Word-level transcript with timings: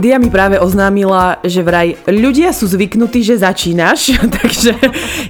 Dia 0.00 0.16
mi 0.16 0.32
práve 0.32 0.56
oznámila, 0.56 1.36
že 1.44 1.60
vraj 1.60 1.92
ľudia 2.08 2.56
sú 2.56 2.64
zvyknutí, 2.64 3.20
že 3.20 3.36
začínaš, 3.36 4.16
takže 4.40 4.72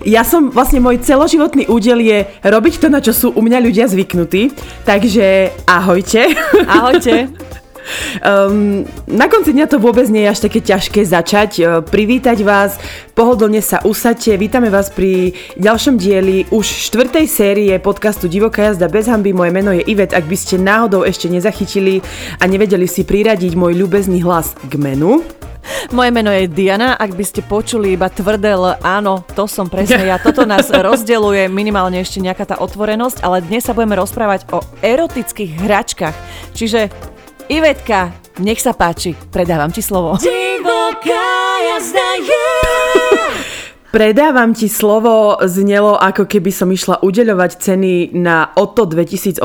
ja 0.07 0.23
som, 0.23 0.55
vlastne 0.55 0.79
môj 0.79 1.03
celoživotný 1.03 1.67
údel 1.67 1.99
je 1.99 2.23
robiť 2.47 2.79
to, 2.79 2.87
na 2.87 3.03
čo 3.03 3.11
sú 3.11 3.27
u 3.35 3.43
mňa 3.43 3.59
ľudia 3.67 3.91
zvyknutí, 3.91 4.55
takže 4.87 5.51
ahojte. 5.67 6.31
Ahojte. 6.71 7.27
Um, 8.21 8.85
na 9.11 9.27
konci 9.27 9.55
dňa 9.55 9.67
to 9.71 9.83
vôbec 9.83 10.07
nie 10.09 10.27
je 10.27 10.33
až 10.33 10.41
také 10.47 10.61
ťažké 10.63 11.01
začať, 11.07 11.51
uh, 11.61 11.67
privítať 11.85 12.43
vás, 12.43 12.77
pohodlne 13.15 13.61
sa 13.61 13.83
usadte, 13.85 14.35
vítame 14.37 14.69
vás 14.69 14.91
pri 14.93 15.33
ďalšom 15.57 15.97
dieli 16.01 16.49
už 16.51 16.67
štvrtej 16.91 17.27
série 17.27 17.73
podcastu 17.81 18.31
Divoká 18.31 18.71
jazda 18.71 18.89
bez 18.89 19.07
hamby. 19.11 19.35
Moje 19.35 19.53
meno 19.55 19.71
je 19.75 19.85
Ivet, 19.87 20.17
ak 20.17 20.27
by 20.27 20.37
ste 20.37 20.61
náhodou 20.61 21.03
ešte 21.07 21.31
nezachytili 21.31 22.01
a 22.39 22.45
nevedeli 22.47 22.87
si 22.87 23.07
priradiť 23.07 23.57
môj 23.57 23.77
ľubezný 23.77 24.23
hlas 24.23 24.55
k 24.69 24.75
menu. 24.79 25.23
Moje 25.93 26.11
meno 26.11 26.33
je 26.33 26.49
Diana, 26.49 26.97
ak 26.97 27.15
by 27.15 27.25
ste 27.25 27.41
počuli 27.45 27.95
iba 27.95 28.09
tvrdé 28.09 28.57
L, 28.57 28.81
áno, 28.81 29.23
to 29.37 29.45
som 29.45 29.69
presne 29.69 30.09
ja. 30.09 30.17
Toto 30.17 30.49
nás 30.49 30.73
rozdeluje 30.89 31.47
minimálne 31.53 32.01
ešte 32.01 32.23
nejaká 32.23 32.45
tá 32.49 32.57
otvorenosť, 32.59 33.23
ale 33.23 33.45
dnes 33.45 33.65
sa 33.65 33.77
budeme 33.77 33.99
rozprávať 33.99 34.49
o 34.51 34.65
erotických 34.81 35.61
hračkách. 35.61 36.17
Čiže 36.57 36.91
Ivetka, 37.51 38.15
nech 38.39 38.63
sa 38.63 38.71
páči, 38.71 39.19
predávam 39.35 39.75
ti 39.75 39.83
slovo. 39.83 40.15
Divoká 40.23 41.59
jazda 41.67 42.11
je. 42.23 42.47
Predávam 43.91 44.55
ti 44.55 44.71
slovo 44.71 45.35
znelo, 45.43 45.99
ako 45.99 46.31
keby 46.31 46.55
som 46.55 46.71
išla 46.71 47.03
udeľovať 47.03 47.51
ceny 47.59 48.15
na 48.15 48.55
OTO 48.55 48.87
2008. 48.87 49.43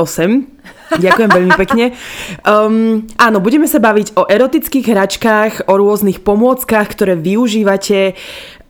Ďakujem 1.02 1.30
veľmi 1.34 1.52
pekne. 1.58 1.98
Um, 2.46 3.10
áno, 3.18 3.42
budeme 3.42 3.66
sa 3.66 3.82
baviť 3.82 4.14
o 4.14 4.30
erotických 4.30 4.86
hračkách, 4.86 5.52
o 5.66 5.74
rôznych 5.74 6.22
pomôckach, 6.22 6.86
ktoré 6.94 7.18
využívate. 7.18 8.14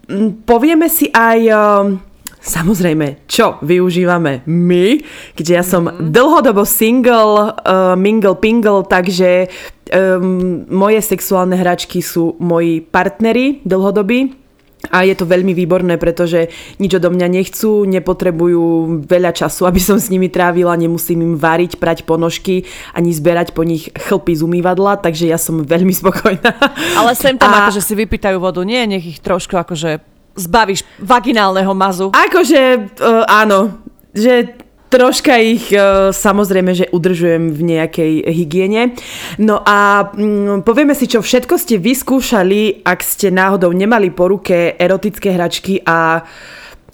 Mm, 0.08 0.48
povieme 0.48 0.88
si 0.88 1.12
aj... 1.12 1.40
Um, 1.52 2.05
Samozrejme, 2.46 3.26
čo 3.26 3.58
využívame 3.66 4.46
my, 4.46 5.02
keďže 5.34 5.54
ja 5.58 5.64
som 5.66 5.90
mm-hmm. 5.90 6.14
dlhodobo 6.14 6.62
single, 6.62 7.58
uh, 7.58 7.98
mingle 7.98 8.38
pingle, 8.38 8.86
takže 8.86 9.50
um, 9.90 10.62
moje 10.70 11.02
sexuálne 11.02 11.58
hračky 11.58 11.98
sú 11.98 12.38
moji 12.38 12.86
partnery 12.86 13.66
dlhodobí. 13.66 14.46
A 14.94 15.02
je 15.02 15.18
to 15.18 15.26
veľmi 15.26 15.50
výborné, 15.50 15.98
pretože 15.98 16.46
nič 16.78 16.94
odo 16.94 17.10
mňa 17.10 17.26
nechcú, 17.26 17.82
nepotrebujú 17.82 19.02
veľa 19.10 19.34
času, 19.34 19.66
aby 19.66 19.82
som 19.82 19.98
s 19.98 20.06
nimi 20.06 20.30
trávila, 20.30 20.78
nemusím 20.78 21.26
im 21.26 21.34
variť, 21.34 21.82
prať 21.82 22.06
ponožky, 22.06 22.62
ani 22.94 23.10
zberať 23.10 23.50
po 23.50 23.66
nich 23.66 23.90
chlpy 23.90 24.38
z 24.38 24.46
umývadla, 24.46 25.02
takže 25.02 25.26
ja 25.26 25.42
som 25.42 25.66
veľmi 25.66 25.90
spokojná. 25.90 26.54
Ale 27.02 27.18
sem 27.18 27.34
tam 27.34 27.50
a... 27.50 27.66
akože 27.66 27.82
si 27.82 27.98
vypýtajú 27.98 28.38
vodu, 28.38 28.62
nie? 28.62 28.78
Nech 28.86 29.02
ich 29.02 29.18
trošku 29.18 29.58
akože 29.58 29.98
zbavíš 30.36 30.84
vaginálneho 31.00 31.72
mazu. 31.72 32.12
Akože 32.12 32.92
uh, 33.00 33.24
áno, 33.26 33.80
že 34.12 34.54
troška 34.86 35.34
ich 35.42 35.72
uh, 35.74 36.14
samozrejme, 36.14 36.72
že 36.72 36.86
udržujem 36.94 37.50
v 37.50 37.60
nejakej 37.74 38.12
hygiene. 38.30 38.94
No 39.42 39.60
a 39.64 40.12
um, 40.14 40.62
povieme 40.62 40.94
si, 40.94 41.10
čo 41.10 41.24
všetko 41.24 41.58
ste 41.58 41.76
vyskúšali, 41.82 42.86
ak 42.86 43.00
ste 43.02 43.34
náhodou 43.34 43.74
nemali 43.74 44.14
po 44.14 44.30
ruke 44.30 44.78
erotické 44.78 45.34
hračky 45.34 45.82
a 45.82 46.22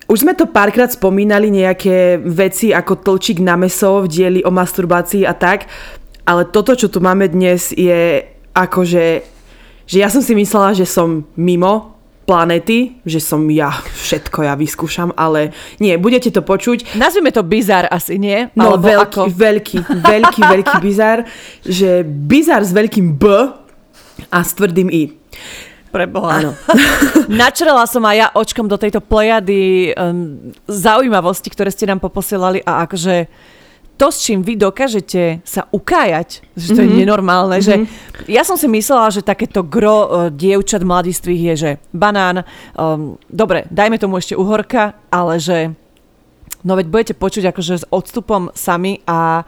už 0.09 0.29
sme 0.29 0.37
to 0.37 0.51
párkrát 0.51 0.93
spomínali, 0.93 1.49
nejaké 1.49 2.21
veci 2.21 2.69
ako 2.75 3.01
tlčík 3.01 3.41
na 3.41 3.57
meso 3.57 4.05
v 4.05 4.11
dieli 4.11 4.41
o 4.45 4.53
masturbácii 4.53 5.25
a 5.25 5.33
tak, 5.33 5.65
ale 6.29 6.49
toto, 6.53 6.77
čo 6.77 6.93
tu 6.93 7.01
máme 7.01 7.33
dnes 7.33 7.73
je 7.73 8.21
akože, 8.53 9.07
že 9.89 9.97
ja 9.97 10.13
som 10.13 10.21
si 10.21 10.37
myslela, 10.37 10.77
že 10.77 10.85
som 10.85 11.25
mimo 11.35 11.92
planety, 12.23 13.03
že 13.03 13.19
som 13.19 13.43
ja 13.51 13.71
všetko 13.73 14.47
ja 14.47 14.55
vyskúšam, 14.55 15.11
ale 15.19 15.51
nie, 15.83 15.99
budete 15.99 16.31
to 16.31 16.43
počuť. 16.43 16.95
Nazvime 16.95 17.35
to 17.35 17.43
bizar 17.43 17.91
asi, 17.91 18.17
nie? 18.19 18.49
No 18.55 18.75
Alebo 18.75 18.87
veľký, 18.87 19.21
ako... 19.27 19.35
veľký, 19.35 19.79
veľký, 19.91 20.41
veľký 20.55 20.77
bizar, 20.79 21.27
že 21.67 22.07
bizar 22.07 22.63
s 22.63 22.71
veľkým 22.71 23.19
B 23.19 23.25
a 24.31 24.39
s 24.39 24.51
tvrdým 24.55 24.89
I. 24.89 25.05
Preboha. 25.93 26.41
Áno. 26.41 26.51
Načrela 27.29 27.85
som 27.85 28.01
aj 28.09 28.17
ja 28.17 28.29
očkom 28.33 28.65
do 28.65 28.81
tejto 28.81 29.05
plejady 29.05 29.93
um, 29.93 30.55
zaujímavosti, 30.65 31.53
ktoré 31.53 31.69
ste 31.69 31.85
nám 31.85 32.01
poposielali 32.01 32.65
a 32.65 32.89
akože 32.89 33.29
to, 34.03 34.11
s 34.11 34.19
čím 34.27 34.43
vy 34.43 34.59
dokážete 34.59 35.47
sa 35.47 35.71
ukájať, 35.71 36.43
že 36.59 36.75
to 36.75 36.83
mm-hmm. 36.83 36.91
je 36.91 36.91
mhm. 36.91 37.01
nenormálne, 37.07 37.63
mm-hmm. 37.63 37.87
že 37.87 38.27
ja 38.27 38.43
som 38.43 38.59
si 38.59 38.67
myslela, 38.67 39.15
že 39.15 39.23
takéto 39.23 39.63
gro 39.63 39.99
uh, 40.03 40.07
dievčat 40.27 40.83
mladistvých 40.83 41.43
je, 41.47 41.55
že 41.55 41.71
banán, 41.95 42.43
um, 42.75 43.15
dobre, 43.31 43.71
dajme 43.71 44.03
tomu 44.03 44.19
ešte 44.19 44.35
uhorka, 44.35 44.99
ale 45.07 45.39
že 45.39 45.71
no 46.67 46.75
veď 46.75 46.87
budete 46.91 47.15
počuť 47.15 47.55
akože 47.55 47.75
s 47.79 47.89
odstupom 47.95 48.51
sami 48.59 48.99
a 49.07 49.47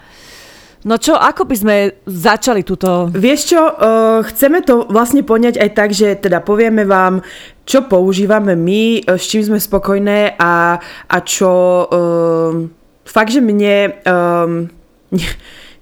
No 0.84 1.00
čo, 1.00 1.16
ako 1.16 1.48
by 1.48 1.56
sme 1.56 1.76
začali 2.04 2.60
túto... 2.60 3.09
Vieš 3.09 3.56
čo, 3.56 3.56
uh, 3.56 4.20
chceme 4.20 4.60
to 4.60 4.84
vlastne 4.93 5.25
poňať 5.25 5.56
aj 5.56 5.70
tak, 5.72 5.97
že 5.97 6.12
teda 6.12 6.44
povieme 6.44 6.84
vám, 6.84 7.25
čo 7.64 7.88
používame 7.88 8.53
my, 8.53 9.00
s 9.09 9.25
čím 9.25 9.48
sme 9.48 9.56
spokojné 9.56 10.37
a, 10.37 10.76
a 11.09 11.16
čo... 11.25 11.48
Uh, 11.88 12.83
fakt, 13.04 13.32
že 13.32 13.41
mne... 13.41 14.00
Um, 14.04 14.69
nie, 15.16 15.28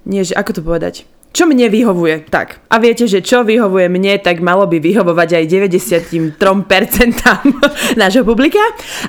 nie, 0.05 0.23
že 0.27 0.35
ako 0.35 0.51
to 0.59 0.63
povedať? 0.63 1.07
Čo 1.33 1.49
mne 1.49 1.73
vyhovuje. 1.73 2.29
Tak. 2.29 2.61
A 2.69 2.77
viete, 2.77 3.09
že 3.09 3.25
čo 3.25 3.41
vyhovuje 3.45 3.89
mne, 3.89 4.21
tak 4.21 4.45
malo 4.45 4.69
by 4.69 4.77
vyhovovať 4.81 5.41
aj 5.41 5.45
93% 5.49 6.37
nášho 8.01 8.25
publika. 8.25 8.61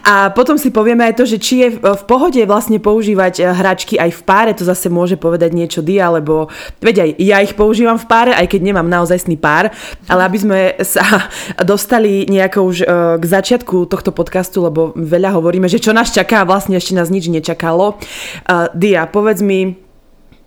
A 0.07 0.31
potom 0.31 0.56
si 0.56 0.72
povieme 0.72 1.03
aj 1.03 1.19
to, 1.19 1.23
že 1.28 1.38
či 1.39 1.56
je 1.67 1.69
v 1.84 2.03
pohode 2.07 2.39
vlastne 2.47 2.79
používať 2.79 3.44
eh, 3.44 3.51
hračky 3.51 4.00
aj 4.00 4.11
v 4.16 4.22
páre, 4.23 4.51
to 4.56 4.63
zase 4.63 4.88
môže 4.88 5.19
povedať 5.19 5.51
niečo 5.51 5.84
dia, 5.84 6.07
lebo 6.07 6.47
veď 6.79 6.95
aj 7.03 7.09
ja 7.19 7.38
ich 7.44 7.53
používam 7.59 8.00
v 8.00 8.07
páre, 8.07 8.31
aj 8.31 8.47
keď 8.47 8.61
nemám 8.72 8.88
naozajstný 8.88 9.35
pár, 9.35 9.72
ale 10.07 10.22
aby 10.23 10.38
sme 10.40 10.59
sa 10.84 11.03
dostali 11.72 12.23
nejako 12.31 12.59
už 12.72 12.78
eh, 12.81 12.88
k 13.19 13.23
začiatku 13.23 13.91
tohto 13.91 14.16
podcastu, 14.16 14.63
lebo 14.63 14.95
veľa 14.95 15.35
hovoríme, 15.35 15.67
že 15.67 15.84
čo 15.84 15.91
nás 15.91 16.09
čaká, 16.16 16.47
vlastne 16.47 16.79
ešte 16.79 16.95
nás 16.95 17.11
nič 17.11 17.28
nečakalo. 17.28 18.00
Uh, 18.47 18.72
dia, 18.72 19.03
povedz 19.09 19.44
mi, 19.44 19.82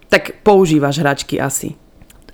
tak 0.08 0.42
používaš 0.42 0.98
hračky 1.02 1.40
asi. 1.40 1.74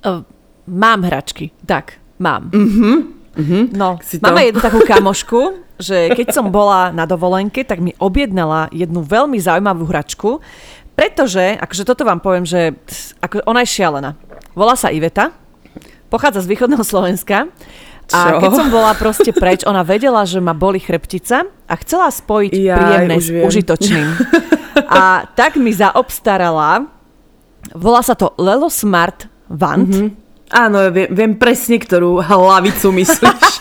Uh, 0.05 0.21
mám 0.67 1.03
hračky, 1.03 1.51
tak, 1.65 1.97
mám. 2.19 2.51
Uh-huh. 2.53 3.13
Uh-huh. 3.33 3.63
No, 3.73 3.97
si 4.05 4.21
to... 4.21 4.29
máme 4.29 4.45
jednu 4.45 4.61
takú 4.61 4.85
kamošku, 4.85 5.65
že 5.81 6.13
keď 6.13 6.27
som 6.37 6.53
bola 6.53 6.93
na 6.93 7.09
dovolenke, 7.09 7.65
tak 7.65 7.81
mi 7.81 7.97
objednala 7.97 8.69
jednu 8.69 9.01
veľmi 9.01 9.41
zaujímavú 9.41 9.89
hračku, 9.89 10.37
pretože, 10.93 11.57
akože 11.57 11.83
toto 11.83 12.05
vám 12.05 12.21
poviem, 12.21 12.45
že 12.45 12.77
ako, 13.17 13.41
ona 13.49 13.65
je 13.65 13.73
šialená. 13.73 14.13
Volá 14.53 14.77
sa 14.77 14.93
Iveta, 14.93 15.33
pochádza 16.13 16.45
z 16.45 16.53
východného 16.53 16.85
Slovenska 16.85 17.49
a 18.13 18.37
Čo? 18.37 18.39
keď 18.45 18.51
som 18.53 18.67
bola 18.69 18.93
proste 18.93 19.33
preč, 19.33 19.65
ona 19.65 19.81
vedela, 19.81 20.21
že 20.29 20.37
ma 20.37 20.53
boli 20.53 20.77
chrbtica 20.77 21.49
a 21.65 21.73
chcela 21.81 22.13
spojiť 22.13 22.53
ja, 22.53 22.77
príjemné 22.77 23.15
s 23.17 23.27
užitočným. 23.31 24.07
A 24.89 25.29
tak 25.37 25.57
mi 25.61 25.69
zaobstarala 25.69 26.89
Volá 27.71 28.03
sa 28.03 28.19
to 28.19 28.35
Lelo 28.35 28.67
Smart 28.67 29.31
Vant. 29.47 29.87
Mm-hmm. 29.87 30.09
Áno, 30.53 30.91
viem, 30.93 31.09
viem 31.09 31.33
presne, 31.33 31.81
ktorú 31.81 32.21
hlavicu 32.21 32.93
myslíš. 32.93 33.53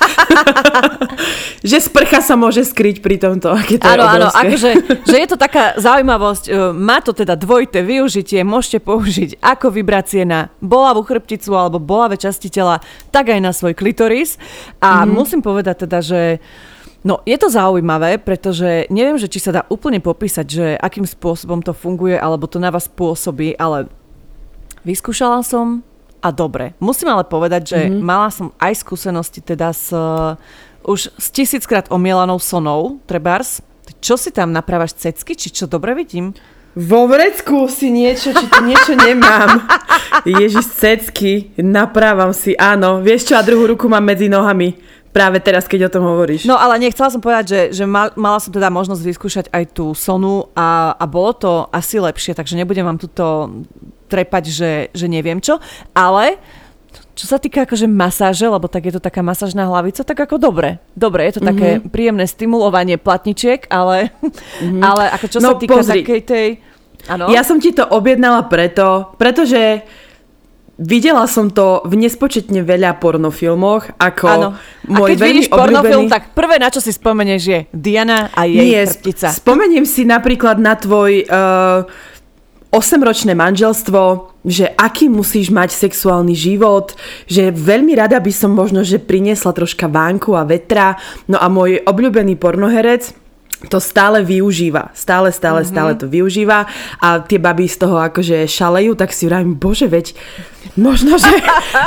že 1.63 1.79
sprcha 1.79 2.21
sa 2.21 2.35
môže 2.35 2.67
skryť 2.67 3.01
pri 3.01 3.17
tomto. 3.17 3.49
Aké 3.55 3.79
to 3.79 3.87
áno, 3.87 4.05
áno, 4.05 4.29
akože, 4.29 4.71
že 5.11 5.17
je 5.17 5.27
to 5.31 5.39
taká 5.39 5.79
zaujímavosť. 5.79 6.45
E, 6.51 6.53
má 6.75 7.01
to 7.01 7.17
teda 7.17 7.39
dvojité 7.39 7.81
využitie, 7.81 8.43
môžete 8.43 8.83
použiť 8.83 9.41
ako 9.41 9.73
vibrácie 9.73 10.27
na 10.27 10.51
bolavú 10.59 11.07
chrbticu 11.07 11.55
alebo 11.55 11.81
bolavé 11.81 12.19
časti 12.19 12.51
tela, 12.53 12.83
tak 13.15 13.31
aj 13.31 13.41
na 13.41 13.55
svoj 13.55 13.73
klitoris. 13.73 14.37
A 14.83 15.03
mm-hmm. 15.03 15.13
musím 15.15 15.41
povedať 15.41 15.89
teda, 15.89 15.99
že 16.03 16.21
No, 17.03 17.19
je 17.27 17.35
to 17.35 17.51
zaujímavé, 17.51 18.23
pretože 18.23 18.87
neviem, 18.87 19.19
že 19.19 19.27
či 19.27 19.43
sa 19.43 19.51
dá 19.51 19.63
úplne 19.67 19.99
popísať, 19.99 20.47
že 20.47 20.67
akým 20.79 21.03
spôsobom 21.03 21.59
to 21.59 21.75
funguje, 21.75 22.15
alebo 22.15 22.47
to 22.47 22.63
na 22.63 22.71
vás 22.71 22.87
pôsobí, 22.87 23.59
ale 23.59 23.91
vyskúšala 24.87 25.43
som 25.43 25.83
a 26.23 26.31
dobre. 26.31 26.79
Musím 26.79 27.11
ale 27.11 27.27
povedať, 27.27 27.63
že 27.75 27.81
mm-hmm. 27.91 28.03
mala 28.07 28.31
som 28.31 28.55
aj 28.63 28.87
skúsenosti 28.87 29.43
teda 29.43 29.75
s 29.75 29.91
uh, 29.91 30.39
už 30.87 31.15
s 31.15 31.27
tisíckrát 31.31 31.87
omielanou 31.91 32.39
sonou, 32.39 32.99
trebárs. 33.07 33.63
Čo 34.03 34.19
si 34.19 34.35
tam 34.35 34.51
napravaš 34.51 34.99
cecky, 34.99 35.39
či 35.39 35.51
čo 35.51 35.71
dobre 35.71 35.95
vidím? 35.95 36.35
Vo 36.73 37.05
vrecku 37.05 37.69
si 37.69 37.93
niečo, 37.93 38.33
či 38.33 38.47
tu 38.49 38.59
niečo 38.65 38.97
nemám. 38.97 39.61
Ježiš, 40.41 40.73
cecky, 40.73 41.53
naprávam 41.61 42.33
si, 42.33 42.57
áno. 42.57 43.05
Vieš 43.05 43.31
čo, 43.31 43.35
a 43.37 43.45
druhú 43.45 43.77
ruku 43.77 43.93
mám 43.93 44.03
medzi 44.03 44.33
nohami. 44.33 44.73
Práve 45.13 45.45
teraz, 45.45 45.69
keď 45.69 45.87
o 45.87 45.93
tom 45.93 46.09
hovoríš. 46.09 46.49
No 46.49 46.57
ale 46.57 46.81
nechcela 46.81 47.13
som 47.13 47.21
povedať, 47.21 47.45
že, 47.45 47.61
že 47.77 47.85
mal, 47.85 48.17
mala 48.17 48.41
som 48.41 48.49
teda 48.49 48.73
možnosť 48.73 49.03
vyskúšať 49.05 49.47
aj 49.53 49.65
tú 49.77 49.93
sonu 49.93 50.49
a, 50.57 50.97
a 50.97 51.05
bolo 51.05 51.37
to 51.37 51.53
asi 51.69 52.01
lepšie, 52.01 52.33
takže 52.33 52.57
nebudem 52.57 52.89
vám 52.89 52.97
tuto 52.97 53.53
trepať, 54.09 54.45
že, 54.49 54.73
že 54.97 55.07
neviem 55.13 55.37
čo. 55.37 55.61
Ale 55.93 56.41
čo 57.13 57.29
sa 57.29 57.37
týka 57.37 57.69
akože 57.69 57.85
masáže, 57.89 58.49
lebo 58.49 58.73
tak 58.73 58.89
je 58.89 58.97
to 58.97 59.03
taká 59.05 59.21
masážna 59.21 59.69
hlavica, 59.69 60.01
tak 60.01 60.17
ako 60.17 60.41
dobre. 60.41 60.81
Dobre, 60.97 61.29
je 61.29 61.41
to 61.41 61.43
také 61.45 61.77
mm-hmm. 61.77 61.93
príjemné 61.93 62.25
stimulovanie 62.25 62.97
platničiek, 62.97 63.69
ale, 63.69 64.17
mm-hmm. 64.25 64.81
ale 64.81 65.05
ako 65.13 65.27
čo 65.29 65.39
no, 65.45 65.49
sa 65.53 65.61
týka 65.61 65.77
pozri. 65.77 66.01
takej 66.01 66.21
tej... 66.25 66.47
Ano? 67.13 67.29
Ja 67.29 67.45
som 67.45 67.61
ti 67.61 67.75
to 67.75 67.85
objednala 67.85 68.47
preto, 68.49 69.13
pretože 69.21 69.85
Videla 70.81 71.29
som 71.29 71.53
to 71.53 71.85
v 71.85 72.01
nespočetne 72.01 72.65
veľa 72.65 72.97
pornofilmoch, 72.97 73.93
ako 74.01 74.27
ano. 74.27 74.49
môj 74.89 75.15
keď 75.15 75.19
vidíš 75.21 75.47
obľúbený... 75.53 75.61
pornofilm, 75.61 76.07
tak 76.09 76.33
prvé, 76.33 76.57
na 76.57 76.73
čo 76.73 76.81
si 76.81 76.91
spomenieš, 76.97 77.43
je 77.45 77.59
Diana 77.77 78.33
a 78.33 78.49
jej 78.49 78.57
Nie, 78.57 78.89
chrbtica. 78.89 79.37
spomeniem 79.37 79.85
si 79.85 80.09
napríklad 80.09 80.57
na 80.57 80.73
tvoj 80.73 81.29
uh, 81.29 81.85
8-ročné 82.73 83.37
manželstvo, 83.37 84.33
že 84.49 84.73
aký 84.73 85.13
musíš 85.13 85.53
mať 85.53 85.77
sexuálny 85.77 86.33
život, 86.33 86.97
že 87.29 87.53
veľmi 87.53 87.93
rada 87.93 88.17
by 88.17 88.33
som 88.33 88.57
možno, 88.57 88.81
že 88.81 88.97
priniesla 88.97 89.53
troška 89.53 89.93
vánku 89.93 90.33
a 90.33 90.49
vetra. 90.49 90.97
No 91.29 91.37
a 91.37 91.53
môj 91.53 91.85
obľúbený 91.85 92.41
pornoherec, 92.41 93.13
to 93.67 93.83
stále 93.83 94.23
využíva. 94.23 94.95
Stále, 94.95 95.35
stále, 95.35 95.67
mm-hmm. 95.67 95.73
stále 95.73 95.93
to 95.99 96.07
využíva 96.07 96.71
a 97.03 97.09
tie 97.19 97.43
baby 97.43 97.67
z 97.67 97.83
toho 97.83 97.99
akože 97.99 98.47
šalejú, 98.47 98.95
tak 98.95 99.11
si 99.11 99.27
vravím, 99.27 99.59
bože, 99.59 99.91
veď 99.91 100.15
možno, 100.79 101.19
že... 101.19 101.33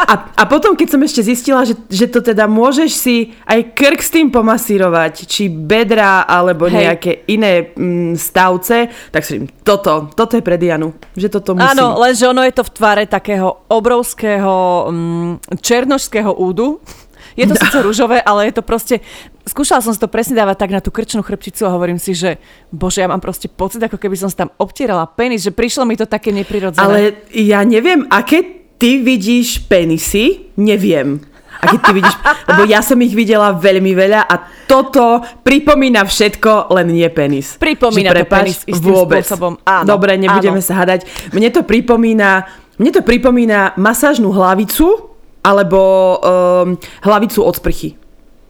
A, 0.05 0.13
a 0.37 0.43
potom, 0.45 0.77
keď 0.77 0.97
som 0.97 1.01
ešte 1.01 1.21
zistila, 1.25 1.65
že, 1.65 1.73
že 1.89 2.05
to 2.05 2.21
teda 2.21 2.45
môžeš 2.45 2.91
si 2.93 3.33
aj 3.49 3.73
krk 3.73 4.01
s 4.01 4.13
tým 4.13 4.29
pomasírovať, 4.29 5.25
či 5.25 5.49
bedra, 5.49 6.29
alebo 6.29 6.69
Hej. 6.69 6.77
nejaké 6.77 7.11
iné 7.31 7.73
mm, 7.73 8.13
stavce, 8.13 8.89
tak 9.09 9.25
si 9.25 9.35
vravím, 9.35 9.49
toto, 9.63 10.09
toto 10.15 10.33
je 10.37 10.43
pre 10.43 10.57
Dianu, 10.57 10.93
že 11.15 11.27
toto 11.29 11.55
musí. 11.55 11.65
Áno, 11.65 11.99
lenže 11.99 12.25
ono 12.27 12.41
je 12.43 12.53
to 12.55 12.63
v 12.63 12.71
tvare 12.71 13.03
takého 13.05 13.67
obrovského 13.67 14.87
mm, 14.89 15.59
černožského 15.61 16.31
údu, 16.31 16.79
je 17.35 17.45
to 17.47 17.55
síce 17.59 17.77
rúžové, 17.83 18.23
ale 18.23 18.47
je 18.49 18.53
to 18.55 18.63
proste... 18.63 19.03
Skúšala 19.43 19.83
som 19.83 19.91
si 19.91 19.99
to 19.99 20.07
presne 20.07 20.39
dávať 20.39 20.57
tak 20.57 20.71
na 20.71 20.81
tú 20.81 20.89
krčnú 20.89 21.21
chrbticu 21.21 21.67
a 21.67 21.75
hovorím 21.75 21.99
si, 21.99 22.15
že 22.15 22.39
bože, 22.71 23.03
ja 23.03 23.11
mám 23.11 23.21
proste 23.21 23.51
pocit, 23.51 23.83
ako 23.83 23.99
keby 23.99 24.15
som 24.15 24.31
si 24.31 24.39
tam 24.39 24.49
obtierala 24.55 25.05
penis, 25.05 25.43
že 25.43 25.51
prišlo 25.51 25.83
mi 25.83 25.99
to 25.99 26.07
také 26.07 26.31
neprirodzené. 26.31 26.81
Ale 26.81 26.99
ja 27.35 27.61
neviem, 27.61 28.07
aké 28.07 28.71
ty 28.79 29.03
vidíš 29.03 29.67
penisy, 29.67 30.55
neviem. 30.57 31.19
A 31.61 31.71
keď 31.71 31.79
ty 31.81 31.91
vidíš, 31.95 32.15
lebo 32.51 32.63
ja 32.67 32.79
som 32.83 32.99
ich 32.99 33.15
videla 33.15 33.55
veľmi 33.55 33.91
veľa 33.95 34.21
a 34.27 34.35
toto 34.67 35.23
pripomína 35.43 36.03
všetko, 36.03 36.71
len 36.71 36.91
nie 36.91 37.07
penis. 37.11 37.55
Pripomína 37.55 38.11
že, 38.11 38.15
prepáč, 38.21 38.31
to 38.31 38.43
penis 38.43 38.59
istým 38.67 38.91
vôbec. 38.91 39.23
spôsobom. 39.23 39.53
Áno, 39.63 39.87
Dobre, 39.87 40.19
nebudeme 40.19 40.59
áno. 40.59 40.67
sa 40.67 40.83
hadať. 40.83 41.07
Mne 41.31 41.49
to 41.51 41.61
pripomína, 41.63 42.47
mne 42.75 42.91
to 42.91 43.01
pripomína 43.03 43.77
masážnu 43.79 44.31
hlavicu, 44.35 45.14
alebo 45.45 45.79
um, 46.17 46.73
hlavicu 47.05 47.45
od 47.45 47.55
sprchy. 47.61 47.93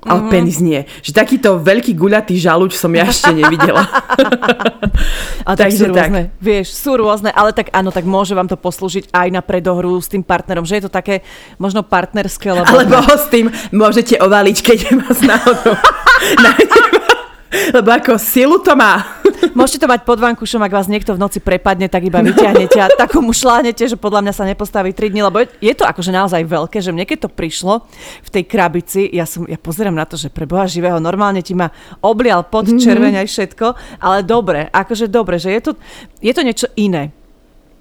Ale 0.06 0.22
mm-hmm. 0.22 0.34
penis 0.38 0.62
nie. 0.62 0.86
Že 1.02 1.12
takýto 1.18 1.50
veľký 1.58 1.98
guľatý 1.98 2.38
žaluč 2.38 2.78
som 2.78 2.94
ja 2.94 3.10
ešte 3.10 3.34
nevidela. 3.34 3.90
a 5.50 5.52
tak 5.58 5.74
Takže 5.74 5.78
sú 5.82 5.86
rôzne. 5.90 6.22
Tak. 6.30 6.42
Vieš, 6.46 6.68
sú 6.78 6.92
rôzne, 6.94 7.30
ale 7.34 7.50
tak 7.58 7.74
áno, 7.74 7.90
tak 7.90 8.06
môže 8.06 8.38
vám 8.38 8.46
to 8.46 8.54
poslúžiť 8.54 9.10
aj 9.10 9.28
na 9.34 9.42
predohru 9.42 9.98
s 9.98 10.06
tým 10.06 10.22
partnerom, 10.22 10.62
že 10.62 10.78
je 10.78 10.84
to 10.86 10.92
také 10.94 11.26
možno 11.58 11.82
partnerské. 11.82 12.54
Lebo... 12.54 12.70
Alebo 12.70 13.02
ho 13.02 13.16
s 13.18 13.28
tým 13.34 13.50
môžete 13.74 14.22
ovaliť, 14.22 14.58
keď 14.62 14.78
vás 14.94 15.20
náhodou 15.26 15.74
Lebo 17.76 17.90
ako 17.90 18.20
silu 18.20 18.60
to 18.60 18.76
má. 18.76 19.24
Môžete 19.58 19.84
to 19.84 19.92
mať 19.92 20.04
pod 20.04 20.20
vankušom, 20.20 20.62
ak 20.64 20.74
vás 20.74 20.88
niekto 20.92 21.16
v 21.16 21.22
noci 21.22 21.40
prepadne, 21.40 21.88
tak 21.88 22.04
iba 22.08 22.20
vyťahnete 22.20 22.80
a 22.80 22.88
takomu 22.96 23.32
šláhnete, 23.32 23.88
že 23.88 23.98
podľa 24.00 24.26
mňa 24.26 24.34
sa 24.36 24.44
nepostaví 24.48 24.92
3 24.92 25.12
dní, 25.12 25.22
lebo 25.26 25.44
je 25.44 25.74
to 25.76 25.84
akože 25.88 26.12
naozaj 26.12 26.44
veľké, 26.44 26.80
že 26.84 26.92
mne 26.92 27.08
keď 27.08 27.28
to 27.28 27.30
prišlo 27.32 27.88
v 28.26 28.30
tej 28.30 28.44
krabici, 28.46 29.08
ja, 29.12 29.24
som, 29.28 29.48
ja 29.48 29.60
pozerám 29.60 29.96
na 29.96 30.06
to, 30.06 30.16
že 30.16 30.32
pre 30.32 30.46
Boha 30.48 30.68
živého 30.68 31.00
normálne 31.02 31.42
ti 31.44 31.58
ma 31.58 31.72
oblial 32.04 32.46
pod 32.48 32.70
mhm. 32.70 32.80
červeň 32.80 33.14
aj 33.26 33.28
všetko, 33.28 33.66
ale 34.04 34.24
dobre, 34.24 34.68
akože 34.70 35.08
dobre, 35.08 35.42
že 35.42 35.56
je 35.56 35.62
to, 35.62 35.72
je 36.20 36.34
to 36.36 36.42
niečo 36.44 36.68
iné. 36.78 37.25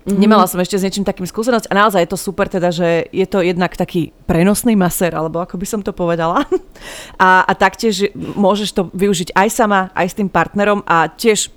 Mm-hmm. 0.04 0.20
Nemala 0.20 0.44
som 0.44 0.60
ešte 0.60 0.76
s 0.76 0.84
niečím 0.84 1.08
takým 1.08 1.24
skúsenosť 1.24 1.72
a 1.72 1.78
naozaj 1.80 2.04
je 2.04 2.12
to 2.12 2.20
super 2.20 2.44
teda, 2.44 2.68
že 2.68 3.08
je 3.08 3.24
to 3.24 3.40
jednak 3.40 3.72
taký 3.72 4.12
prenosný 4.28 4.76
maser, 4.76 5.16
alebo 5.16 5.40
ako 5.40 5.56
by 5.56 5.64
som 5.64 5.80
to 5.80 5.96
povedala. 5.96 6.44
A, 7.16 7.46
a 7.46 7.52
taktiež 7.56 8.12
môžeš 8.12 8.74
to 8.74 8.82
využiť 8.92 9.32
aj 9.32 9.48
sama, 9.48 9.80
aj 9.94 10.06
s 10.10 10.18
tým 10.18 10.28
partnerom 10.28 10.82
a 10.84 11.08
tiež 11.08 11.48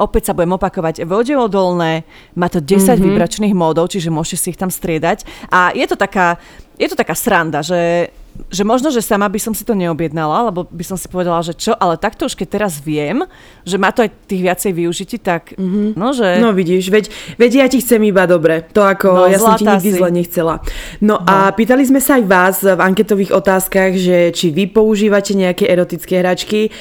opäť 0.00 0.32
sa 0.32 0.36
budem 0.36 0.56
opakovať, 0.56 1.04
vodeodolné, 1.04 2.08
má 2.34 2.48
to 2.48 2.64
10 2.64 2.80
mm-hmm. 2.80 3.04
vibračných 3.04 3.54
módov, 3.54 3.92
čiže 3.92 4.08
môžete 4.08 4.38
si 4.40 4.46
ich 4.56 4.60
tam 4.60 4.72
striedať. 4.72 5.28
A 5.52 5.76
je 5.76 5.84
to 5.84 5.94
taká, 6.00 6.40
je 6.80 6.88
to 6.88 6.96
taká 6.96 7.12
sranda, 7.12 7.60
že 7.60 8.10
že 8.48 8.64
možno, 8.64 8.88
že 8.88 9.04
sama 9.04 9.28
by 9.28 9.36
som 9.36 9.52
si 9.52 9.66
to 9.66 9.76
neobjednala, 9.76 10.48
lebo 10.48 10.64
by 10.64 10.84
som 10.86 10.96
si 10.96 11.10
povedala, 11.10 11.44
že 11.44 11.52
čo, 11.52 11.76
ale 11.76 12.00
takto 12.00 12.24
už 12.24 12.38
keď 12.38 12.48
teraz 12.48 12.80
viem, 12.80 13.26
že 13.66 13.76
má 13.76 13.92
to 13.92 14.06
aj 14.06 14.10
tých 14.24 14.40
viacej 14.40 14.72
využití, 14.72 15.16
tak 15.20 15.52
mm-hmm. 15.58 15.98
no, 15.98 16.14
že... 16.16 16.40
No 16.40 16.54
vidíš, 16.56 16.88
veď, 16.88 17.10
veď 17.36 17.50
ja 17.52 17.66
ti 17.68 17.82
chcem 17.82 18.00
iba 18.06 18.24
dobre. 18.24 18.64
To 18.72 18.86
ako, 18.86 19.26
no, 19.26 19.28
ja 19.28 19.36
som 19.36 19.58
ti 19.60 19.66
nikdy 19.68 19.90
si. 19.92 19.98
zle 19.98 20.08
nechcela. 20.08 20.54
No, 21.02 21.20
no 21.20 21.26
a 21.26 21.52
pýtali 21.52 21.84
sme 21.84 22.00
sa 22.00 22.16
aj 22.16 22.24
vás 22.24 22.56
v 22.64 22.80
anketových 22.80 23.34
otázkach, 23.34 23.98
že 23.98 24.32
či 24.32 24.54
vy 24.54 24.70
používate 24.70 25.36
nejaké 25.36 25.68
erotické 25.68 26.24
hračky. 26.24 26.72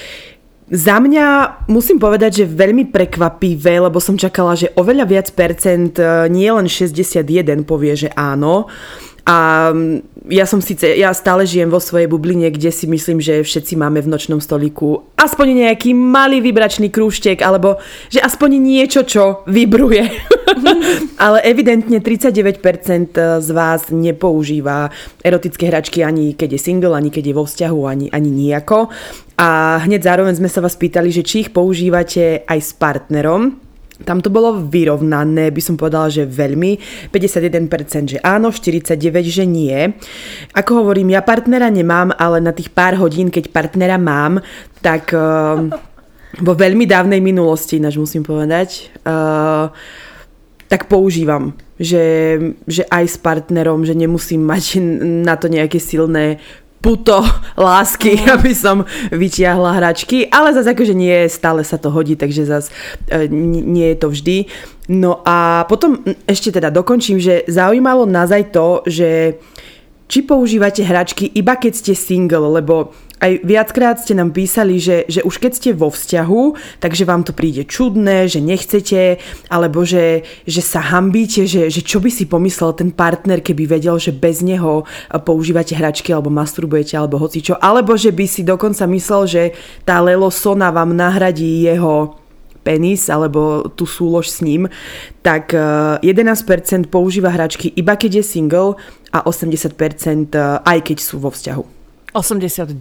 Za 0.70 1.02
mňa 1.02 1.26
musím 1.66 1.98
povedať, 1.98 2.46
že 2.46 2.46
veľmi 2.46 2.94
prekvapivé, 2.94 3.82
lebo 3.82 3.98
som 3.98 4.14
čakala, 4.14 4.54
že 4.54 4.70
oveľa 4.78 5.06
viac 5.10 5.28
percent, 5.34 5.98
e, 5.98 6.30
nie 6.30 6.46
len 6.46 6.70
61 6.70 7.66
povie, 7.66 7.98
že 7.98 8.10
áno. 8.14 8.70
A 9.30 9.70
mm, 9.70 10.26
ja 10.34 10.50
som 10.50 10.58
síce, 10.58 10.90
ja 10.98 11.14
stále 11.14 11.46
žijem 11.46 11.70
vo 11.70 11.78
svojej 11.78 12.10
bubline, 12.10 12.50
kde 12.50 12.74
si 12.74 12.90
myslím, 12.90 13.22
že 13.22 13.46
všetci 13.46 13.78
máme 13.78 14.02
v 14.02 14.10
nočnom 14.10 14.42
stoliku 14.42 15.06
aspoň 15.14 15.70
nejaký 15.70 15.94
malý 15.94 16.42
vibračný 16.42 16.90
krúštek, 16.90 17.46
alebo 17.46 17.78
že 18.10 18.18
aspoň 18.26 18.58
niečo, 18.58 19.06
čo 19.06 19.46
vibruje. 19.46 20.10
Ale 21.24 21.46
evidentne 21.46 22.02
39% 22.02 22.58
z 23.38 23.50
vás 23.54 23.94
nepoužíva 23.94 24.90
erotické 25.22 25.70
hračky 25.70 26.02
ani 26.02 26.34
keď 26.34 26.58
je 26.58 26.60
single, 26.60 26.98
ani 26.98 27.14
keď 27.14 27.30
je 27.30 27.38
vo 27.38 27.46
vzťahu, 27.46 27.80
ani, 27.86 28.08
ani 28.10 28.30
nejako. 28.34 28.90
A 29.38 29.78
hneď 29.86 30.10
zároveň 30.10 30.42
sme 30.42 30.50
sa 30.50 30.60
vás 30.60 30.74
pýtali, 30.74 31.14
že 31.14 31.22
či 31.22 31.48
ich 31.48 31.54
používate 31.54 32.50
aj 32.50 32.60
s 32.60 32.72
partnerom. 32.74 33.69
Tam 34.08 34.24
to 34.24 34.32
bolo 34.32 34.64
vyrovnané, 34.64 35.52
by 35.52 35.62
som 35.64 35.76
povedala, 35.76 36.08
že 36.08 36.24
veľmi. 36.24 36.80
51% 37.12 38.16
že 38.16 38.20
áno, 38.24 38.52
49% 38.52 38.96
že 39.28 39.44
nie. 39.44 39.76
Ako 40.56 40.84
hovorím, 40.84 41.12
ja 41.12 41.22
partnera 41.24 41.68
nemám, 41.68 42.16
ale 42.16 42.40
na 42.40 42.56
tých 42.56 42.72
pár 42.72 42.96
hodín, 42.96 43.28
keď 43.28 43.52
partnera 43.52 44.00
mám, 44.00 44.40
tak 44.80 45.12
uh, 45.12 45.68
vo 46.40 46.54
veľmi 46.56 46.88
dávnej 46.88 47.20
minulosti, 47.20 47.78
ináč 47.82 48.00
musím 48.00 48.24
povedať, 48.24 48.94
uh, 49.04 49.74
tak 50.70 50.86
používam, 50.86 51.58
že, 51.82 52.38
že 52.70 52.86
aj 52.86 53.06
s 53.10 53.18
partnerom, 53.18 53.82
že 53.84 53.98
nemusím 53.98 54.46
mať 54.46 54.78
na 55.26 55.34
to 55.34 55.50
nejaké 55.50 55.82
silné 55.82 56.38
puto 56.80 57.20
lásky, 57.60 58.16
mm. 58.16 58.28
aby 58.40 58.52
som 58.56 58.88
vytiahla 59.12 59.76
hračky, 59.76 60.28
ale 60.32 60.56
zase 60.56 60.72
akože 60.72 60.96
nie, 60.96 61.28
stále 61.28 61.64
sa 61.68 61.76
to 61.76 61.92
hodí, 61.92 62.16
takže 62.16 62.48
zase 62.48 62.72
e, 63.12 63.28
nie 63.64 63.92
je 63.96 63.98
to 64.00 64.08
vždy. 64.10 64.38
No 64.90 65.22
a 65.28 65.68
potom 65.68 66.02
ešte 66.26 66.50
teda 66.56 66.72
dokončím, 66.74 67.22
že 67.22 67.46
zaujímalo 67.46 68.08
nás 68.10 68.32
aj 68.32 68.44
to, 68.56 68.68
že 68.88 69.38
či 70.10 70.26
používate 70.26 70.82
hračky 70.82 71.30
iba 71.38 71.54
keď 71.54 71.74
ste 71.78 71.94
single, 71.94 72.50
lebo 72.50 72.96
aj 73.20 73.44
viackrát 73.44 74.00
ste 74.00 74.16
nám 74.16 74.32
písali, 74.32 74.80
že, 74.80 75.04
že 75.12 75.20
už 75.28 75.44
keď 75.44 75.52
ste 75.52 75.70
vo 75.76 75.92
vzťahu, 75.92 76.44
takže 76.80 77.04
vám 77.04 77.28
to 77.28 77.36
príde 77.36 77.68
čudné, 77.68 78.32
že 78.32 78.40
nechcete, 78.40 79.20
alebo 79.52 79.84
že, 79.84 80.24
že 80.48 80.64
sa 80.64 80.80
hambíte, 80.80 81.44
že, 81.44 81.68
že 81.68 81.84
čo 81.84 82.00
by 82.00 82.08
si 82.08 82.26
pomyslel 82.32 82.72
ten 82.80 82.96
partner, 82.96 83.44
keby 83.44 83.68
vedel, 83.68 84.00
že 84.00 84.16
bez 84.16 84.40
neho 84.40 84.88
používate 85.28 85.76
hračky, 85.76 86.16
alebo 86.16 86.32
masturbujete, 86.32 86.96
alebo 86.96 87.20
hocičo, 87.20 87.60
alebo 87.60 88.00
že 88.00 88.16
by 88.16 88.26
si 88.26 88.42
dokonca 88.48 88.88
myslel, 88.88 89.24
že 89.28 89.44
tá 89.84 90.00
Lelo 90.00 90.32
Sona 90.32 90.72
vám 90.72 90.96
nahradí 90.96 91.68
jeho 91.68 92.16
penis 92.60 93.08
alebo 93.08 93.72
tú 93.72 93.88
súlož 93.88 94.30
s 94.30 94.44
ním, 94.44 94.68
tak 95.24 95.56
11% 95.56 96.04
eh, 96.06 96.84
používa 96.92 97.32
hračky 97.32 97.72
iba 97.74 97.96
keď 97.96 98.22
je 98.22 98.24
single 98.24 98.76
a 99.16 99.24
80% 99.24 100.36
eh, 100.36 100.60
aj 100.68 100.80
keď 100.84 100.98
sú 101.00 101.24
vo 101.24 101.32
vzťahu. 101.32 101.79
89. 102.14 102.74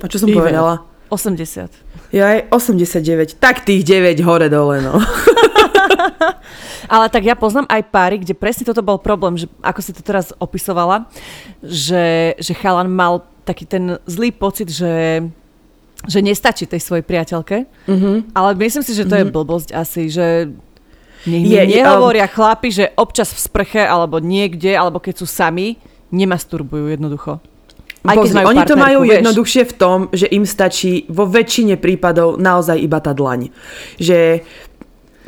A 0.00 0.06
čo 0.08 0.18
som 0.18 0.28
Even. 0.30 0.38
povedala? 0.40 0.86
80. 1.10 2.14
Ja 2.14 2.38
aj 2.38 2.54
89. 2.54 3.42
Tak 3.42 3.66
tých 3.66 3.82
9 3.82 4.22
hore 4.22 4.46
dole, 4.46 4.78
no. 4.82 4.98
Ale 6.94 7.06
tak 7.10 7.26
ja 7.26 7.34
poznám 7.38 7.66
aj 7.70 7.82
páry, 7.90 8.16
kde 8.22 8.34
presne 8.34 8.66
toto 8.66 8.82
bol 8.82 8.98
problém, 8.98 9.38
že 9.38 9.46
ako 9.62 9.80
si 9.82 9.90
to 9.94 10.02
teraz 10.02 10.34
opisovala, 10.38 11.06
že, 11.62 12.34
že 12.38 12.52
chalan 12.54 12.90
mal 12.90 13.26
taký 13.46 13.66
ten 13.66 13.98
zlý 14.06 14.30
pocit, 14.34 14.70
že 14.70 15.22
že 16.08 16.24
nestačí 16.24 16.64
tej 16.64 16.80
svojej 16.80 17.04
priateľke, 17.04 17.68
mm-hmm. 17.84 18.32
ale 18.32 18.56
myslím 18.56 18.80
si, 18.80 18.96
že 18.96 19.04
to 19.04 19.12
mm-hmm. 19.12 19.20
je 19.20 19.26
mhm. 19.28 19.34
blbosť 19.36 19.68
asi, 19.76 20.02
že 20.08 20.48
nech 21.28 21.44
je, 21.44 21.60
nehovoria 21.76 22.24
um... 22.24 22.32
chlapi, 22.32 22.72
že 22.72 22.88
občas 22.96 23.36
v 23.36 23.40
sprche 23.44 23.84
alebo 23.84 24.16
niekde, 24.16 24.72
alebo 24.72 24.96
keď 24.96 25.20
sú 25.20 25.26
sami, 25.28 25.76
nemasturbujú 26.08 26.88
jednoducho. 26.88 27.44
Aj 28.00 28.16
majú 28.16 28.48
oni 28.48 28.62
to 28.64 28.76
majú 28.80 28.98
vieš. 29.04 29.12
jednoduchšie 29.20 29.62
v 29.68 29.74
tom, 29.76 29.98
že 30.08 30.26
im 30.32 30.48
stačí 30.48 31.04
vo 31.12 31.28
väčšine 31.28 31.76
prípadov 31.76 32.40
naozaj 32.40 32.80
iba 32.80 32.96
tá 32.96 33.12
dlaň. 33.12 33.52
Že 34.00 34.40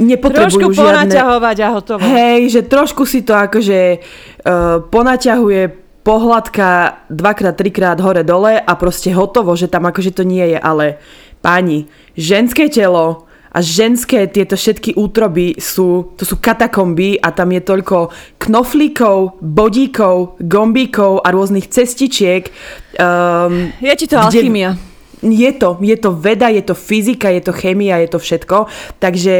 nepotrebujú 0.00 0.72
trošku 0.72 0.72
žiadne... 0.72 1.12
ponaťahovať 1.12 1.56
a 1.60 1.68
hotovo. 1.68 2.00
Hej, 2.00 2.40
že 2.48 2.60
trošku 2.64 3.04
si 3.04 3.20
to 3.20 3.36
akože 3.36 4.00
uh, 4.00 4.80
ponaťahuje 4.88 5.62
pohľadka 6.02 6.68
dvakrát, 7.12 7.54
trikrát 7.54 7.98
hore 8.02 8.26
dole 8.26 8.58
a 8.58 8.72
proste 8.74 9.14
hotovo, 9.14 9.54
že 9.54 9.70
tam 9.70 9.86
akože 9.86 10.10
to 10.16 10.24
nie 10.26 10.56
je, 10.56 10.58
ale 10.58 10.98
páni, 11.44 11.86
ženské 12.18 12.66
telo 12.72 13.30
a 13.52 13.58
ženské 13.60 14.24
tieto 14.32 14.56
všetky 14.56 14.96
útroby 14.96 15.60
sú, 15.60 16.16
to 16.16 16.24
sú 16.24 16.40
katakomby 16.40 17.20
a 17.20 17.36
tam 17.36 17.52
je 17.52 17.60
toľko 17.60 17.96
knoflíkov, 18.40 19.44
bodíkov, 19.44 20.40
gombíkov 20.40 21.20
a 21.20 21.28
rôznych 21.28 21.68
cestičiek. 21.68 22.48
Um, 22.96 23.68
je 23.76 23.92
ti 23.92 24.06
to 24.08 24.16
kde, 24.16 24.24
alchymia. 24.24 24.70
Je 25.22 25.50
to, 25.54 25.78
je 25.84 25.96
to 26.00 26.10
veda, 26.16 26.48
je 26.48 26.64
to 26.64 26.74
fyzika, 26.74 27.30
je 27.30 27.44
to 27.44 27.52
chémia, 27.52 28.00
je 28.02 28.10
to 28.10 28.18
všetko. 28.18 28.66
Takže 28.98 29.34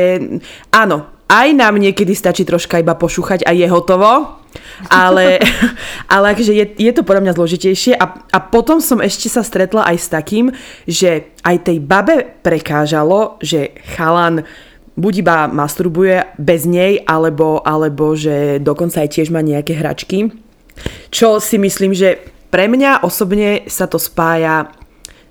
áno, 0.71 1.09
aj 1.29 1.49
nám 1.57 1.79
niekedy 1.81 2.12
stačí 2.12 2.45
troška 2.45 2.81
iba 2.83 2.95
pošúchať 2.95 3.47
a 3.47 3.50
je 3.55 3.67
hotovo. 3.69 4.41
Ale, 4.93 5.41
ale 6.14 6.37
akože 6.37 6.52
je, 6.52 6.67
je 6.76 6.93
to 6.93 7.07
podľa 7.07 7.25
mňa 7.25 7.37
zložitejšie 7.41 7.97
a, 7.97 8.05
a 8.29 8.38
potom 8.41 8.85
som 8.85 9.00
ešte 9.00 9.33
sa 9.33 9.41
stretla 9.41 9.88
aj 9.88 9.97
s 9.97 10.09
takým, 10.12 10.52
že 10.85 11.33
aj 11.41 11.73
tej 11.73 11.79
babe 11.81 12.37
prekážalo, 12.45 13.41
že 13.41 13.73
chalan 13.97 14.45
buď 14.93 15.14
iba 15.25 15.37
masturbuje 15.49 16.37
bez 16.37 16.69
nej, 16.69 17.00
alebo, 17.09 17.64
alebo 17.64 18.12
že 18.12 18.61
dokonca 18.61 19.00
aj 19.00 19.17
tiež 19.17 19.33
má 19.33 19.41
nejaké 19.41 19.73
hračky. 19.73 20.29
Čo 21.09 21.41
si 21.41 21.57
myslím, 21.57 21.97
že 21.97 22.21
pre 22.52 22.69
mňa 22.69 23.05
osobne 23.05 23.64
sa 23.69 23.88
to 23.88 23.97
spája 23.97 24.69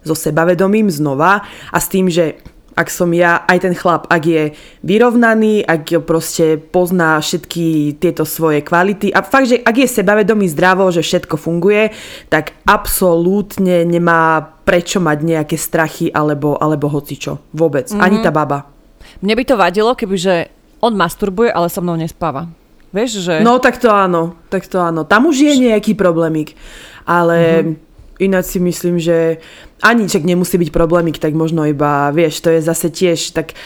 so 0.02 0.18
sebavedomím 0.18 0.90
znova 0.90 1.46
a 1.70 1.78
s 1.78 1.88
tým, 1.94 2.10
že 2.10 2.42
ak 2.72 2.88
som 2.88 3.12
ja, 3.12 3.44
aj 3.46 3.68
ten 3.68 3.76
chlap, 3.76 4.08
ak 4.08 4.24
je 4.24 4.44
vyrovnaný, 4.82 5.64
ak 5.68 6.04
proste 6.08 6.56
pozná 6.56 7.20
všetky 7.20 8.00
tieto 8.00 8.24
svoje 8.24 8.64
kvality 8.64 9.12
a 9.12 9.22
fakt, 9.22 9.52
že 9.52 9.58
ak 9.60 9.76
je 9.76 9.88
sebavedomý 9.88 10.48
zdravo, 10.48 10.88
že 10.90 11.04
všetko 11.04 11.36
funguje, 11.36 11.92
tak 12.32 12.56
absolútne 12.64 13.84
nemá 13.84 14.56
prečo 14.64 15.04
mať 15.04 15.18
nejaké 15.20 15.56
strachy 15.60 16.08
alebo, 16.10 16.56
alebo 16.56 16.88
hocičo. 16.88 17.44
Vôbec. 17.52 17.92
Mm-hmm. 17.92 18.04
Ani 18.04 18.18
tá 18.24 18.32
baba. 18.32 18.72
Mne 19.20 19.36
by 19.36 19.44
to 19.44 19.56
vadilo, 19.60 19.92
kebyže 19.92 20.48
on 20.80 20.96
masturbuje, 20.96 21.52
ale 21.52 21.68
so 21.68 21.84
mnou 21.84 22.00
nespáva. 22.00 22.48
Vieš, 22.92 23.24
že... 23.24 23.36
No 23.44 23.60
tak 23.60 23.80
to 23.80 23.88
áno, 23.92 24.36
tak 24.52 24.68
to 24.68 24.80
áno. 24.80 25.08
Tam 25.08 25.28
už 25.28 25.48
je 25.48 25.54
nejaký 25.60 25.96
problémik. 25.96 26.56
Ale 27.04 27.38
mm-hmm 27.38 27.91
Ináč 28.22 28.56
si 28.56 28.60
myslím, 28.62 29.02
že 29.02 29.42
ani 29.82 30.06
čak 30.06 30.22
nemusí 30.22 30.62
byť 30.62 30.70
problémik, 30.70 31.18
tak 31.18 31.34
možno 31.34 31.66
iba, 31.66 32.14
vieš, 32.14 32.46
to 32.46 32.54
je 32.54 32.62
zase 32.62 32.94
tiež 32.94 33.34
tak 33.34 33.58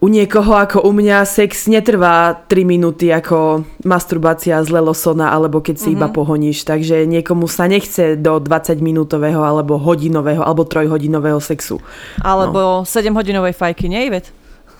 u 0.00 0.08
niekoho 0.08 0.56
ako 0.56 0.88
u 0.88 0.90
mňa 0.90 1.28
sex 1.28 1.68
netrvá 1.68 2.32
3 2.48 2.64
minúty 2.64 3.12
ako 3.12 3.68
masturbácia 3.84 4.56
z 4.64 4.72
lelosona 4.72 5.28
alebo 5.28 5.60
keď 5.60 5.76
si 5.76 5.92
mm-hmm. 5.92 6.00
iba 6.00 6.08
mhm. 6.08 6.14
pohoníš, 6.16 6.58
takže 6.64 7.04
niekomu 7.04 7.44
sa 7.46 7.68
nechce 7.68 8.16
do 8.16 8.40
20 8.40 8.80
minútového 8.80 9.44
alebo 9.44 9.76
hodinového 9.76 10.40
alebo 10.40 10.64
trojhodinového 10.64 11.38
sexu. 11.38 11.78
Alebo 12.24 12.82
no. 12.82 12.88
7 12.88 13.12
hodinovej 13.12 13.52
fajky, 13.52 13.86
nie 13.92 14.08
Ivet? 14.08 14.32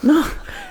No, 0.03 0.19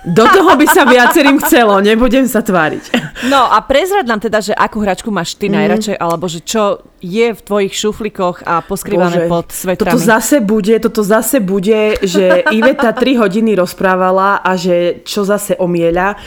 do 0.01 0.25
toho 0.27 0.57
by 0.57 0.65
sa 0.65 0.83
viacerým 0.83 1.37
chcelo, 1.45 1.77
nebudem 1.79 2.25
sa 2.25 2.41
tváriť. 2.41 2.83
No 3.29 3.47
a 3.47 3.61
prezrad 3.61 4.09
nám 4.09 4.17
teda, 4.17 4.41
že 4.41 4.51
akú 4.51 4.81
hračku 4.81 5.13
máš 5.13 5.37
ty 5.37 5.45
mm. 5.45 5.53
najradšej, 5.55 5.95
alebo 6.01 6.25
že 6.25 6.41
čo 6.41 6.81
je 6.99 7.31
v 7.31 7.39
tvojich 7.39 7.73
šuflikoch 7.77 8.41
a 8.43 8.65
poskrývané 8.65 9.25
Bože, 9.25 9.31
pod 9.31 9.47
svetrami. 9.53 9.93
Toto 9.93 10.01
zase 10.01 10.41
bude, 10.41 10.75
toto 10.81 11.01
zase 11.05 11.37
bude, 11.37 12.01
že 12.01 12.41
Iveta 12.49 12.97
3 12.97 13.21
hodiny 13.21 13.53
rozprávala 13.53 14.41
a 14.41 14.57
že 14.57 15.05
čo 15.05 15.21
zase 15.21 15.53
omieľa. 15.55 16.17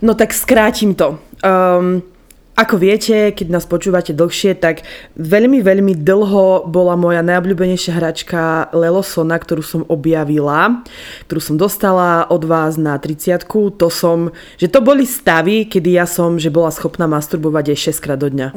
No 0.00 0.14
tak 0.14 0.30
skrátim 0.30 0.94
to. 0.94 1.18
Um, 1.42 2.13
ako 2.54 2.78
viete, 2.78 3.34
keď 3.34 3.50
nás 3.50 3.66
počúvate 3.66 4.14
dlhšie, 4.14 4.54
tak 4.54 4.86
veľmi, 5.18 5.58
veľmi 5.58 5.98
dlho 5.98 6.70
bola 6.70 6.94
moja 6.94 7.18
najobľúbenejšia 7.26 7.98
hračka 7.98 8.70
Lelosona, 8.70 9.34
ktorú 9.42 9.62
som 9.66 9.82
objavila, 9.90 10.86
ktorú 11.26 11.40
som 11.42 11.56
dostala 11.58 12.30
od 12.30 12.46
vás 12.46 12.78
na 12.78 12.94
30 12.94 13.50
To 13.50 13.88
som, 13.90 14.30
že 14.54 14.70
to 14.70 14.78
boli 14.86 15.02
stavy, 15.02 15.66
kedy 15.66 15.98
ja 15.98 16.06
som, 16.06 16.38
že 16.38 16.54
bola 16.54 16.70
schopná 16.70 17.10
masturbovať 17.10 17.74
aj 17.74 17.78
6 17.90 18.04
krát 18.06 18.22
do 18.22 18.30
dňa. 18.30 18.54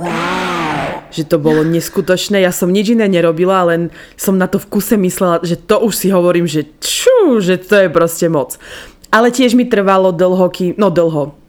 Že 1.10 1.24
to 1.25 1.38
bolo 1.42 1.66
neskutočné. 1.66 2.46
Ja 2.46 2.54
som 2.54 2.70
nič 2.70 2.94
iné 2.94 3.10
nerobila, 3.10 3.66
len 3.66 3.89
som 4.13 4.38
na 4.38 4.46
to 4.46 4.62
v 4.62 4.77
kuse 4.77 4.94
myslela, 4.94 5.42
že 5.42 5.58
to 5.58 5.82
už 5.82 5.94
si 5.98 6.13
hovorím, 6.13 6.46
že 6.46 6.70
čú, 6.77 7.42
že 7.42 7.58
to 7.58 7.82
je 7.82 7.89
proste 7.89 8.30
moc. 8.30 8.62
Ale 9.10 9.34
tiež 9.34 9.58
mi 9.58 9.66
trvalo 9.66 10.13
dlho, 10.13 10.46
kým, 10.54 10.77
no 10.77 10.94
dlho, 10.94 11.47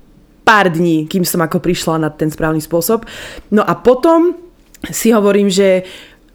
pár 0.48 0.72
dní, 0.72 1.04
kým 1.04 1.28
som 1.28 1.44
ako 1.44 1.60
prišla 1.60 2.00
na 2.00 2.08
ten 2.08 2.32
správny 2.32 2.64
spôsob. 2.64 3.04
No 3.52 3.60
a 3.60 3.76
potom 3.76 4.32
si 4.88 5.12
hovorím, 5.12 5.52
že 5.52 5.84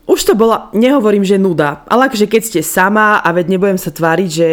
už 0.05 0.21
to 0.21 0.33
bola, 0.37 0.69
nehovorím, 0.77 1.25
že 1.25 1.41
nuda, 1.41 1.81
ale 1.89 2.11
akože 2.11 2.29
keď 2.29 2.41
ste 2.45 2.61
sama 2.61 3.17
a 3.23 3.27
veď 3.33 3.57
nebudem 3.57 3.79
sa 3.81 3.89
tváriť, 3.89 4.29
že 4.29 4.49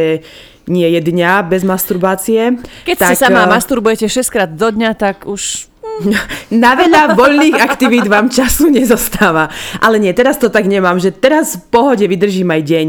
nie 0.71 0.87
je 0.87 1.01
dňa 1.03 1.51
bez 1.51 1.67
masturbácie. 1.67 2.57
Keď 2.87 2.97
tak, 2.97 3.09
ste 3.13 3.17
sama 3.19 3.45
eh, 3.45 3.51
masturbujete 3.51 4.07
6 4.07 4.31
krát 4.33 4.51
do 4.55 4.71
dňa, 4.71 4.95
tak 4.95 5.27
už 5.27 5.67
na 6.65 6.73
veľa 6.79 7.19
voľných 7.19 7.59
aktivít 7.59 8.07
vám 8.07 8.33
času 8.33 8.71
nezostáva. 8.71 9.51
Ale 9.83 9.99
nie, 10.01 10.15
teraz 10.15 10.39
to 10.39 10.49
tak 10.49 10.65
nemám, 10.71 11.03
že 11.03 11.13
teraz 11.13 11.59
v 11.59 11.63
pohode 11.69 12.07
vydržím 12.07 12.49
aj 12.55 12.63
deň 12.65 12.89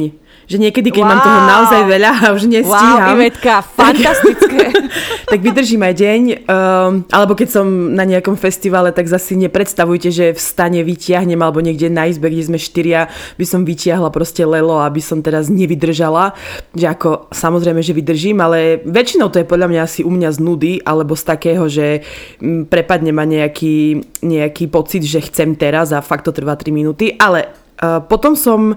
že 0.51 0.59
niekedy, 0.59 0.91
keď 0.91 1.03
wow. 1.07 1.11
mám 1.15 1.21
toho 1.23 1.39
naozaj 1.47 1.81
veľa 1.87 2.11
a 2.11 2.25
už 2.35 2.43
nestíham. 2.51 2.99
Wow, 2.99 3.15
Ivetka, 3.15 3.63
fantastické. 3.63 4.67
tak 5.31 5.39
vydržím 5.39 5.87
aj 5.87 5.93
deň, 5.95 6.21
um, 6.43 6.91
alebo 7.07 7.39
keď 7.39 7.49
som 7.55 7.65
na 7.95 8.03
nejakom 8.03 8.35
festivale, 8.35 8.91
tak 8.91 9.07
zase 9.07 9.39
nepredstavujte, 9.39 10.11
že 10.11 10.25
v 10.35 10.39
stane 10.43 10.83
vytiahnem, 10.83 11.39
alebo 11.39 11.63
niekde 11.63 11.87
na 11.87 12.11
izbe, 12.11 12.27
kde 12.27 12.51
sme 12.51 12.59
štyria, 12.59 13.07
by 13.39 13.45
som 13.47 13.63
vytiahla 13.63 14.11
proste 14.11 14.43
lelo, 14.43 14.83
aby 14.83 14.99
som 14.99 15.23
teraz 15.23 15.47
nevydržala. 15.47 16.35
Že 16.75 16.87
ako, 16.91 17.09
samozrejme, 17.31 17.79
že 17.79 17.95
vydržím, 17.95 18.43
ale 18.43 18.83
väčšinou 18.83 19.31
to 19.31 19.39
je 19.39 19.47
podľa 19.47 19.71
mňa 19.71 19.81
asi 19.87 20.03
u 20.03 20.11
mňa 20.11 20.29
z 20.35 20.39
nudy, 20.43 20.73
alebo 20.83 21.15
z 21.15 21.23
takého, 21.23 21.63
že 21.71 22.03
mm, 22.43 22.67
prepadne 22.67 23.15
ma 23.15 23.23
nejaký, 23.23 24.03
nejaký 24.19 24.67
pocit, 24.67 25.07
že 25.07 25.23
chcem 25.23 25.55
teraz 25.55 25.95
a 25.95 26.03
fakt 26.03 26.27
to 26.27 26.35
trvá 26.35 26.59
3 26.59 26.75
minúty, 26.75 27.15
ale 27.15 27.55
uh, 27.79 28.03
potom 28.03 28.35
som 28.35 28.75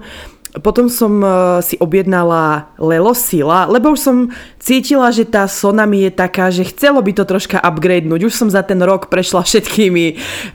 potom 0.63 0.87
som 0.87 1.19
e, 1.19 1.27
si 1.63 1.75
objednala 1.79 2.71
Lelo 2.79 3.11
Sila, 3.11 3.67
lebo 3.67 3.91
už 3.91 3.99
som 3.99 4.17
cítila, 4.59 5.11
že 5.11 5.27
tá 5.27 5.47
Sonami 5.47 6.07
je 6.07 6.11
taká, 6.11 6.47
že 6.51 6.67
chcelo 6.67 7.03
by 7.03 7.11
to 7.11 7.23
troška 7.27 7.59
upgradenúť. 7.59 8.27
Už 8.27 8.35
som 8.35 8.47
za 8.47 8.63
ten 8.63 8.79
rok 8.79 9.11
prešla 9.11 9.43
všetkými 9.43 10.05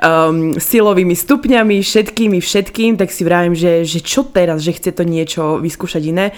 um, 0.01 0.57
silovými 0.57 1.13
stupňami, 1.13 1.85
všetkými, 1.85 2.39
všetkým, 2.41 2.97
tak 2.97 3.13
si 3.13 3.23
vravím, 3.27 3.53
že, 3.53 3.85
že 3.85 4.01
čo 4.01 4.25
teraz, 4.25 4.65
že 4.65 4.73
chce 4.73 4.97
to 4.97 5.05
niečo 5.05 5.61
vyskúšať 5.61 6.03
iné. 6.09 6.33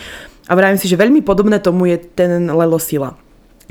A 0.50 0.58
vravím 0.58 0.80
si, 0.80 0.90
že 0.90 0.98
veľmi 0.98 1.22
podobné 1.22 1.62
tomu 1.62 1.86
je 1.86 2.02
ten 2.02 2.50
Lelo 2.50 2.82
Sila 2.82 3.14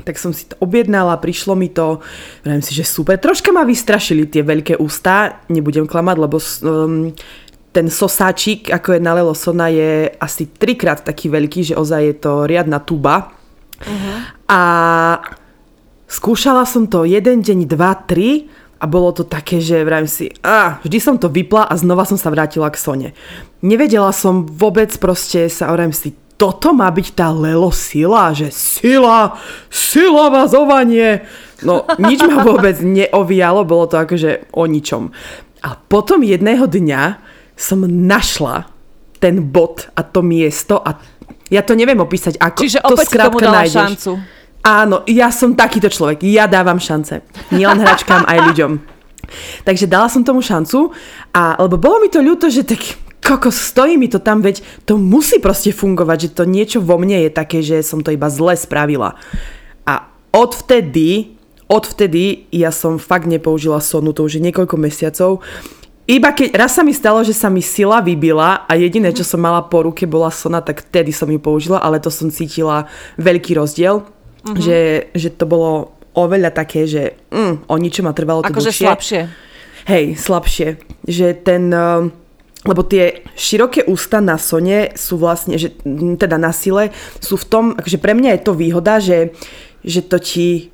tak 0.02 0.18
som 0.18 0.34
si 0.34 0.50
to 0.50 0.58
objednala, 0.58 1.14
prišlo 1.22 1.54
mi 1.54 1.70
to, 1.70 2.02
vravím 2.42 2.58
si, 2.58 2.74
že 2.74 2.82
super. 2.82 3.14
Troška 3.22 3.54
ma 3.54 3.62
vystrašili 3.62 4.26
tie 4.26 4.42
veľké 4.42 4.82
ústa, 4.82 5.46
nebudem 5.46 5.86
klamať, 5.86 6.16
lebo 6.18 6.36
um, 6.42 7.14
ten 7.72 7.88
sosáčik, 7.88 8.68
ako 8.68 8.94
je 8.96 9.00
na 9.00 9.16
Lelosona, 9.16 9.72
je 9.72 10.12
asi 10.20 10.52
trikrát 10.52 11.00
taký 11.00 11.32
veľký, 11.32 11.72
že 11.72 11.74
ozaj 11.74 12.02
je 12.04 12.16
to 12.20 12.32
riadna 12.44 12.84
tuba. 12.84 13.32
Uh-huh. 13.80 14.16
A 14.46 14.62
skúšala 16.04 16.68
som 16.68 16.84
to 16.84 17.08
jeden 17.08 17.40
deň, 17.40 17.64
dva, 17.64 17.96
tri 17.96 18.52
a 18.76 18.84
bolo 18.84 19.16
to 19.16 19.24
také, 19.24 19.64
že 19.64 19.80
vrajím 19.88 20.10
si, 20.10 20.26
a 20.44 20.82
vždy 20.84 20.98
som 21.00 21.16
to 21.16 21.32
vypla 21.32 21.64
a 21.64 21.74
znova 21.80 22.04
som 22.04 22.20
sa 22.20 22.28
vrátila 22.28 22.68
k 22.68 22.76
Sone. 22.76 23.08
Nevedela 23.64 24.12
som 24.12 24.44
vôbec 24.44 24.92
proste 25.00 25.48
sa, 25.48 25.72
vrajím 25.72 25.96
si, 25.96 26.12
toto 26.36 26.74
má 26.74 26.90
byť 26.90 27.14
tá 27.14 27.30
Lelo 27.30 27.70
sila, 27.70 28.34
že 28.34 28.50
sila, 28.50 29.38
sila 29.70 30.26
vazovanie. 30.28 31.22
No, 31.62 31.86
nič 32.02 32.18
ma 32.26 32.42
vôbec 32.42 32.82
neovialo, 32.82 33.62
bolo 33.62 33.86
to 33.86 34.02
akože 34.02 34.50
o 34.50 34.66
ničom. 34.66 35.14
A 35.62 35.78
potom 35.78 36.26
jedného 36.26 36.66
dňa 36.66 37.02
som 37.56 37.84
našla 37.86 38.66
ten 39.22 39.38
bod 39.38 39.86
a 39.94 40.02
to 40.02 40.20
miesto 40.24 40.82
a 40.82 40.98
ja 41.52 41.60
to 41.60 41.76
neviem 41.76 42.00
opísať 42.00 42.40
ako. 42.40 42.60
Čiže 42.64 42.80
to 42.80 42.96
opäť 42.96 43.08
tomu 43.12 43.38
dala 43.38 43.62
nájdeš. 43.62 43.76
šancu. 43.76 44.10
Áno, 44.62 44.96
ja 45.10 45.28
som 45.28 45.52
takýto 45.52 45.90
človek. 45.90 46.24
Ja 46.24 46.48
dávam 46.48 46.78
šance. 46.78 47.20
Nielen 47.52 47.82
hračkám, 47.82 48.24
aj 48.24 48.38
ľuďom. 48.50 48.72
Takže 49.66 49.90
dala 49.90 50.08
som 50.08 50.24
tomu 50.24 50.40
šancu 50.40 50.90
a 51.34 51.58
lebo 51.60 51.76
bolo 51.76 52.00
mi 52.00 52.08
to 52.08 52.24
ľúto, 52.24 52.48
že 52.48 52.64
tak 52.64 52.80
koko 53.22 53.54
stojí 53.54 53.94
mi 53.94 54.10
to 54.10 54.18
tam, 54.18 54.42
veď 54.42 54.62
to 54.82 54.98
musí 54.98 55.38
proste 55.38 55.70
fungovať, 55.70 56.18
že 56.26 56.34
to 56.34 56.44
niečo 56.44 56.78
vo 56.82 56.98
mne 56.98 57.26
je 57.26 57.30
také, 57.30 57.62
že 57.62 57.78
som 57.86 58.02
to 58.02 58.10
iba 58.10 58.26
zle 58.26 58.58
spravila. 58.58 59.14
A 59.86 60.10
odvtedy, 60.34 61.38
odvtedy 61.70 62.50
ja 62.50 62.74
som 62.74 62.98
fakt 62.98 63.30
nepoužila 63.30 63.78
sonu, 63.78 64.10
to 64.10 64.26
už 64.26 64.42
je 64.42 64.46
niekoľko 64.50 64.76
mesiacov 64.76 65.30
iba 66.18 66.34
keď 66.34 66.58
raz 66.58 66.76
sa 66.76 66.82
mi 66.82 66.92
stalo, 66.92 67.22
že 67.24 67.32
sa 67.32 67.48
mi 67.48 67.64
sila 67.64 68.02
vybila 68.04 68.68
a 68.68 68.72
jediné, 68.76 69.14
čo 69.14 69.24
som 69.24 69.40
mala 69.40 69.64
po 69.64 69.86
ruke, 69.86 70.04
bola 70.04 70.28
sona, 70.28 70.60
tak 70.60 70.84
vtedy 70.84 71.14
som 71.14 71.30
ju 71.30 71.38
použila, 71.38 71.78
ale 71.80 72.02
to 72.02 72.10
som 72.10 72.28
cítila 72.28 72.90
veľký 73.16 73.56
rozdiel, 73.56 74.02
uh-huh. 74.02 74.56
že, 74.58 75.08
že 75.14 75.28
to 75.32 75.48
bolo 75.48 75.94
oveľa 76.12 76.52
také, 76.52 76.84
že 76.84 77.16
mm, 77.32 77.70
o 77.70 77.76
ničom 77.80 78.04
ma 78.04 78.12
trvalo 78.12 78.44
to 78.44 78.52
Akože 78.52 78.72
slabšie. 78.72 79.20
Hej, 79.88 80.04
slabšie. 80.20 80.68
Že 81.08 81.26
ten... 81.42 81.64
Uh, 81.72 82.12
lebo 82.62 82.86
tie 82.86 83.26
široké 83.34 83.90
ústa 83.90 84.22
na 84.22 84.38
sone 84.38 84.94
sú 84.94 85.18
vlastne, 85.18 85.58
že, 85.58 85.74
teda 86.14 86.38
na 86.38 86.54
sile, 86.54 86.94
sú 87.18 87.34
v 87.34 87.46
tom, 87.50 87.64
akože 87.74 87.98
pre 87.98 88.14
mňa 88.14 88.38
je 88.38 88.42
to 88.46 88.52
výhoda, 88.54 89.02
že, 89.02 89.34
že 89.82 90.06
to 90.06 90.22
ti 90.22 90.70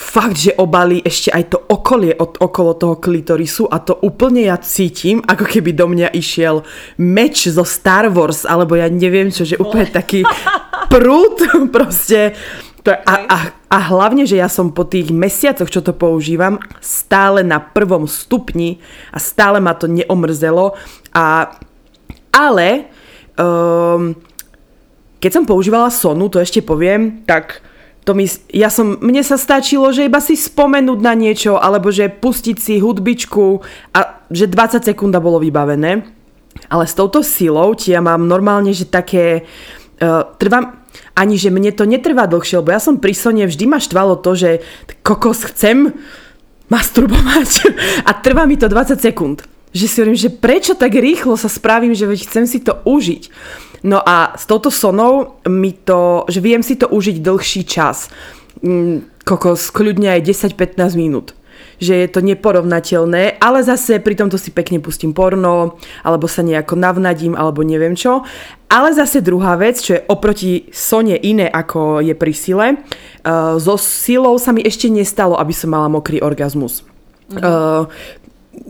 fakt, 0.00 0.40
že 0.40 0.56
obalí 0.56 1.04
ešte 1.04 1.28
aj 1.28 1.44
to 1.52 1.58
okolie 1.60 2.16
od 2.16 2.40
okolo 2.40 2.72
toho 2.80 2.96
klitorisu 2.96 3.68
a 3.68 3.84
to 3.84 4.00
úplne 4.00 4.48
ja 4.48 4.56
cítim, 4.56 5.20
ako 5.28 5.44
keby 5.44 5.76
do 5.76 5.92
mňa 5.92 6.16
išiel 6.16 6.64
meč 6.96 7.52
zo 7.52 7.68
Star 7.68 8.08
Wars, 8.08 8.48
alebo 8.48 8.80
ja 8.80 8.88
neviem 8.88 9.28
čo, 9.28 9.44
že 9.44 9.60
úplne 9.60 9.92
taký 9.92 10.24
prúd 10.92 11.44
proste. 11.76 12.32
To 12.80 12.96
a, 12.96 13.14
a, 13.28 13.38
a 13.68 13.78
hlavne, 13.92 14.24
že 14.24 14.40
ja 14.40 14.48
som 14.48 14.72
po 14.72 14.88
tých 14.88 15.12
mesiacoch, 15.12 15.68
čo 15.68 15.84
to 15.84 15.92
používam, 15.92 16.56
stále 16.80 17.44
na 17.44 17.60
prvom 17.60 18.08
stupni 18.08 18.80
a 19.12 19.20
stále 19.20 19.60
ma 19.60 19.76
to 19.76 19.84
neomrzelo. 19.84 20.80
A, 21.12 21.60
ale 22.32 22.88
um, 23.36 24.16
keď 25.20 25.30
som 25.30 25.44
používala 25.44 25.92
Sonu, 25.92 26.32
to 26.32 26.40
ešte 26.40 26.64
poviem, 26.64 27.20
tak 27.28 27.60
to 28.04 28.16
mi, 28.16 28.24
ja 28.50 28.72
som, 28.72 28.96
mne 28.98 29.20
sa 29.20 29.36
stačilo, 29.36 29.92
že 29.92 30.08
iba 30.08 30.18
si 30.24 30.32
spomenúť 30.34 30.98
na 31.04 31.12
niečo, 31.12 31.60
alebo 31.60 31.92
že 31.92 32.08
pustiť 32.08 32.56
si 32.56 32.80
hudbičku 32.80 33.60
a 33.92 34.24
že 34.32 34.48
20 34.48 34.80
sekúnd 34.80 35.12
bolo 35.20 35.36
vybavené. 35.36 36.08
Ale 36.66 36.84
s 36.88 36.96
touto 36.96 37.20
silou, 37.20 37.76
či 37.76 37.94
ja 37.94 38.00
mám 38.02 38.26
normálne, 38.26 38.72
že 38.72 38.88
také, 38.88 39.46
uh, 40.00 40.26
trvám, 40.40 40.80
ani 41.14 41.36
že 41.36 41.52
mne 41.52 41.70
to 41.76 41.84
netrvá 41.84 42.24
dlhšie, 42.26 42.64
lebo 42.64 42.72
ja 42.72 42.80
som 42.80 42.98
pri 42.98 43.12
Sone 43.12 43.44
vždy 43.44 43.64
ma 43.68 43.78
štvalo 43.78 44.18
to, 44.18 44.32
že 44.34 44.50
kokos 45.04 45.44
chcem 45.52 45.92
masturbovať 46.72 47.50
a 48.08 48.10
trvá 48.16 48.48
mi 48.48 48.56
to 48.56 48.66
20 48.66 48.96
sekúnd. 48.96 49.44
Že 49.70 49.86
si 49.86 49.96
hovorím, 50.02 50.18
že 50.18 50.34
prečo 50.34 50.72
tak 50.74 50.98
rýchlo 50.98 51.38
sa 51.38 51.46
spravím, 51.46 51.94
že 51.94 52.08
veď 52.08 52.26
chcem 52.26 52.44
si 52.48 52.58
to 52.58 52.74
užiť. 52.82 53.22
No 53.82 54.00
a 54.04 54.36
s 54.36 54.44
touto 54.44 54.68
sonou 54.68 55.40
mi 55.48 55.72
to, 55.72 56.28
že 56.28 56.44
viem 56.44 56.60
si 56.60 56.76
to 56.76 56.88
užiť 56.88 57.16
dlhší 57.24 57.62
čas. 57.64 58.12
Mm, 58.60 59.24
kokos, 59.24 59.72
kľudne 59.72 60.12
aj 60.20 60.26
10-15 60.26 61.00
minút 61.00 61.32
že 61.80 61.96
je 61.96 62.08
to 62.12 62.20
neporovnateľné, 62.20 63.40
ale 63.40 63.64
zase 63.64 64.04
pri 64.04 64.12
tomto 64.12 64.36
si 64.36 64.52
pekne 64.52 64.84
pustím 64.84 65.16
porno, 65.16 65.80
alebo 66.04 66.28
sa 66.28 66.44
nejako 66.44 66.76
navnadím, 66.76 67.32
alebo 67.32 67.64
neviem 67.64 67.96
čo. 67.96 68.22
Ale 68.68 68.92
zase 68.92 69.24
druhá 69.24 69.56
vec, 69.56 69.80
čo 69.80 69.96
je 69.96 70.04
oproti 70.06 70.68
Sone 70.70 71.16
iné 71.16 71.48
ako 71.48 72.04
je 72.04 72.14
pri 72.14 72.32
sile, 72.36 72.66
uh, 72.76 73.56
so 73.56 73.80
silou 73.80 74.36
sa 74.36 74.52
mi 74.52 74.60
ešte 74.60 74.92
nestalo, 74.92 75.40
aby 75.40 75.56
som 75.56 75.72
mala 75.72 75.88
mokrý 75.88 76.20
orgazmus. 76.20 76.84
Uh, 77.30 77.86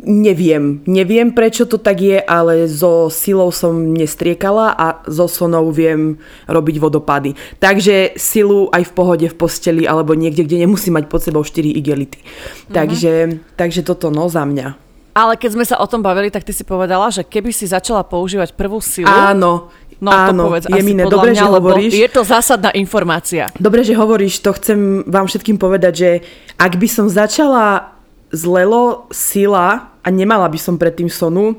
Neviem, 0.05 0.85
neviem 0.85 1.33
prečo 1.33 1.65
to 1.65 1.81
tak 1.81 2.05
je, 2.05 2.21
ale 2.21 2.69
so 2.69 3.09
silou 3.09 3.49
som 3.49 3.73
nestriekala 3.73 4.77
a 4.77 5.01
so 5.09 5.25
sonou 5.25 5.73
viem 5.73 6.21
robiť 6.45 6.77
vodopady. 6.77 7.33
Takže 7.57 8.13
silu 8.21 8.69
aj 8.77 8.93
v 8.93 8.93
pohode 8.93 9.25
v 9.25 9.37
posteli 9.37 9.89
alebo 9.89 10.13
niekde, 10.13 10.45
kde 10.45 10.69
nemusí 10.69 10.93
mať 10.93 11.09
pod 11.09 11.25
sebou 11.25 11.41
4 11.41 11.65
igelity. 11.81 12.21
Mm-hmm. 12.21 12.77
Takže, 12.77 13.13
takže 13.57 13.81
toto 13.81 14.13
no 14.13 14.29
za 14.29 14.45
mňa. 14.45 14.77
Ale 15.17 15.41
keď 15.41 15.51
sme 15.57 15.65
sa 15.65 15.81
o 15.81 15.89
tom 15.89 16.05
bavili, 16.05 16.29
tak 16.29 16.45
ty 16.45 16.53
si 16.53 16.63
povedala, 16.63 17.09
že 17.09 17.25
keby 17.25 17.49
si 17.49 17.65
začala 17.65 18.05
používať 18.05 18.53
prvú 18.53 18.85
silu... 18.85 19.09
Áno, 19.09 19.73
No 20.01 20.09
Áno, 20.17 20.33
to 20.33 20.49
povedz 20.49 20.65
je 20.65 20.81
asi 20.81 20.97
dobre, 20.97 21.31
mňa, 21.37 21.45
že 21.45 21.49
hovoríš. 21.53 21.93
Je 21.93 22.09
to 22.09 22.25
zásadná 22.25 22.73
informácia. 22.73 23.53
Dobre, 23.61 23.85
že 23.85 23.93
hovoríš, 23.93 24.41
to 24.41 24.57
chcem 24.57 25.05
vám 25.05 25.29
všetkým 25.29 25.61
povedať, 25.61 25.93
že 25.93 26.11
ak 26.57 26.73
by 26.81 26.89
som 26.89 27.05
začala 27.13 28.00
zlelo 28.31 29.11
sila 29.11 29.95
a 30.01 30.09
nemala 30.09 30.49
by 30.49 30.59
som 30.59 30.79
predtým 30.81 31.11
sonu, 31.11 31.59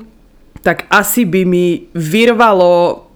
tak 0.62 0.88
asi 0.88 1.24
by 1.24 1.44
mi 1.44 1.86
vyrvalo 1.92 3.06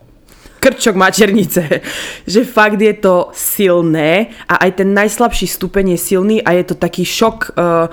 krčok 0.60 0.98
maternice. 0.98 1.62
Že 2.32 2.40
fakt 2.44 2.80
je 2.82 2.94
to 2.98 3.30
silné 3.32 4.34
a 4.50 4.66
aj 4.66 4.82
ten 4.82 4.90
najslabší 4.90 5.46
stupeň 5.46 5.94
je 5.94 5.98
silný 5.98 6.36
a 6.42 6.52
je 6.58 6.64
to 6.66 6.74
taký 6.74 7.06
šok. 7.06 7.54
Uh, 7.54 7.86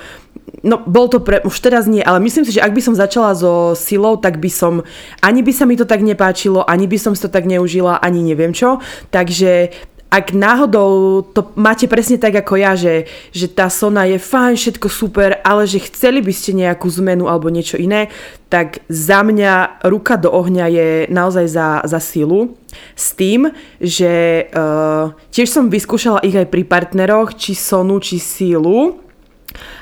no 0.66 0.82
bol 0.88 1.06
to 1.12 1.22
pre, 1.22 1.44
už 1.46 1.54
teraz 1.60 1.86
nie, 1.86 2.02
ale 2.02 2.24
myslím 2.24 2.48
si, 2.48 2.56
že 2.56 2.64
ak 2.64 2.74
by 2.74 2.82
som 2.82 2.96
začala 2.96 3.36
so 3.36 3.78
silou, 3.78 4.18
tak 4.18 4.40
by 4.40 4.50
som, 4.50 4.82
ani 5.22 5.44
by 5.44 5.54
sa 5.54 5.68
mi 5.68 5.76
to 5.76 5.86
tak 5.86 6.02
nepáčilo, 6.02 6.66
ani 6.66 6.88
by 6.88 6.98
som 6.98 7.14
si 7.14 7.22
to 7.22 7.30
tak 7.30 7.46
neužila, 7.46 8.00
ani 8.00 8.24
neviem 8.24 8.56
čo. 8.56 8.80
Takže 9.12 9.70
ak 10.14 10.38
náhodou 10.38 11.26
to 11.26 11.50
máte 11.58 11.90
presne 11.90 12.22
tak 12.22 12.38
ako 12.38 12.54
ja, 12.62 12.78
že, 12.78 13.10
že 13.34 13.50
tá 13.50 13.66
sona 13.74 14.06
je 14.06 14.22
fajn, 14.22 14.54
všetko 14.54 14.86
super, 14.86 15.42
ale 15.42 15.66
že 15.66 15.82
chceli 15.90 16.22
by 16.22 16.30
ste 16.30 16.54
nejakú 16.54 16.86
zmenu 17.02 17.26
alebo 17.26 17.50
niečo 17.50 17.82
iné, 17.82 18.14
tak 18.46 18.86
za 18.86 19.26
mňa 19.26 19.82
ruka 19.90 20.22
do 20.22 20.30
ohňa 20.30 20.70
je 20.70 20.90
naozaj 21.10 21.50
za, 21.50 21.82
za 21.90 21.98
silu. 21.98 22.54
S 22.94 23.18
tým, 23.18 23.50
že 23.82 24.46
uh, 24.54 25.18
tiež 25.34 25.50
som 25.50 25.74
vyskúšala 25.74 26.22
ich 26.22 26.38
aj 26.38 26.46
pri 26.54 26.62
partneroch, 26.62 27.34
či 27.34 27.58
sonu, 27.58 27.98
či 27.98 28.22
sílu. 28.22 29.02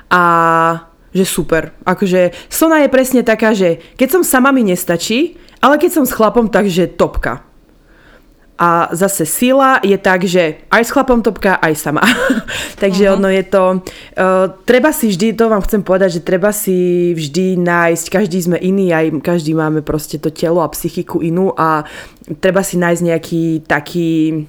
A 0.08 0.24
že 1.12 1.28
super. 1.28 1.76
Akože 1.84 2.32
sona 2.48 2.88
je 2.88 2.88
presne 2.88 3.20
taká, 3.28 3.52
že 3.52 3.84
keď 4.00 4.08
som 4.16 4.24
sama 4.24 4.56
mi 4.56 4.64
nestačí, 4.64 5.36
ale 5.60 5.76
keď 5.76 5.92
som 6.00 6.06
s 6.08 6.16
chlapom, 6.16 6.48
takže 6.48 6.96
topka. 6.96 7.51
A 8.62 8.94
zase 8.94 9.26
sila 9.26 9.82
je 9.82 9.98
tak, 9.98 10.22
že 10.30 10.62
aj 10.70 10.86
s 10.86 10.94
chlapom 10.94 11.26
topka, 11.26 11.58
aj 11.58 11.74
sama. 11.82 12.06
Takže 12.84 13.10
uh-huh. 13.10 13.18
ono 13.18 13.30
je 13.34 13.44
to... 13.50 13.64
Uh, 14.14 14.54
treba 14.70 14.94
si 14.94 15.10
vždy, 15.10 15.34
to 15.34 15.50
vám 15.50 15.66
chcem 15.66 15.82
povedať, 15.82 16.22
že 16.22 16.22
treba 16.22 16.54
si 16.54 17.10
vždy 17.18 17.58
nájsť, 17.58 18.06
každý 18.14 18.38
sme 18.38 18.62
iný, 18.62 18.94
aj 18.94 19.18
každý 19.26 19.58
máme 19.58 19.82
proste 19.82 20.22
to 20.22 20.30
telo 20.30 20.62
a 20.62 20.70
psychiku 20.70 21.26
inú 21.26 21.58
a 21.58 21.90
treba 22.38 22.62
si 22.62 22.78
nájsť 22.78 23.02
nejaký 23.02 23.44
taký 23.66 24.46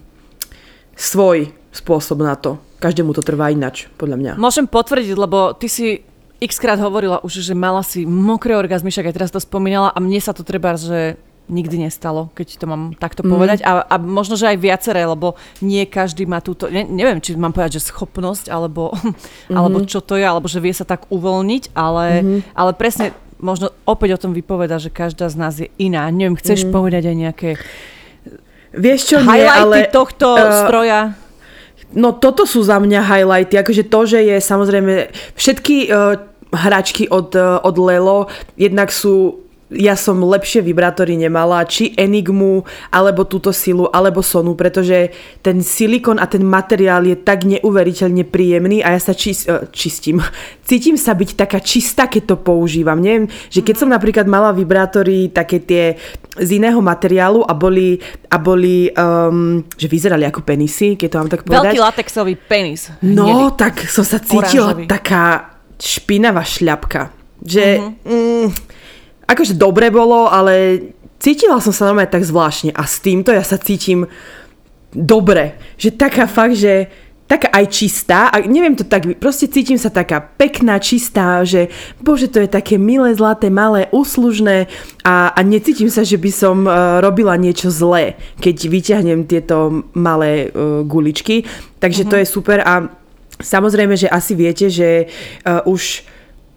svoj 0.92 1.48
spôsob 1.72 2.20
na 2.20 2.37
to. 2.37 2.61
Každému 2.85 3.16
to 3.16 3.25
trvá 3.25 3.48
inač, 3.48 3.88
podľa 3.96 4.16
mňa. 4.20 4.33
Môžem 4.37 4.68
potvrdiť, 4.68 5.16
lebo 5.16 5.57
ty 5.57 5.72
si 5.72 6.05
x 6.42 6.61
krát 6.61 6.77
hovorila 6.83 7.22
už, 7.25 7.40
že 7.40 7.55
mala 7.57 7.81
si 7.81 8.05
mokré 8.05 8.59
orgazmy, 8.59 8.92
však 8.92 9.09
aj 9.09 9.14
teraz 9.16 9.31
to 9.33 9.40
spomínala 9.40 9.88
a 9.88 9.98
mne 10.03 10.20
sa 10.20 10.35
to 10.35 10.44
treba, 10.44 10.77
že 10.77 11.16
nikdy 11.50 11.87
nestalo, 11.88 12.31
keď 12.38 12.61
to 12.61 12.66
mám 12.70 12.94
takto 12.94 13.26
mm. 13.26 13.28
povedať. 13.28 13.59
A, 13.66 13.83
a 13.83 13.96
možno, 13.98 14.38
že 14.38 14.50
aj 14.50 14.59
viaceré, 14.62 15.02
lebo 15.02 15.35
nie 15.61 15.85
každý 15.87 16.24
má 16.24 16.38
túto, 16.38 16.70
ne, 16.70 16.87
neviem, 16.87 17.18
či 17.18 17.35
mám 17.35 17.50
povedať, 17.50 17.83
že 17.83 17.90
schopnosť, 17.90 18.48
alebo, 18.48 18.94
mm-hmm. 18.94 19.57
alebo 19.57 19.83
čo 19.85 20.00
to 20.00 20.14
je, 20.14 20.24
alebo 20.24 20.46
že 20.46 20.62
vie 20.62 20.72
sa 20.72 20.87
tak 20.87 21.11
uvoľniť, 21.11 21.74
ale, 21.74 22.07
mm-hmm. 22.22 22.40
ale 22.55 22.70
presne 22.78 23.16
možno 23.42 23.74
opäť 23.85 24.16
o 24.16 24.22
tom 24.22 24.33
vypoveda, 24.33 24.78
že 24.78 24.94
každá 24.94 25.26
z 25.26 25.37
nás 25.37 25.55
je 25.59 25.68
iná. 25.76 26.07
Neviem, 26.09 26.38
chceš 26.38 26.62
mm-hmm. 26.62 26.76
povedať 26.76 27.02
aj 27.11 27.16
nejaké 27.18 27.50
Vieš 28.72 29.00
čo, 29.05 29.16
nie, 29.20 29.44
ale, 29.44 29.92
tohto 29.92 30.33
uh, 30.33 30.64
stroja? 30.64 31.12
No 31.92 32.16
toto 32.16 32.48
sú 32.48 32.64
za 32.64 32.81
mňa 32.81 33.05
highlighty, 33.05 33.61
akože 33.61 33.85
to, 33.85 34.00
že 34.09 34.24
je 34.24 34.37
samozrejme 34.40 35.12
všetky 35.37 35.92
uh, 35.92 36.16
hračky 36.57 37.05
od, 37.12 37.37
uh, 37.37 37.61
od 37.61 37.76
Lelo 37.76 38.33
jednak 38.57 38.88
sú 38.88 39.44
ja 39.76 39.96
som 39.96 40.20
lepšie 40.20 40.61
vibrátory 40.61 41.16
nemala, 41.16 41.64
či 41.64 41.92
Enigmu, 41.96 42.64
alebo 42.92 43.24
túto 43.24 43.50
silu, 43.50 43.88
alebo 43.88 44.20
Sonu, 44.20 44.52
pretože 44.54 45.12
ten 45.40 45.64
silikon 45.64 46.20
a 46.20 46.28
ten 46.28 46.44
materiál 46.44 47.04
je 47.08 47.16
tak 47.16 47.48
neuveriteľne 47.48 48.28
príjemný 48.28 48.85
a 48.85 48.94
ja 48.96 49.00
sa 49.00 49.16
čist, 49.16 49.48
uh, 49.48 49.66
čistím. 49.72 50.20
Cítim 50.68 50.96
sa 51.00 51.16
byť 51.16 51.30
taká 51.35 51.58
čistá, 51.61 52.06
keď 52.06 52.35
to 52.35 52.37
používam. 52.40 53.00
Neviem, 53.00 53.28
že 53.48 53.61
keď 53.64 53.85
som 53.85 53.88
napríklad 53.90 54.28
mala 54.28 54.52
vibrátory 54.52 55.32
také 55.32 55.61
tie 55.61 55.96
z 56.32 56.50
iného 56.56 56.80
materiálu 56.80 57.44
a 57.44 57.52
boli, 57.52 58.00
a 58.32 58.37
boli 58.40 58.88
um, 58.96 59.61
že 59.76 59.85
vyzerali 59.85 60.24
ako 60.24 60.40
penisy, 60.40 60.96
keď 60.96 61.08
to 61.08 61.16
mám 61.20 61.30
tak 61.30 61.42
povedať. 61.44 61.76
Veľký 61.76 61.80
latexový 61.80 62.35
penis. 62.40 62.88
No, 63.04 63.52
tak 63.52 63.85
som 63.85 64.00
sa 64.00 64.16
cítila 64.16 64.72
Oranžový. 64.72 64.88
taká 64.88 65.24
špinavá 65.76 66.40
šľapka. 66.40 67.12
Že... 67.42 67.64
Uh-huh. 67.82 68.48
Mm, 68.48 68.48
akože 69.33 69.57
dobre 69.57 69.88
bolo, 69.88 70.29
ale 70.29 70.79
cítila 71.16 71.59
som 71.59 71.73
sa 71.73 71.88
normálne 71.88 72.12
tak 72.12 72.27
zvláštne 72.27 72.77
a 72.77 72.83
s 72.85 73.01
týmto 73.01 73.33
ja 73.33 73.42
sa 73.42 73.57
cítim 73.57 74.07
dobre. 74.92 75.57
Že 75.81 75.97
taká 75.97 76.25
fakt, 76.29 76.61
že 76.61 76.92
taká 77.33 77.49
aj 77.49 77.66
čistá 77.73 78.29
a 78.29 78.45
neviem 78.45 78.77
to 78.77 78.85
tak, 78.85 79.09
proste 79.16 79.49
cítim 79.49 79.81
sa 79.81 79.88
taká 79.88 80.21
pekná, 80.21 80.77
čistá, 80.77 81.40
že 81.49 81.73
bože 82.05 82.29
to 82.29 82.45
je 82.45 82.49
také 82.51 82.77
milé, 82.77 83.16
zlaté, 83.16 83.49
malé, 83.49 83.88
úslužné 83.88 84.68
a, 85.01 85.33
a 85.33 85.40
necítim 85.40 85.88
sa, 85.88 86.05
že 86.05 86.21
by 86.21 86.29
som 86.29 86.68
uh, 86.68 87.01
robila 87.01 87.33
niečo 87.40 87.73
zlé, 87.73 88.21
keď 88.37 88.57
vyťahnem 88.68 89.25
tieto 89.25 89.88
malé 89.97 90.53
uh, 90.53 90.85
guličky. 90.85 91.49
Takže 91.81 92.05
mm-hmm. 92.05 92.12
to 92.12 92.16
mhm. 92.16 92.23
je 92.23 92.29
super 92.29 92.59
a 92.61 92.75
samozrejme, 93.40 93.97
že 93.97 94.12
asi 94.12 94.37
viete, 94.37 94.68
že 94.68 95.09
uh, 95.49 95.64
už 95.64 96.05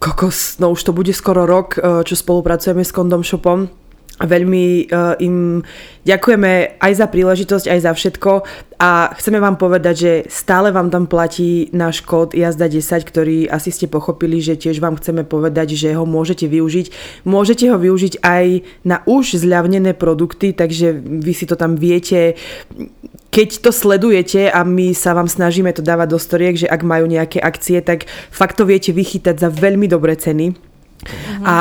kokos, 0.06 0.62
no 0.62 0.70
už 0.70 0.84
to 0.86 0.92
bude 0.94 1.10
skoro 1.10 1.50
rok, 1.50 1.82
e, 1.82 2.06
čo 2.06 2.14
spolupracujeme 2.14 2.86
s 2.86 2.94
Kondom 2.94 3.26
Shopom 3.26 3.85
Veľmi 4.16 4.88
uh, 4.88 5.20
im 5.20 5.60
ďakujeme 6.08 6.80
aj 6.80 6.94
za 6.96 7.08
príležitosť, 7.12 7.66
aj 7.68 7.80
za 7.84 7.92
všetko 7.92 8.32
a 8.80 9.12
chceme 9.20 9.44
vám 9.44 9.60
povedať, 9.60 9.96
že 9.96 10.12
stále 10.32 10.72
vám 10.72 10.88
tam 10.88 11.04
platí 11.04 11.68
náš 11.76 12.00
kód 12.00 12.32
jazda 12.32 12.72
10, 12.72 13.04
ktorý 13.04 13.52
asi 13.52 13.76
ste 13.76 13.92
pochopili, 13.92 14.40
že 14.40 14.56
tiež 14.56 14.80
vám 14.80 14.96
chceme 14.96 15.28
povedať, 15.28 15.76
že 15.76 15.92
ho 15.92 16.08
môžete 16.08 16.48
využiť. 16.48 16.88
Môžete 17.28 17.68
ho 17.68 17.76
využiť 17.76 18.24
aj 18.24 18.46
na 18.88 19.04
už 19.04 19.36
zľavnené 19.36 19.92
produkty, 19.92 20.56
takže 20.56 20.96
vy 20.96 21.34
si 21.36 21.44
to 21.44 21.60
tam 21.60 21.76
viete 21.76 22.40
keď 23.36 23.68
to 23.68 23.76
sledujete 23.76 24.48
a 24.48 24.64
my 24.64 24.96
sa 24.96 25.12
vám 25.12 25.28
snažíme 25.28 25.68
to 25.76 25.84
dávať 25.84 26.16
do 26.16 26.20
storiek, 26.24 26.56
že 26.56 26.72
ak 26.72 26.88
majú 26.88 27.04
nejaké 27.04 27.44
akcie, 27.44 27.84
tak 27.84 28.08
fakt 28.32 28.56
to 28.56 28.64
viete 28.64 28.96
vychytať 28.96 29.36
za 29.36 29.52
veľmi 29.52 29.92
dobré 29.92 30.16
ceny. 30.16 30.56
Uh-huh. 30.56 31.44
A 31.44 31.56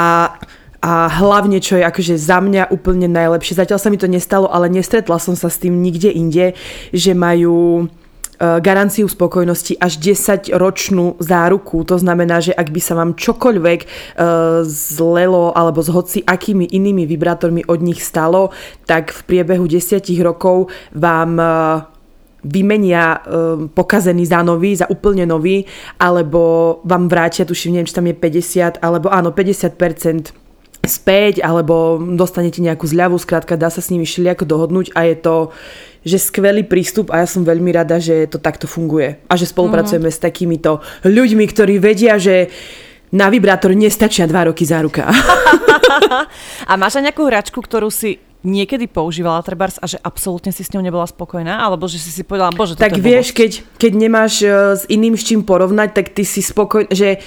a 0.85 1.09
hlavne, 1.09 1.65
čo 1.65 1.81
je 1.81 1.89
akože 1.89 2.21
za 2.21 2.45
mňa 2.45 2.69
úplne 2.69 3.09
najlepšie. 3.09 3.57
Zatiaľ 3.57 3.81
sa 3.81 3.89
mi 3.89 3.97
to 3.97 4.05
nestalo, 4.05 4.53
ale 4.53 4.69
nestretla 4.69 5.17
som 5.17 5.33
sa 5.33 5.49
s 5.49 5.57
tým 5.57 5.81
nikde 5.81 6.13
inde, 6.13 6.53
že 6.93 7.17
majú 7.17 7.89
e, 8.37 8.45
garanciu 8.61 9.09
spokojnosti 9.09 9.81
až 9.81 9.97
10 9.97 10.53
ročnú 10.53 11.17
záruku. 11.25 11.89
To 11.89 11.97
znamená, 11.97 12.45
že 12.45 12.53
ak 12.53 12.69
by 12.69 12.81
sa 12.85 13.01
vám 13.01 13.17
čokoľvek 13.17 13.81
uh, 13.81 13.89
zlelo 14.69 15.57
alebo 15.57 15.81
s 15.81 15.89
hoci 15.89 16.21
akými 16.21 16.69
inými 16.69 17.09
vibrátormi 17.09 17.65
od 17.65 17.81
nich 17.81 18.05
stalo, 18.05 18.53
tak 18.85 19.09
v 19.17 19.21
priebehu 19.25 19.65
10 19.65 20.05
rokov 20.21 20.69
vám 20.93 21.41
uh, 21.41 21.49
vymenia 22.45 23.25
uh, 23.25 23.73
pokazený 23.73 24.29
za 24.29 24.45
nový, 24.45 24.77
za 24.77 24.85
úplne 24.93 25.25
nový, 25.25 25.65
alebo 25.97 26.77
vám 26.85 27.09
vrátia, 27.09 27.49
tuším, 27.49 27.81
neviem, 27.81 27.89
či 27.89 27.97
tam 27.97 28.05
je 28.05 28.13
50, 28.21 28.85
alebo 28.85 29.09
áno, 29.09 29.33
50% 29.33 30.44
späť 30.89 31.45
alebo 31.45 31.99
dostanete 32.01 32.61
nejakú 32.61 32.85
zľavu, 32.89 33.17
skrátka 33.21 33.59
dá 33.59 33.69
sa 33.69 33.83
s 33.83 33.91
nimi 33.91 34.05
všelijako 34.05 34.45
dohodnúť 34.45 34.93
a 34.95 35.09
je 35.09 35.17
to 35.19 35.37
že 36.05 36.21
skvelý 36.21 36.69
prístup 36.69 37.09
a 37.09 37.25
ja 37.25 37.27
som 37.27 37.49
veľmi 37.49 37.73
rada, 37.73 37.97
že 37.97 38.29
to 38.29 38.37
takto 38.37 38.69
funguje 38.69 39.25
a 39.25 39.35
že 39.41 39.49
spolupracujeme 39.49 40.13
mm. 40.13 40.15
s 40.15 40.21
takýmito 40.21 40.85
ľuďmi, 41.01 41.45
ktorí 41.49 41.81
vedia, 41.81 42.21
že 42.21 42.53
na 43.09 43.33
vibrátor 43.33 43.73
nestačia 43.73 44.29
dva 44.29 44.53
roky 44.53 44.69
záruka. 44.69 45.09
a 46.71 46.73
máš 46.77 47.01
aj 47.01 47.09
nejakú 47.09 47.25
hračku, 47.25 47.57
ktorú 47.57 47.89
si 47.89 48.21
niekedy 48.45 48.85
používala 48.85 49.41
trebárs 49.41 49.81
a 49.81 49.89
že 49.89 49.97
absolútne 50.05 50.53
si 50.53 50.61
s 50.61 50.71
ňou 50.77 50.85
nebola 50.85 51.09
spokojná? 51.09 51.65
Alebo 51.65 51.89
že 51.89 51.97
si 51.97 52.13
si 52.13 52.21
povedala, 52.21 52.53
bože, 52.53 52.77
Tak 52.77 53.01
vieš, 53.01 53.33
keď, 53.33 53.65
keď 53.81 53.93
nemáš 53.97 54.45
uh, 54.45 54.77
s 54.77 54.85
iným 54.93 55.17
s 55.17 55.25
čím 55.25 55.41
porovnať, 55.41 55.97
tak 55.97 56.13
ty 56.13 56.29
si 56.29 56.45
spokojná, 56.45 56.93
že 56.93 57.25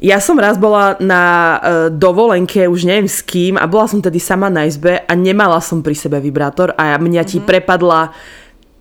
ja 0.00 0.16
som 0.16 0.40
raz 0.40 0.56
bola 0.56 0.96
na 0.96 1.24
uh, 1.24 1.58
dovolenke, 1.92 2.64
už 2.64 2.88
neviem 2.88 3.04
s 3.04 3.20
kým, 3.20 3.60
a 3.60 3.68
bola 3.68 3.84
som 3.84 4.00
tedy 4.00 4.16
sama 4.16 4.48
na 4.48 4.64
izbe 4.64 5.04
a 5.04 5.12
nemala 5.12 5.60
som 5.60 5.84
pri 5.84 5.92
sebe 5.92 6.16
vibrátor 6.16 6.72
a 6.72 6.96
mňa 6.96 7.22
ti 7.28 7.36
mm-hmm. 7.36 7.48
prepadla 7.48 8.16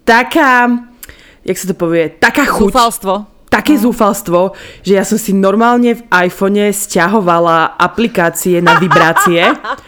taká, 0.07 0.71
jak 1.43 1.57
sa 1.59 1.67
to 1.69 1.75
povie, 1.75 2.07
taká 2.15 2.47
chuť. 2.47 2.71
Zúfalstvo. 2.71 3.13
Také 3.49 3.75
mm. 3.75 3.81
zúfalstvo, 3.81 4.53
že 4.85 4.93
ja 4.95 5.03
som 5.03 5.17
si 5.17 5.33
normálne 5.33 5.97
v 5.97 6.05
iPhone 6.29 6.69
stiahovala 6.69 7.75
aplikácie 7.81 8.61
na 8.61 8.77
vibrácie, 8.77 9.41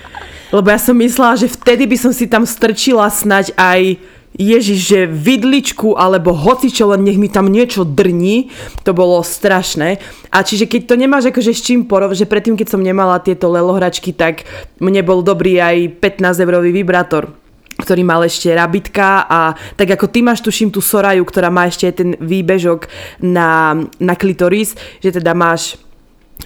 lebo 0.56 0.68
ja 0.68 0.82
som 0.82 0.98
myslela, 0.98 1.40
že 1.40 1.48
vtedy 1.48 1.88
by 1.88 1.96
som 1.96 2.12
si 2.12 2.28
tam 2.28 2.44
strčila 2.44 3.08
snať 3.08 3.56
aj 3.56 4.02
Ježiš, 4.36 4.80
že 4.80 5.00
vidličku 5.12 6.00
alebo 6.00 6.32
hoci 6.32 6.72
čo, 6.72 6.88
len 6.92 7.04
nech 7.04 7.20
mi 7.20 7.28
tam 7.28 7.52
niečo 7.52 7.84
drní, 7.84 8.48
to 8.88 8.96
bolo 8.96 9.20
strašné. 9.20 10.00
A 10.32 10.44
čiže 10.44 10.72
keď 10.72 10.82
to 10.88 10.96
nemáš 10.96 11.28
akože 11.30 11.52
s 11.52 11.62
čím 11.62 11.84
porov, 11.84 12.16
že 12.16 12.30
predtým, 12.30 12.56
keď 12.56 12.68
som 12.72 12.82
nemala 12.82 13.20
tieto 13.20 13.52
lelohračky, 13.52 14.16
tak 14.16 14.48
mne 14.80 15.04
bol 15.04 15.20
dobrý 15.20 15.60
aj 15.60 16.00
15 16.00 16.44
eurový 16.48 16.72
vibrátor 16.72 17.42
ktorý 17.72 18.06
mal 18.06 18.22
ešte 18.22 18.54
rabitka 18.54 19.26
a 19.26 19.58
tak 19.74 19.98
ako 19.98 20.06
ty 20.06 20.22
máš 20.22 20.46
tuším 20.46 20.70
tú 20.70 20.86
Soraju, 20.86 21.26
ktorá 21.26 21.50
má 21.50 21.66
ešte 21.66 21.90
ten 21.90 22.14
výbežok 22.14 22.86
na, 23.26 23.74
na 23.98 24.14
klitoris, 24.14 24.78
že 25.02 25.10
teda 25.10 25.34
máš 25.34 25.82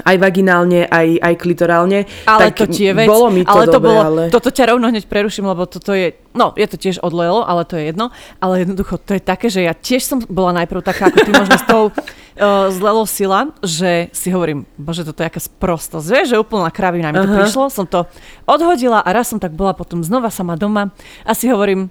aj 0.04 0.16
vaginálne, 0.20 0.90
aj, 0.90 1.08
aj 1.24 1.34
klitorálne. 1.40 2.00
Ale 2.28 2.52
tak 2.52 2.66
to 2.66 2.66
tie 2.68 2.92
vec, 2.92 3.08
bolo 3.08 3.32
mi 3.32 3.48
to 3.48 3.52
ale 3.54 3.64
to 3.70 3.80
dobre, 3.80 3.94
bolo, 3.94 4.02
ale... 4.02 4.22
Toto 4.34 4.50
ťa 4.52 4.76
rovno 4.76 4.92
hneď 4.92 5.08
preruším, 5.08 5.48
lebo 5.48 5.64
toto 5.70 5.96
je, 5.96 6.18
no 6.36 6.52
je 6.60 6.68
to 6.68 6.76
tiež 6.76 7.00
od 7.00 7.14
Lelo, 7.16 7.48
ale 7.48 7.64
to 7.64 7.80
je 7.80 7.94
jedno. 7.94 8.12
Ale 8.44 8.68
jednoducho 8.68 9.00
to 9.00 9.16
je 9.16 9.22
také, 9.24 9.48
že 9.48 9.64
ja 9.64 9.72
tiež 9.72 10.04
som 10.04 10.18
bola 10.28 10.52
najprv 10.64 10.82
taká, 10.84 11.08
ako 11.08 11.20
ty 11.24 11.32
možno 11.32 11.56
s 11.56 11.66
tou 11.70 11.84
uh, 11.92 12.68
z 12.68 12.78
Lelo 12.84 13.04
sila, 13.08 13.54
že 13.64 14.12
si 14.12 14.34
hovorím, 14.36 14.68
bože, 14.76 15.08
toto 15.08 15.24
je 15.24 15.30
aká 15.32 15.40
sprostosť. 15.40 16.08
Vieš, 16.12 16.28
že 16.36 16.42
úplná 16.42 16.68
kravina 16.74 17.16
mi 17.16 17.24
to 17.24 17.28
uh-huh. 17.30 17.40
prišlo, 17.46 17.72
som 17.72 17.86
to 17.88 18.04
odhodila 18.44 19.00
a 19.00 19.10
raz 19.16 19.32
som 19.32 19.40
tak 19.40 19.56
bola 19.56 19.72
potom 19.72 20.04
znova 20.04 20.28
sama 20.28 20.60
doma 20.60 20.92
a 21.24 21.32
si 21.32 21.48
hovorím, 21.48 21.88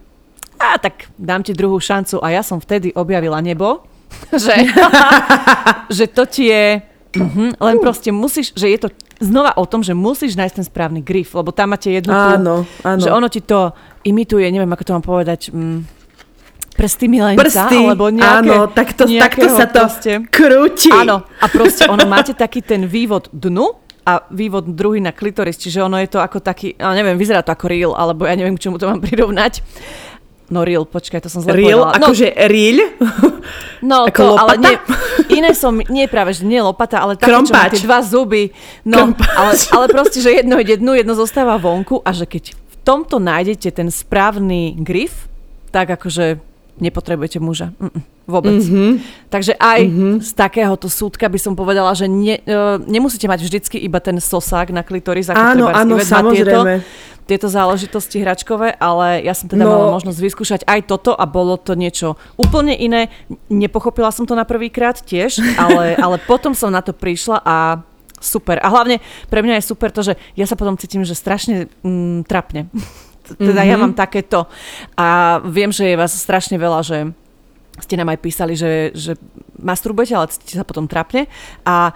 a 0.59 0.79
tak 0.79 1.11
dám 1.19 1.43
ti 1.43 1.53
druhú 1.53 1.83
šancu 1.83 2.23
a 2.23 2.31
ja 2.31 2.43
som 2.47 2.63
vtedy 2.63 2.95
objavila 2.95 3.43
nebo, 3.43 3.85
že, 4.45 4.55
že 5.97 6.05
to 6.11 6.25
ti 6.29 6.51
je 6.51 6.94
Mm-hmm, 7.15 7.49
len 7.63 7.77
proste 7.79 8.11
musíš, 8.11 8.51
že 8.59 8.67
je 8.71 8.79
to 8.79 8.89
znova 9.23 9.55
o 9.55 9.65
tom, 9.65 9.87
že 9.87 9.95
musíš 9.95 10.35
nájsť 10.35 10.55
ten 10.59 10.67
správny 10.67 11.01
grif, 11.01 11.35
lebo 11.35 11.55
tam 11.55 11.73
máte 11.73 11.91
jednu 11.95 12.11
áno, 12.11 12.67
áno. 12.83 13.01
že 13.01 13.11
ono 13.11 13.31
ti 13.31 13.41
to 13.41 13.71
imituje, 14.03 14.45
neviem 14.51 14.71
ako 14.71 14.85
to 14.85 14.95
mám 14.99 15.05
povedať, 15.07 15.55
mm, 15.55 15.79
prsty 16.75 17.07
milenca, 17.07 17.41
prsty, 17.41 17.77
alebo 17.87 18.11
nejaké, 18.11 18.51
áno, 18.51 18.67
takto, 18.69 19.03
takto 19.07 19.47
sa 19.47 19.67
to 19.71 19.81
proste, 19.87 20.13
krúti. 20.29 20.91
Áno, 20.91 21.23
a 21.23 21.47
proste 21.47 21.87
ono 21.87 22.03
máte 22.15 22.35
taký 22.35 22.61
ten 22.61 22.85
vývod 22.91 23.31
dnu, 23.31 23.85
a 24.05 24.21
vývod 24.29 24.77
druhý 24.77 25.01
na 25.01 25.17
klitoris, 25.17 25.57
čiže 25.57 25.81
ono 25.81 25.97
je 25.97 26.13
to 26.13 26.21
ako 26.21 26.45
taký, 26.45 26.77
ja 26.77 26.93
neviem, 26.93 27.17
vyzerá 27.17 27.41
to 27.41 27.57
ako 27.57 27.73
reel, 27.73 27.93
alebo 27.97 28.29
ja 28.29 28.37
neviem, 28.37 28.53
k 28.53 28.69
čomu 28.69 28.77
to 28.77 28.85
mám 28.85 29.01
prirovnať. 29.01 29.65
No 30.53 30.61
real, 30.61 30.85
počkaj, 30.85 31.25
to 31.25 31.33
som 31.33 31.41
zle 31.41 31.57
Real, 31.57 31.89
povedala. 31.89 32.05
akože 32.05 32.29
no, 32.37 32.49
real? 32.53 32.79
No 33.85 33.97
ako 34.09 34.21
to, 34.21 34.29
lopata? 34.33 34.43
ale 34.45 34.53
nie, 34.61 34.75
iné 35.41 35.51
som, 35.53 35.73
nie 35.77 36.05
práve, 36.09 36.33
že 36.37 36.45
nie 36.49 36.61
lopata, 36.61 37.01
ale 37.01 37.17
také, 37.17 37.33
čo 37.33 37.53
má 37.53 37.69
tie 37.69 37.85
dva 37.85 38.01
zuby. 38.01 38.53
No, 38.85 39.13
ale, 39.13 39.53
ale 39.77 39.85
proste, 39.93 40.21
že 40.21 40.41
jedno 40.41 40.57
ide 40.61 40.81
dnu, 40.81 40.97
jedno 40.97 41.13
zostáva 41.17 41.57
vonku 41.61 42.01
a 42.05 42.13
že 42.13 42.29
keď 42.29 42.57
v 42.57 42.75
tomto 42.85 43.21
nájdete 43.21 43.73
ten 43.73 43.89
správny 43.89 44.77
grif, 44.81 45.29
tak 45.73 45.93
akože 45.93 46.41
nepotrebujete 46.81 47.39
muža. 47.39 47.71
Mm-mm, 47.79 48.03
vôbec. 48.27 48.59
Mm-hmm. 48.59 48.91
Takže 49.31 49.55
aj 49.55 49.81
mm-hmm. 49.87 50.15
z 50.27 50.31
takéhoto 50.35 50.91
súdka 50.91 51.31
by 51.31 51.39
som 51.39 51.55
povedala, 51.55 51.95
že 51.95 52.11
ne, 52.11 52.43
uh, 52.43 52.83
nemusíte 52.83 53.31
mať 53.31 53.41
vždycky 53.47 53.77
iba 53.79 54.03
ten 54.03 54.19
sosák 54.19 54.75
na 54.75 54.83
klitoris, 54.83 55.31
ako 55.31 55.39
áno, 55.39 55.67
áno, 55.71 55.95
samozrejme. 56.03 56.83
Tieto, 56.83 57.14
tieto 57.25 57.49
záležitosti 57.49 58.21
hračkové, 58.21 58.77
ale 58.77 59.25
ja 59.25 59.33
som 59.33 59.49
teda 59.49 59.65
no. 59.65 59.73
mala 59.73 59.87
možnosť 59.97 60.19
vyskúšať 60.21 60.61
aj 60.69 60.81
toto 60.85 61.17
a 61.17 61.25
bolo 61.25 61.57
to 61.57 61.73
niečo 61.73 62.21
úplne 62.37 62.77
iné. 62.77 63.09
Nepochopila 63.49 64.13
som 64.13 64.29
to 64.29 64.37
na 64.37 64.45
prvýkrát 64.45 65.01
tiež, 65.01 65.41
ale, 65.65 65.97
ale 65.97 66.17
potom 66.21 66.53
som 66.53 66.69
na 66.69 66.85
to 66.85 66.93
prišla 66.93 67.41
a 67.41 67.57
super. 68.21 68.61
A 68.61 68.69
hlavne 68.73 69.01
pre 69.33 69.41
mňa 69.45 69.61
je 69.61 69.69
super 69.69 69.93
to, 69.93 70.05
že 70.05 70.17
ja 70.37 70.45
sa 70.49 70.57
potom 70.57 70.77
cítim, 70.77 71.05
že 71.05 71.17
strašne 71.17 71.73
mm, 71.85 72.29
trapne. 72.29 72.69
teda 73.41 73.65
mm-hmm. 73.65 73.71
ja 73.73 73.77
mhm. 73.77 73.83
mám 73.83 73.95
takéto. 73.97 74.45
A 74.97 75.41
viem, 75.45 75.73
že 75.73 75.93
je 75.93 76.01
vás 76.01 76.13
strašne 76.13 76.61
veľa, 76.61 76.81
že 76.85 76.99
ste 77.81 77.99
nám 77.99 78.15
aj 78.15 78.23
písali, 78.23 78.55
že, 78.55 78.95
že 78.95 79.19
masturbujete, 79.59 80.15
ale 80.15 80.31
cítite 80.31 80.55
sa 80.61 80.67
potom 80.67 80.87
trapne. 80.87 81.27
A 81.67 81.91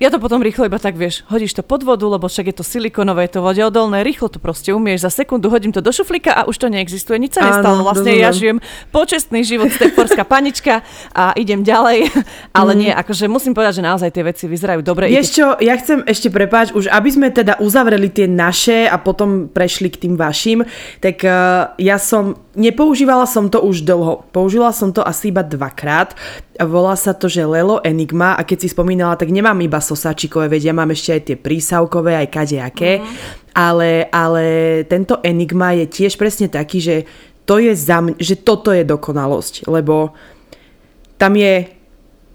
ja 0.00 0.08
to 0.08 0.16
potom 0.16 0.40
rýchlo 0.40 0.64
iba 0.64 0.80
tak, 0.80 0.96
vieš, 0.96 1.28
hodíš 1.28 1.52
to 1.52 1.60
pod 1.60 1.84
vodu, 1.84 2.08
lebo 2.08 2.24
však 2.24 2.48
je 2.48 2.56
to 2.56 2.64
silikonové, 2.64 3.28
je 3.28 3.36
to 3.36 3.40
vodeodolné, 3.44 4.00
rýchlo 4.00 4.32
to 4.32 4.40
proste 4.40 4.72
umieš, 4.72 5.04
za 5.04 5.12
sekundu 5.12 5.52
hodím 5.52 5.76
to 5.76 5.84
do 5.84 5.92
šuflíka 5.92 6.32
a 6.32 6.48
už 6.48 6.56
to 6.56 6.72
neexistuje, 6.72 7.20
nič 7.20 7.36
sa 7.36 7.44
nestalo. 7.44 7.84
Vlastne 7.84 8.16
ja 8.16 8.32
žijem 8.32 8.64
počestný 8.96 9.44
život, 9.44 9.68
stepforská 9.68 10.24
panička 10.24 10.80
a 11.12 11.36
idem 11.36 11.60
ďalej. 11.60 12.08
Ale 12.56 12.72
mm. 12.72 12.78
nie, 12.80 12.90
akože 12.96 13.28
musím 13.28 13.52
povedať, 13.52 13.84
že 13.84 13.86
naozaj 13.86 14.10
tie 14.10 14.24
veci 14.24 14.44
vyzerajú 14.48 14.80
dobre. 14.80 15.12
Vieš 15.12 15.28
čo, 15.36 15.46
ja 15.60 15.76
chcem 15.76 16.00
ešte 16.08 16.32
prepáč, 16.32 16.72
už 16.72 16.88
aby 16.88 17.08
sme 17.12 17.28
teda 17.28 17.60
uzavreli 17.60 18.08
tie 18.08 18.24
naše 18.24 18.88
a 18.88 18.96
potom 18.96 19.52
prešli 19.52 19.92
k 19.92 20.08
tým 20.08 20.14
vašim, 20.16 20.64
tak 21.04 21.20
uh, 21.28 21.76
ja 21.76 22.00
som, 22.00 22.40
nepoužívala 22.56 23.28
som 23.28 23.52
to 23.52 23.60
už 23.60 23.84
dlho. 23.84 24.24
Použila 24.32 24.72
som 24.72 24.96
to 24.96 25.04
asi 25.04 25.28
iba 25.28 25.44
dvakrát. 25.44 26.16
Volá 26.60 26.92
sa 26.92 27.16
to, 27.16 27.24
že 27.24 27.40
Lelo 27.40 27.80
Enigma 27.80 28.36
a 28.36 28.44
keď 28.44 28.64
si 28.64 28.68
spomínala, 28.68 29.16
tak 29.16 29.32
nemám 29.32 29.56
iba 29.64 29.80
sosačikové, 29.80 30.52
veď 30.52 30.68
ja 30.68 30.74
mám 30.76 30.92
ešte 30.92 31.10
aj 31.16 31.22
tie 31.24 31.36
prísavkové, 31.40 32.20
aj 32.20 32.28
kadejaké, 32.28 33.00
mm-hmm. 33.00 33.16
ale, 33.56 34.04
ale 34.12 34.44
tento 34.84 35.24
Enigma 35.24 35.72
je 35.72 35.88
tiež 35.88 36.20
presne 36.20 36.52
taký, 36.52 36.84
že 36.84 36.96
to 37.48 37.56
je 37.56 37.72
za 37.72 38.04
mňa, 38.04 38.20
že 38.20 38.44
toto 38.44 38.76
je 38.76 38.84
dokonalosť, 38.84 39.72
lebo 39.72 40.12
tam 41.16 41.32
je 41.32 41.64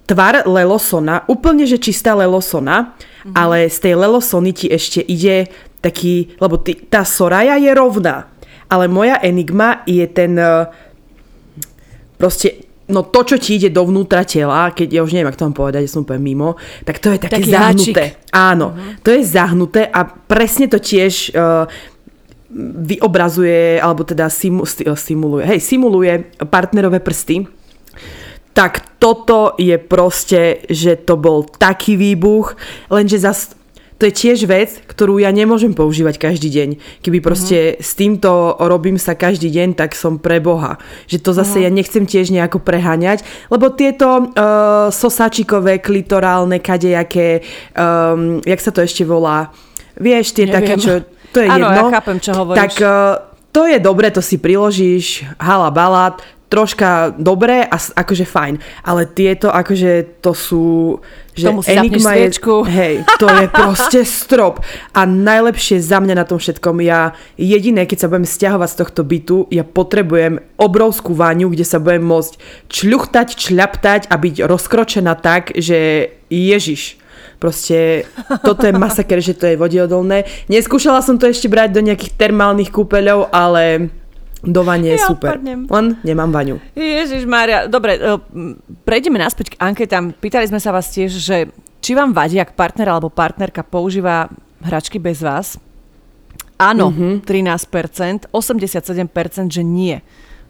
tvar 0.09 0.41
Lelosona, 0.49 1.21
úplne 1.29 1.69
že 1.69 1.77
čistá 1.77 2.17
Lelosona, 2.17 2.97
mm-hmm. 2.97 3.33
ale 3.37 3.69
z 3.69 3.77
tej 3.77 3.93
Lelosony 3.93 4.57
ti 4.57 4.73
ešte 4.73 5.05
ide 5.05 5.53
taký, 5.85 6.33
lebo 6.41 6.57
ty, 6.57 6.73
tá 6.73 7.05
Soraya 7.05 7.61
je 7.61 7.69
rovná, 7.77 8.25
ale 8.73 8.89
moja 8.89 9.21
Enigma 9.21 9.85
je 9.85 10.05
ten 10.09 10.33
proste 12.17 12.64
no 12.89 13.01
to, 13.09 13.19
čo 13.25 13.35
ti 13.41 13.57
ide 13.57 13.73
dovnútra 13.73 14.21
tela, 14.25 14.69
keď 14.69 14.87
ja 14.89 15.01
už 15.01 15.11
neviem, 15.13 15.29
ak 15.29 15.39
to 15.39 15.45
mám 15.49 15.57
povedať, 15.57 15.85
ja 15.85 15.91
som 15.91 16.05
úplne 16.05 16.21
mimo, 16.21 16.53
tak 16.85 17.01
to 17.01 17.09
je 17.09 17.17
také 17.17 17.41
Taký 17.41 17.51
zahnuté. 17.51 18.05
háčik. 18.13 18.29
Áno, 18.29 18.67
to 19.01 19.09
je 19.09 19.21
zahnuté 19.25 19.81
a 19.89 20.05
presne 20.05 20.69
to 20.69 20.77
tiež 20.77 21.33
uh, 21.33 21.65
vyobrazuje, 22.85 23.81
alebo 23.81 24.05
teda 24.05 24.29
simu, 24.29 24.63
eh, 24.63 24.95
simuluje, 24.95 25.43
hej, 25.43 25.59
simuluje 25.59 26.29
partnerové 26.45 27.01
prsty. 27.01 27.49
Tak 28.55 29.01
toto 29.03 29.59
je 29.59 29.75
proste, 29.75 30.63
že 30.71 30.95
to 30.95 31.19
bol 31.19 31.43
taký 31.43 31.99
výbuch, 31.99 32.55
lenže 32.87 33.19
zas 33.19 33.51
to 33.95 34.11
je 34.11 34.13
tiež 34.13 34.43
vec, 34.43 34.83
ktorú 34.91 35.23
ja 35.23 35.31
nemôžem 35.31 35.71
používať 35.71 36.19
každý 36.19 36.51
deň. 36.51 36.69
Keby 36.99 37.23
proste 37.23 37.79
s 37.79 37.95
týmto 37.95 38.59
robím 38.59 38.99
sa 38.99 39.15
každý 39.15 39.47
deň, 39.47 39.79
tak 39.79 39.95
som 39.95 40.19
pre 40.19 40.43
Boha. 40.43 40.75
Že 41.07 41.17
to 41.23 41.31
zase 41.31 41.63
ja 41.63 41.71
nechcem 41.71 42.03
tiež 42.03 42.27
nejako 42.35 42.59
preháňať, 42.59 43.23
lebo 43.47 43.71
tieto 43.71 44.07
uh, 44.35 44.91
sosačikové, 44.91 45.79
klitorálne, 45.79 46.59
kadejaké, 46.59 47.47
um, 47.71 48.43
jak 48.43 48.59
sa 48.59 48.75
to 48.75 48.83
ešte 48.83 49.07
volá, 49.07 49.55
vieš, 49.95 50.35
tie 50.35 50.51
také, 50.51 50.75
Neviem. 50.75 50.83
čo, 50.83 50.91
to 51.31 51.39
je 51.39 51.47
Áno, 51.47 51.71
jedno. 51.71 51.87
ja 51.87 51.95
chápem, 51.95 52.17
čo 52.19 52.31
hovoríš. 52.35 52.59
Tak 52.59 52.73
uh, 52.83 52.91
to 53.55 53.63
je 53.63 53.79
dobre, 53.79 54.11
to 54.11 54.19
si 54.19 54.35
priložíš, 54.35 55.23
hala 55.39 55.71
balát, 55.71 56.19
troška 56.49 57.17
dobré 57.17 57.65
a 57.65 57.77
akože 57.77 58.25
fajn. 58.25 58.55
Ale 58.85 59.09
tieto 59.09 59.49
akože 59.49 60.21
to 60.21 60.31
sú... 60.31 60.65
Že 61.35 61.45
Tomu 61.51 61.61
si 61.67 61.75
zapneš 61.75 62.03
je, 62.07 62.55
hej, 62.79 62.95
to 63.19 63.27
je 63.27 63.45
proste 63.51 63.99
strop. 64.07 64.63
A 64.95 65.03
najlepšie 65.03 65.83
za 65.83 65.99
mňa 65.99 66.15
na 66.15 66.23
tom 66.23 66.39
všetkom, 66.39 66.79
ja 66.79 67.11
jediné, 67.35 67.83
keď 67.83 68.07
sa 68.07 68.07
budem 68.07 68.23
stiahovať 68.23 68.69
z 68.71 68.79
tohto 68.79 69.01
bytu, 69.03 69.37
ja 69.51 69.67
potrebujem 69.67 70.39
obrovskú 70.55 71.11
váňu, 71.11 71.51
kde 71.51 71.67
sa 71.67 71.83
budem 71.83 72.07
môcť 72.07 72.39
čľuchtať, 72.71 73.27
čľaptať 73.35 74.01
a 74.07 74.15
byť 74.15 74.35
rozkročená 74.47 75.11
tak, 75.19 75.51
že 75.59 76.07
Ježiš. 76.31 77.03
Proste 77.35 78.07
toto 78.47 78.63
je 78.63 78.71
masaker, 78.71 79.19
že 79.19 79.35
to 79.35 79.51
je 79.51 79.59
vodiodolné. 79.59 80.23
Neskúšala 80.47 81.03
som 81.03 81.19
to 81.19 81.27
ešte 81.27 81.51
brať 81.51 81.75
do 81.75 81.83
nejakých 81.83 82.15
termálnych 82.15 82.71
kúpeľov, 82.71 83.27
ale 83.35 83.91
do 84.45 84.61
vane 84.61 84.87
je 84.87 84.97
Ja 84.97 85.09
super. 85.09 85.35
odpadnem. 85.35 85.65
Len 85.65 85.85
nemám 86.01 86.29
vaňu. 86.29 86.55
Ježiš 86.71 87.25
Mária, 87.25 87.65
dobre, 87.65 87.97
e, 87.97 88.17
prejdeme 88.81 89.17
naspäť 89.17 89.53
k 89.53 89.59
anketám. 89.59 90.13
Pýtali 90.13 90.45
sme 90.45 90.57
sa 90.57 90.69
vás 90.69 90.87
tiež, 90.89 91.11
že 91.11 91.49
či 91.79 91.91
vám 91.93 92.13
vadí, 92.13 92.37
ak 92.37 92.53
partner 92.53 92.89
alebo 92.89 93.09
partnerka 93.09 93.61
používa 93.61 94.29
hračky 94.61 94.97
bez 94.97 95.21
vás? 95.21 95.57
Áno, 96.55 96.87
Mhm. 96.87 97.21
mm-hmm. 97.21 97.27
13%, 97.27 98.31
87%, 98.31 99.51
že 99.51 99.59
nie. 99.61 99.99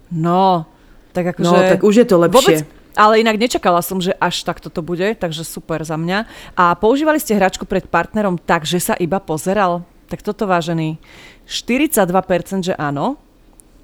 No, 0.06 0.70
tak 1.10 1.34
akože... 1.34 1.42
No, 1.42 1.58
tak 1.58 1.82
už 1.82 1.94
je 1.98 2.06
to 2.06 2.16
lepšie. 2.22 2.36
Vôbec, 2.38 2.58
ale 2.94 3.20
inak 3.20 3.36
nečakala 3.36 3.82
som, 3.82 3.98
že 3.98 4.14
až 4.16 4.46
takto 4.46 4.70
to 4.70 4.80
bude, 4.80 5.02
takže 5.18 5.42
super 5.42 5.82
za 5.82 5.98
mňa. 5.98 6.24
A 6.54 6.72
používali 6.78 7.18
ste 7.18 7.34
hračku 7.34 7.66
pred 7.66 7.84
partnerom 7.84 8.38
tak, 8.38 8.62
že 8.64 8.78
sa 8.78 8.94
iba 8.96 9.18
pozeral? 9.18 9.82
Tak 10.06 10.22
toto 10.22 10.46
vážený. 10.46 11.02
42% 11.50 12.62
že 12.62 12.74
áno, 12.78 13.18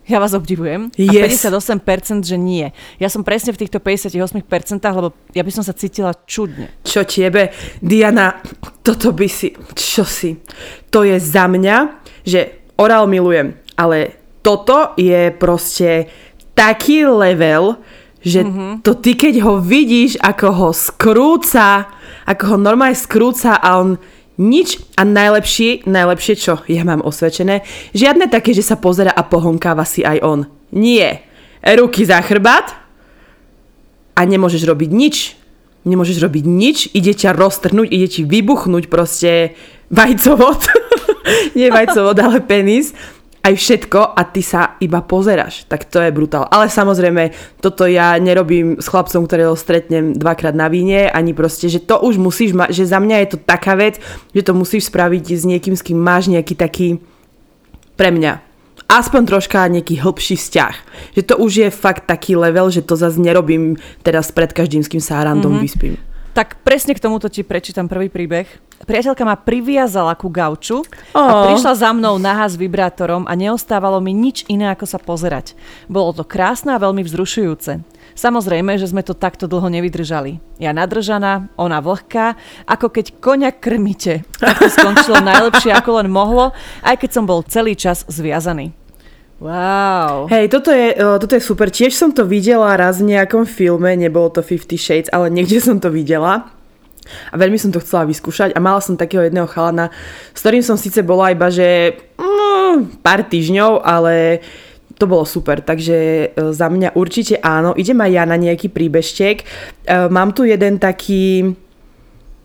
ja 0.07 0.19
vás 0.19 0.35
obdivujem. 0.35 0.91
Yes. 0.99 1.47
A 1.47 1.59
58% 1.59 2.27
že 2.27 2.37
nie. 2.39 2.71
Ja 2.99 3.07
som 3.07 3.23
presne 3.23 3.55
v 3.55 3.63
týchto 3.63 3.79
58%, 3.79 4.19
lebo 4.83 5.15
ja 5.31 5.43
by 5.47 5.53
som 5.55 5.63
sa 5.63 5.75
cítila 5.75 6.11
čudne. 6.27 6.75
Čo 6.83 7.07
tebe? 7.07 7.55
Diana, 7.79 8.43
toto 8.83 9.15
by 9.15 9.29
si... 9.31 9.55
Čo 9.75 10.03
si? 10.03 10.43
To 10.91 11.07
je 11.07 11.17
za 11.23 11.47
mňa, 11.47 11.77
že 12.27 12.67
orál 12.79 13.07
milujem, 13.07 13.55
ale 13.79 14.19
toto 14.43 14.99
je 14.99 15.31
proste 15.31 16.11
taký 16.59 17.07
level, 17.07 17.79
že 18.23 18.43
mm-hmm. 18.43 18.87
to 18.87 18.99
ty 18.99 19.15
keď 19.19 19.35
ho 19.43 19.59
vidíš, 19.63 20.19
ako 20.19 20.47
ho 20.51 20.69
skrúca, 20.75 21.91
ako 22.27 22.55
ho 22.55 22.57
normálne 22.59 22.99
skrúca 22.99 23.59
a 23.59 23.83
on 23.83 23.99
nič 24.43 24.83
a 24.99 25.07
najlepšie, 25.07 25.87
najlepšie 25.87 26.35
čo 26.35 26.59
ja 26.67 26.83
mám 26.83 27.07
osvedčené, 27.07 27.63
žiadne 27.95 28.27
také, 28.27 28.51
že 28.51 28.67
sa 28.67 28.75
pozera 28.75 29.15
a 29.15 29.23
pohonkáva 29.23 29.87
si 29.87 30.03
aj 30.03 30.19
on. 30.27 30.51
Nie. 30.75 31.23
Ruky 31.63 32.03
za 32.03 32.19
chrbát, 32.19 32.83
a 34.17 34.21
nemôžeš 34.23 34.63
robiť 34.69 34.91
nič. 34.93 35.17
Nemôžeš 35.83 36.23
robiť 36.23 36.45
nič, 36.47 36.79
ide 36.95 37.11
ťa 37.11 37.35
roztrhnúť, 37.35 37.91
ide 37.91 38.07
ti 38.07 38.23
vybuchnúť 38.23 38.87
proste 38.87 39.59
vajcovod. 39.91 40.63
Nie 41.59 41.75
vajcovod, 41.75 42.15
ale 42.23 42.39
penis. 42.39 42.95
Aj 43.43 43.51
všetko 43.51 44.15
a 44.15 44.23
ty 44.23 44.39
sa 44.39 44.79
iba 44.79 45.03
pozeráš. 45.03 45.67
Tak 45.67 45.91
to 45.91 45.99
je 45.99 46.15
brutál. 46.15 46.47
Ale 46.47 46.71
samozrejme, 46.71 47.35
toto 47.59 47.91
ja 47.91 48.15
nerobím 48.23 48.79
s 48.79 48.87
chlapcom, 48.87 49.27
ktorého 49.27 49.59
stretnem 49.59 50.15
dvakrát 50.15 50.55
na 50.55 50.71
víne, 50.71 51.11
ani 51.11 51.35
proste, 51.35 51.67
že 51.67 51.83
to 51.83 51.99
už 52.07 52.23
musíš 52.23 52.55
mať, 52.55 52.71
že 52.71 52.87
za 52.87 53.03
mňa 53.03 53.17
je 53.27 53.29
to 53.35 53.39
taká 53.43 53.75
vec, 53.75 53.99
že 54.31 54.47
to 54.47 54.55
musíš 54.55 54.95
spraviť 54.95 55.25
s 55.35 55.43
niekým, 55.43 55.75
s 55.75 55.83
kým 55.83 55.99
máš 55.99 56.31
nejaký 56.31 56.55
taký 56.55 57.03
pre 57.99 58.15
mňa 58.15 58.53
aspoň 58.93 59.23
troška 59.25 59.65
nejaký 59.73 60.05
hĺbší 60.05 60.37
vzťah. 60.37 60.75
Že 61.17 61.23
to 61.25 61.35
už 61.41 61.53
je 61.67 61.69
fakt 61.73 62.05
taký 62.05 62.37
level, 62.37 62.69
že 62.69 62.85
to 62.85 62.93
zase 62.93 63.17
nerobím 63.17 63.81
teraz 64.05 64.29
pred 64.29 64.53
každým, 64.53 64.85
s 64.85 64.91
kým 64.93 65.01
sa 65.01 65.25
random 65.25 65.57
mm-hmm. 65.57 65.65
vyspím. 65.65 65.95
Tak 66.33 66.65
presne 66.65 66.97
k 66.97 67.03
tomuto 67.05 67.29
ti 67.29 67.45
prečítam 67.45 67.93
prvý 67.93 68.09
príbeh. 68.09 68.49
Priateľka 68.83 69.23
ma 69.23 69.39
priviazala 69.39 70.17
ku 70.19 70.27
gauču 70.27 70.83
a 71.15 71.45
Ó. 71.45 71.45
prišla 71.47 71.77
za 71.77 71.91
mnou 71.95 72.19
nahá 72.19 72.49
s 72.51 72.59
vibrátorom 72.59 73.31
a 73.31 73.37
neostávalo 73.39 74.03
mi 74.03 74.11
nič 74.11 74.43
iné 74.51 74.73
ako 74.73 74.89
sa 74.89 74.99
pozerať. 74.99 75.55
Bolo 75.87 76.11
to 76.11 76.27
krásne 76.27 76.75
a 76.75 76.83
veľmi 76.83 77.05
vzrušujúce. 77.07 77.85
Samozrejme, 78.19 78.75
že 78.81 78.91
sme 78.91 79.07
to 79.07 79.15
takto 79.15 79.47
dlho 79.47 79.71
nevydržali. 79.71 80.43
Ja 80.59 80.75
nadržaná, 80.75 81.53
ona 81.55 81.79
vlhká, 81.79 82.35
ako 82.67 82.91
keď 82.91 83.07
koňa 83.23 83.51
krmite. 83.55 84.27
Tak 84.43 84.59
to 84.59 84.69
skončilo 84.73 85.23
najlepšie 85.23 85.71
ako 85.71 86.03
len 86.03 86.09
mohlo, 86.11 86.51
aj 86.83 86.97
keď 86.99 87.11
som 87.13 87.25
bol 87.29 87.47
celý 87.47 87.79
čas 87.79 88.03
zviazaný. 88.11 88.75
Wow. 89.43 90.31
Hej, 90.31 90.55
toto 90.55 90.71
je, 90.71 90.95
toto 90.95 91.35
je 91.35 91.43
super. 91.43 91.67
Tiež 91.67 91.99
som 91.99 92.15
to 92.15 92.23
videla 92.23 92.79
raz 92.79 93.03
v 93.03 93.11
nejakom 93.19 93.43
filme, 93.43 93.99
nebolo 93.99 94.31
to 94.31 94.39
Fifty 94.39 94.79
Shades, 94.79 95.11
ale 95.11 95.35
niekde 95.35 95.59
som 95.59 95.83
to 95.83 95.91
videla. 95.91 96.47
A 97.31 97.35
veľmi 97.35 97.59
som 97.59 97.75
to 97.75 97.83
chcela 97.83 98.07
vyskúšať 98.07 98.55
a 98.55 98.63
mala 98.63 98.79
som 98.79 98.95
takého 98.95 99.27
jedného 99.27 99.51
chalana, 99.51 99.91
s 100.31 100.39
ktorým 100.47 100.63
som 100.63 100.79
síce 100.79 101.03
bola 101.03 101.35
iba, 101.35 101.51
že 101.51 101.99
mm, 102.15 103.03
pár 103.03 103.27
týždňov, 103.27 103.83
ale 103.83 104.39
to 104.95 105.11
bolo 105.11 105.27
super, 105.27 105.59
takže 105.59 105.99
e, 105.99 106.27
za 106.55 106.71
mňa 106.71 106.95
určite 106.95 107.43
áno. 107.43 107.75
Idem 107.75 107.99
aj 107.99 108.11
ja 108.15 108.23
na 108.23 108.39
nejaký 108.39 108.71
príbežtek. 108.71 109.37
E, 109.43 109.45
Mám 110.07 110.39
tu 110.39 110.47
jeden 110.47 110.79
taký, 110.79 111.51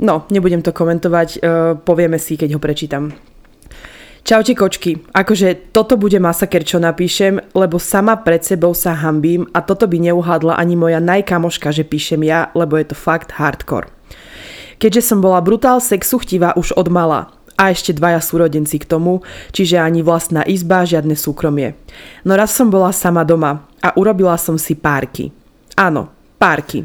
no, 0.01 0.25
nebudem 0.33 0.65
to 0.65 0.73
komentovať, 0.73 1.29
e, 1.38 1.39
povieme 1.77 2.17
si, 2.17 2.33
keď 2.33 2.57
ho 2.57 2.60
prečítam. 2.60 3.13
Čaute 4.27 4.59
kočky, 4.59 5.07
akože 5.15 5.71
toto 5.71 5.95
bude 5.95 6.19
masaker, 6.19 6.59
čo 6.67 6.83
napíšem, 6.83 7.39
lebo 7.55 7.79
sama 7.79 8.19
pred 8.19 8.43
sebou 8.43 8.75
sa 8.75 8.91
hambím 8.91 9.47
a 9.55 9.63
toto 9.63 9.87
by 9.87 10.03
neuhádla 10.03 10.59
ani 10.59 10.75
moja 10.75 10.99
najkamoška, 10.99 11.71
že 11.71 11.87
píšem 11.87 12.27
ja, 12.27 12.51
lebo 12.51 12.75
je 12.75 12.91
to 12.91 12.95
fakt 12.99 13.39
hardcore. 13.39 13.87
Keďže 14.83 15.07
som 15.07 15.23
bola 15.23 15.39
brutál 15.39 15.79
sexu 15.79 16.19
chtivá 16.19 16.51
už 16.59 16.75
od 16.75 16.91
mala 16.91 17.31
a 17.55 17.71
ešte 17.71 17.95
dvaja 17.95 18.19
súrodenci 18.19 18.83
k 18.83 18.89
tomu, 18.91 19.23
čiže 19.55 19.79
ani 19.79 20.03
vlastná 20.03 20.43
izba, 20.43 20.83
žiadne 20.83 21.15
súkromie. 21.15 21.79
No 22.27 22.35
raz 22.35 22.51
som 22.51 22.67
bola 22.67 22.91
sama 22.91 23.23
doma 23.23 23.63
a 23.79 23.95
urobila 23.95 24.35
som 24.35 24.59
si 24.59 24.75
párky. 24.75 25.31
Áno, 25.79 26.11
párky. 26.35 26.83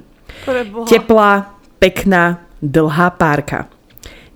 Teplá, 0.87 1.59
pekná, 1.83 2.38
dlhá 2.62 3.11
párka. 3.18 3.66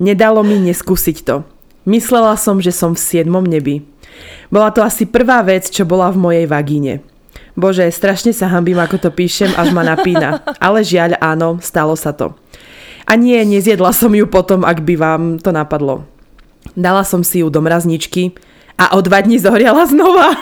Nedalo 0.03 0.43
mi 0.43 0.59
neskúsiť 0.59 1.19
to. 1.23 1.47
Myslela 1.87 2.35
som, 2.35 2.59
že 2.59 2.75
som 2.75 2.93
v 2.93 3.01
siedmom 3.01 3.47
nebi. 3.47 3.87
Bola 4.51 4.75
to 4.75 4.83
asi 4.83 5.07
prvá 5.07 5.39
vec, 5.47 5.71
čo 5.71 5.87
bola 5.87 6.11
v 6.11 6.19
mojej 6.19 6.47
vagíne. 6.51 6.99
Bože, 7.57 7.89
strašne 7.89 8.35
sa 8.35 8.51
hambím, 8.51 8.77
ako 8.77 9.09
to 9.09 9.11
píšem, 9.15 9.49
až 9.55 9.73
ma 9.73 9.87
napína. 9.87 10.45
Ale 10.59 10.85
žiaľ, 10.85 11.17
áno, 11.23 11.63
stalo 11.63 11.97
sa 11.97 12.13
to. 12.13 12.37
A 13.07 13.15
nie, 13.15 13.39
nezjedla 13.47 13.95
som 13.95 14.11
ju 14.11 14.27
potom, 14.27 14.67
ak 14.67 14.83
by 14.83 14.95
vám 14.99 15.23
to 15.39 15.55
napadlo. 15.55 16.03
Dala 16.75 17.07
som 17.07 17.23
si 17.23 17.41
ju 17.41 17.49
do 17.49 17.63
mrazničky 17.63 18.35
a 18.75 18.99
o 18.99 19.01
dva 19.01 19.23
dní 19.23 19.39
zohriala 19.39 19.87
znova. 19.87 20.35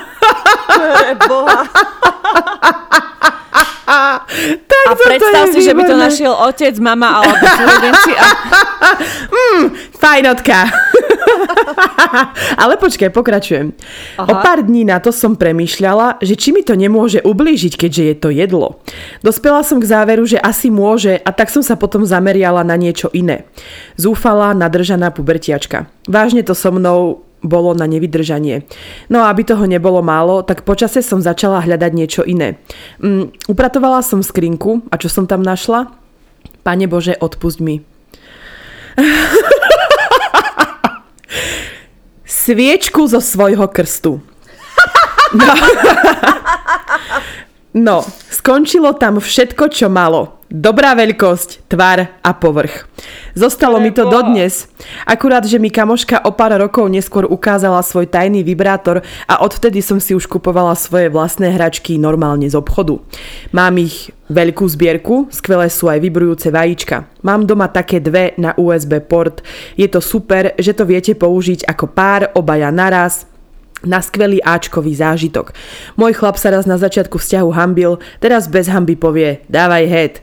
Tak 3.85 4.85
A 4.89 4.93
predstav 4.97 5.45
si, 5.53 5.61
že 5.61 5.77
by 5.77 5.83
to 5.85 5.97
našiel 5.97 6.33
otec, 6.33 6.75
mama 6.81 7.21
alebo 7.21 7.37
súrodenci 7.37 8.13
a 8.25 8.29
Fajnotka. 10.01 10.59
Ale 12.63 12.75
počkaj, 12.77 13.11
pokračujem. 13.11 13.75
Aha. 14.19 14.29
O 14.29 14.35
pár 14.41 14.63
dní 14.63 14.87
na 14.87 15.01
to 15.01 15.11
som 15.11 15.35
premýšľala, 15.35 16.23
že 16.23 16.35
či 16.39 16.55
mi 16.55 16.63
to 16.63 16.75
nemôže 16.79 17.21
ublížiť, 17.23 17.75
keďže 17.79 18.03
je 18.03 18.15
to 18.17 18.29
jedlo. 18.31 18.81
Dospela 19.21 19.63
som 19.67 19.79
k 19.81 19.89
záveru, 19.89 20.25
že 20.25 20.41
asi 20.41 20.71
môže 20.71 21.19
a 21.21 21.31
tak 21.35 21.51
som 21.51 21.63
sa 21.63 21.75
potom 21.79 22.07
zameriala 22.07 22.63
na 22.63 22.77
niečo 22.79 23.11
iné. 23.13 23.49
Zúfala, 23.99 24.57
nadržaná 24.57 25.11
pubertiačka. 25.11 25.91
Vážne 26.07 26.45
to 26.45 26.53
so 26.53 26.71
mnou 26.75 27.25
bolo 27.45 27.77
na 27.77 27.85
nevydržanie. 27.85 28.65
No 29.13 29.21
a 29.21 29.29
aby 29.29 29.45
toho 29.45 29.69
nebolo 29.69 30.01
málo, 30.01 30.41
tak 30.41 30.65
počase 30.65 31.05
som 31.05 31.21
začala 31.21 31.61
hľadať 31.61 31.93
niečo 31.93 32.23
iné. 32.25 32.57
Um, 32.97 33.29
upratovala 33.45 34.01
som 34.01 34.25
skrinku 34.25 34.81
a 34.89 34.97
čo 34.97 35.13
som 35.13 35.29
tam 35.29 35.45
našla? 35.45 35.93
Pane 36.65 36.89
Bože, 36.89 37.21
odpust 37.21 37.61
mi. 37.61 37.85
Sviečku 42.45 43.09
zo 43.09 43.25
svojho 43.25 43.65
krstu. 43.73 44.21
No. 45.33 45.55
no, 47.89 47.97
skončilo 48.29 48.93
tam 49.01 49.17
všetko, 49.17 49.73
čo 49.73 49.89
malo. 49.89 50.44
Dobrá 50.55 50.95
veľkosť, 50.95 51.67
tvar 51.67 52.15
a 52.23 52.31
povrch. 52.31 52.87
Zostalo 53.35 53.83
mi 53.83 53.91
to 53.91 54.07
dodnes. 54.07 54.71
Akurát, 55.03 55.43
že 55.43 55.59
mi 55.59 55.67
kamoška 55.67 56.23
o 56.23 56.31
pár 56.31 56.55
rokov 56.55 56.87
neskôr 56.87 57.27
ukázala 57.27 57.83
svoj 57.83 58.07
tajný 58.07 58.47
vibrátor 58.47 59.03
a 59.27 59.43
odvtedy 59.43 59.83
som 59.83 59.99
si 59.99 60.15
už 60.15 60.31
kupovala 60.31 60.79
svoje 60.79 61.11
vlastné 61.11 61.51
hračky 61.59 61.99
normálne 61.99 62.47
z 62.47 62.55
obchodu. 62.55 63.03
Mám 63.51 63.83
ich 63.83 64.15
veľkú 64.31 64.63
zbierku, 64.71 65.27
skvelé 65.35 65.67
sú 65.67 65.91
aj 65.91 65.99
vibrujúce 65.99 66.55
vajíčka. 66.55 67.11
Mám 67.27 67.51
doma 67.51 67.67
také 67.67 67.99
dve 67.99 68.39
na 68.39 68.55
USB 68.55 69.03
port. 69.03 69.43
Je 69.75 69.91
to 69.91 69.99
super, 69.99 70.55
že 70.55 70.71
to 70.71 70.87
viete 70.87 71.19
použiť 71.19 71.67
ako 71.67 71.91
pár, 71.91 72.31
obaja 72.39 72.71
naraz, 72.71 73.27
na 73.85 74.01
skvelý 74.01 74.41
Ačkový 74.43 74.97
zážitok. 74.97 75.53
Môj 76.01 76.17
chlap 76.17 76.41
sa 76.41 76.51
raz 76.51 76.65
na 76.65 76.81
začiatku 76.81 77.21
vzťahu 77.21 77.51
hambil, 77.55 78.01
teraz 78.19 78.49
bez 78.51 78.67
hamby 78.67 78.97
povie 78.97 79.45
dávaj 79.53 79.85
head. 79.87 80.15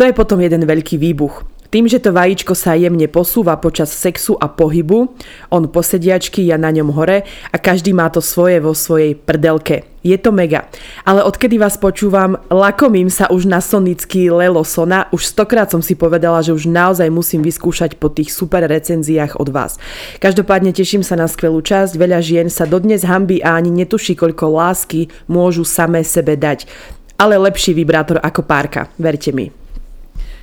To 0.00 0.08
je 0.08 0.16
potom 0.16 0.40
jeden 0.40 0.64
veľký 0.64 0.96
výbuch. 0.96 1.51
Tým, 1.72 1.88
že 1.88 2.04
to 2.04 2.12
vajíčko 2.12 2.52
sa 2.52 2.76
jemne 2.76 3.08
posúva 3.08 3.56
počas 3.56 3.88
sexu 3.96 4.36
a 4.36 4.44
pohybu, 4.44 5.08
on 5.48 5.72
posediačky, 5.72 6.44
ja 6.44 6.60
na 6.60 6.68
ňom 6.68 6.92
hore 6.92 7.24
a 7.48 7.56
každý 7.56 7.96
má 7.96 8.12
to 8.12 8.20
svoje 8.20 8.60
vo 8.60 8.76
svojej 8.76 9.16
prdelke. 9.16 9.88
Je 10.04 10.12
to 10.20 10.36
mega. 10.36 10.68
Ale 11.08 11.24
odkedy 11.24 11.56
vás 11.56 11.80
počúvam, 11.80 12.36
lakomím 12.52 13.08
sa 13.08 13.32
už 13.32 13.48
na 13.48 13.64
sonický 13.64 14.28
Lelosona. 14.28 15.08
Už 15.16 15.24
stokrát 15.24 15.72
som 15.72 15.80
si 15.80 15.96
povedala, 15.96 16.44
že 16.44 16.52
už 16.52 16.68
naozaj 16.68 17.08
musím 17.08 17.40
vyskúšať 17.40 17.96
po 17.96 18.12
tých 18.12 18.36
super 18.36 18.68
recenziách 18.68 19.40
od 19.40 19.48
vás. 19.48 19.80
Každopádne 20.20 20.76
teším 20.76 21.00
sa 21.00 21.16
na 21.16 21.24
skvelú 21.24 21.64
časť. 21.64 21.96
Veľa 21.96 22.20
žien 22.20 22.52
sa 22.52 22.68
dodnes 22.68 23.00
hambí 23.08 23.40
a 23.40 23.56
ani 23.56 23.72
netuší, 23.72 24.12
koľko 24.12 24.60
lásky 24.60 25.08
môžu 25.24 25.64
samé 25.64 26.04
sebe 26.04 26.36
dať. 26.36 26.68
Ale 27.16 27.40
lepší 27.40 27.72
vibrátor 27.72 28.20
ako 28.20 28.44
párka, 28.44 28.92
verte 29.00 29.32
mi. 29.32 29.61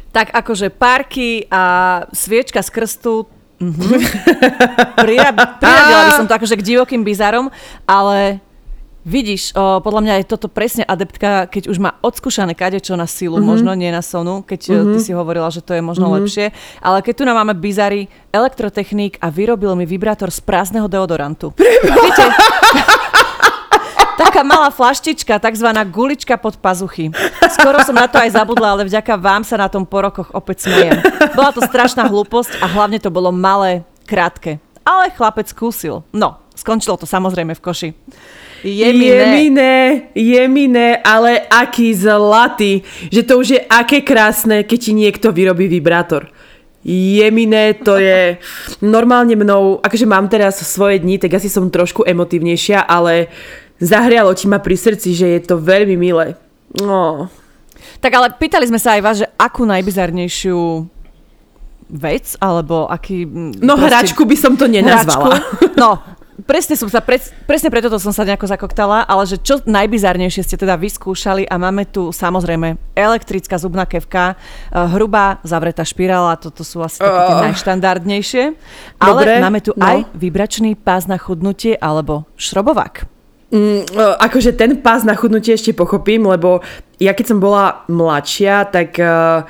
Tak 0.10 0.34
akože 0.34 0.74
parky 0.74 1.45
a 1.50 2.06
sviečka 2.10 2.65
z 2.65 2.69
krstu, 2.74 3.15
mm-hmm. 3.62 4.00
priradila 4.95 6.02
by 6.08 6.12
som 6.15 6.28
to 6.28 6.34
akože 6.34 6.56
k 6.56 6.63
divokým 6.63 7.04
bizarom, 7.04 7.52
ale 7.84 8.39
Vidíš, 9.10 9.56
o, 9.56 9.80
podľa 9.80 10.02
mňa 10.04 10.13
je 10.19 10.26
toto 10.28 10.52
presne 10.52 10.84
adeptka, 10.84 11.48
keď 11.48 11.72
už 11.72 11.80
má 11.80 11.95
odskúšané 12.04 12.52
kadečo 12.52 13.00
na 13.00 13.08
silu, 13.08 13.39
mm-hmm. 13.39 13.48
možno 13.48 13.72
nie 13.72 13.88
na 13.95 14.04
sonu, 14.04 14.43
keď 14.43 14.60
mm-hmm. 14.69 14.91
ty 14.91 14.98
si 15.00 15.12
hovorila, 15.15 15.48
že 15.48 15.63
to 15.63 15.72
je 15.72 15.80
možno 15.80 16.12
mm-hmm. 16.12 16.19
lepšie, 16.19 16.45
ale 16.84 17.00
keď 17.00 17.13
tu 17.15 17.24
nám 17.24 17.39
máme 17.39 17.56
bizary, 17.56 18.12
elektrotechnik 18.36 19.15
a 19.24 19.32
vyrobil 19.32 19.72
mi 19.80 19.88
vibrátor 19.88 20.36
z 20.36 20.43
prázdneho 20.43 20.91
deodorantu. 20.91 21.56
Viete, 21.56 22.26
taká 24.19 24.43
malá 24.43 24.67
flaštička, 24.67 25.39
takzvaná 25.39 25.88
gulička 25.88 26.36
pod 26.36 26.60
pazuchy. 26.60 27.08
Skoro 27.55 27.79
som 27.88 27.95
na 27.95 28.12
to 28.12 28.19
aj 28.19 28.36
zabudla, 28.36 28.75
ale 28.75 28.84
vďaka 28.84 29.15
vám 29.15 29.47
sa 29.47 29.55
na 29.55 29.71
tom 29.71 29.88
po 29.88 30.03
rokoch 30.03 30.27
opäť 30.36 30.67
smejem. 30.67 30.99
Bola 31.32 31.55
to 31.55 31.63
strašná 31.63 32.12
hlúposť 32.12 32.60
a 32.60 32.67
hlavne 32.67 32.99
to 32.99 33.08
bolo 33.08 33.32
malé, 33.32 33.88
krátke. 34.03 34.60
Ale 34.84 35.15
chlapec 35.15 35.47
skúsil. 35.47 36.03
No, 36.12 36.43
skončilo 36.51 36.99
to 36.99 37.08
samozrejme 37.08 37.55
v 37.55 37.63
koši. 37.63 37.89
Jeminé. 38.67 40.12
Jeminé, 40.12 40.99
ale 40.99 41.47
aký 41.47 41.95
zlatý. 41.95 42.84
Že 43.08 43.21
to 43.23 43.34
už 43.39 43.47
je 43.55 43.62
aké 43.71 44.03
krásne, 44.03 44.67
keď 44.67 44.79
ti 44.84 44.91
niekto 44.91 45.32
vyrobí 45.32 45.71
vibrátor. 45.71 46.27
Jeminé, 46.84 47.75
to 47.75 47.99
je 47.99 48.39
normálne 48.79 49.36
mnou, 49.36 49.84
akože 49.84 50.08
mám 50.08 50.32
teraz 50.32 50.63
svoje 50.63 51.03
dni, 51.03 51.19
tak 51.19 51.36
asi 51.36 51.51
som 51.51 51.67
trošku 51.67 52.08
emotívnejšia, 52.08 52.88
ale 52.88 53.27
zahrialo 53.79 54.35
ti 54.35 54.45
ma 54.47 54.59
pri 54.59 54.75
srdci, 54.75 55.15
že 55.15 55.27
je 55.39 55.41
to 55.43 55.55
veľmi 55.59 55.95
milé. 55.95 56.35
No. 56.77 57.31
Tak 57.99 58.11
ale 58.13 58.27
pýtali 58.35 58.67
sme 58.67 58.79
sa 58.79 58.95
aj 58.99 59.01
vás, 59.01 59.15
že 59.19 59.27
akú 59.39 59.67
najbizarnejšiu 59.67 60.59
vec, 61.89 62.37
alebo 62.37 62.85
aký... 62.85 63.25
No 63.59 63.75
proste, 63.75 63.87
hračku 63.89 64.21
by 64.23 64.37
som 64.37 64.53
to 64.53 64.69
nenazvala. 64.69 65.41
Hračku, 65.41 65.73
no, 65.81 65.97
presne 66.45 66.77
som 66.77 66.87
sa, 66.87 67.01
pre, 67.01 67.17
presne 67.49 67.73
preto 67.73 67.89
to 67.89 67.97
som 67.97 68.13
sa 68.13 68.23
nejako 68.23 68.45
zakoktala, 68.45 69.03
ale 69.03 69.25
že 69.25 69.41
čo 69.41 69.59
najbizarnejšie 69.65 70.45
ste 70.45 70.55
teda 70.55 70.77
vyskúšali 70.77 71.49
a 71.49 71.55
máme 71.57 71.89
tu 71.89 72.13
samozrejme 72.13 72.77
elektrická 72.93 73.57
zubná 73.57 73.89
kevka, 73.89 74.37
uh, 74.37 74.85
hrubá 74.93 75.41
zavretá 75.41 75.81
špirála, 75.81 76.37
toto 76.37 76.61
sú 76.61 76.79
asi 76.85 77.01
také 77.01 77.19
tie 77.25 77.35
uh, 77.35 77.43
najštandardnejšie, 77.51 78.43
ale 79.01 79.21
Dobre, 79.25 79.33
máme 79.41 79.59
tu 79.65 79.73
no. 79.73 79.83
aj 79.83 80.07
vibračný 80.13 80.77
pás 80.77 81.09
na 81.09 81.17
chudnutie 81.19 81.75
alebo 81.75 82.29
šrobovák. 82.37 83.18
Mm, 83.49 83.81
e, 83.81 84.05
akože 84.21 84.53
ten 84.53 84.77
pás 84.77 85.01
na 85.01 85.17
chudnutie 85.17 85.57
ešte 85.57 85.73
pochopím, 85.73 86.29
lebo 86.29 86.62
ja 87.01 87.17
keď 87.17 87.25
som 87.33 87.39
bola 87.41 87.81
mladšia, 87.89 88.69
tak 88.69 88.99
uh, 88.99 89.47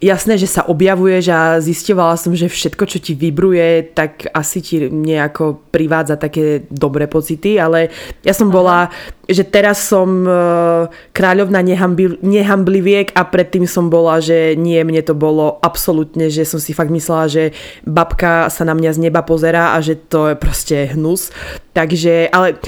jasné, 0.00 0.36
že 0.36 0.44
sa 0.44 0.68
objavuješ 0.68 1.24
a 1.32 1.40
zistovala 1.60 2.20
som, 2.20 2.36
že 2.36 2.52
všetko, 2.52 2.84
čo 2.84 2.98
ti 3.00 3.16
vibruje, 3.16 3.96
tak 3.96 4.28
asi 4.32 4.60
ti 4.60 4.76
nejako 4.92 5.72
privádza 5.72 6.20
také 6.20 6.68
dobré 6.68 7.08
pocity, 7.08 7.56
ale 7.56 7.88
ja 8.20 8.36
som 8.36 8.52
bola, 8.52 8.92
že 9.24 9.44
teraz 9.44 9.88
som 9.88 10.28
uh, 10.28 10.92
kráľovna 11.16 11.64
nehambli, 11.64 12.20
nehambliviek 12.20 13.16
a 13.16 13.24
predtým 13.24 13.64
som 13.64 13.88
bola, 13.88 14.20
že 14.20 14.52
nie, 14.56 14.80
mne 14.84 15.00
to 15.00 15.16
bolo 15.16 15.56
absolútne, 15.64 16.28
že 16.28 16.44
som 16.44 16.60
si 16.60 16.76
fakt 16.76 16.92
myslela, 16.92 17.32
že 17.32 17.44
babka 17.88 18.52
sa 18.52 18.68
na 18.68 18.76
mňa 18.76 18.90
z 18.92 19.02
neba 19.08 19.24
pozera 19.24 19.72
a 19.72 19.80
že 19.80 19.96
to 19.96 20.32
je 20.32 20.36
proste 20.36 20.76
hnus. 20.92 21.32
Takže, 21.72 22.28
ale 22.32 22.60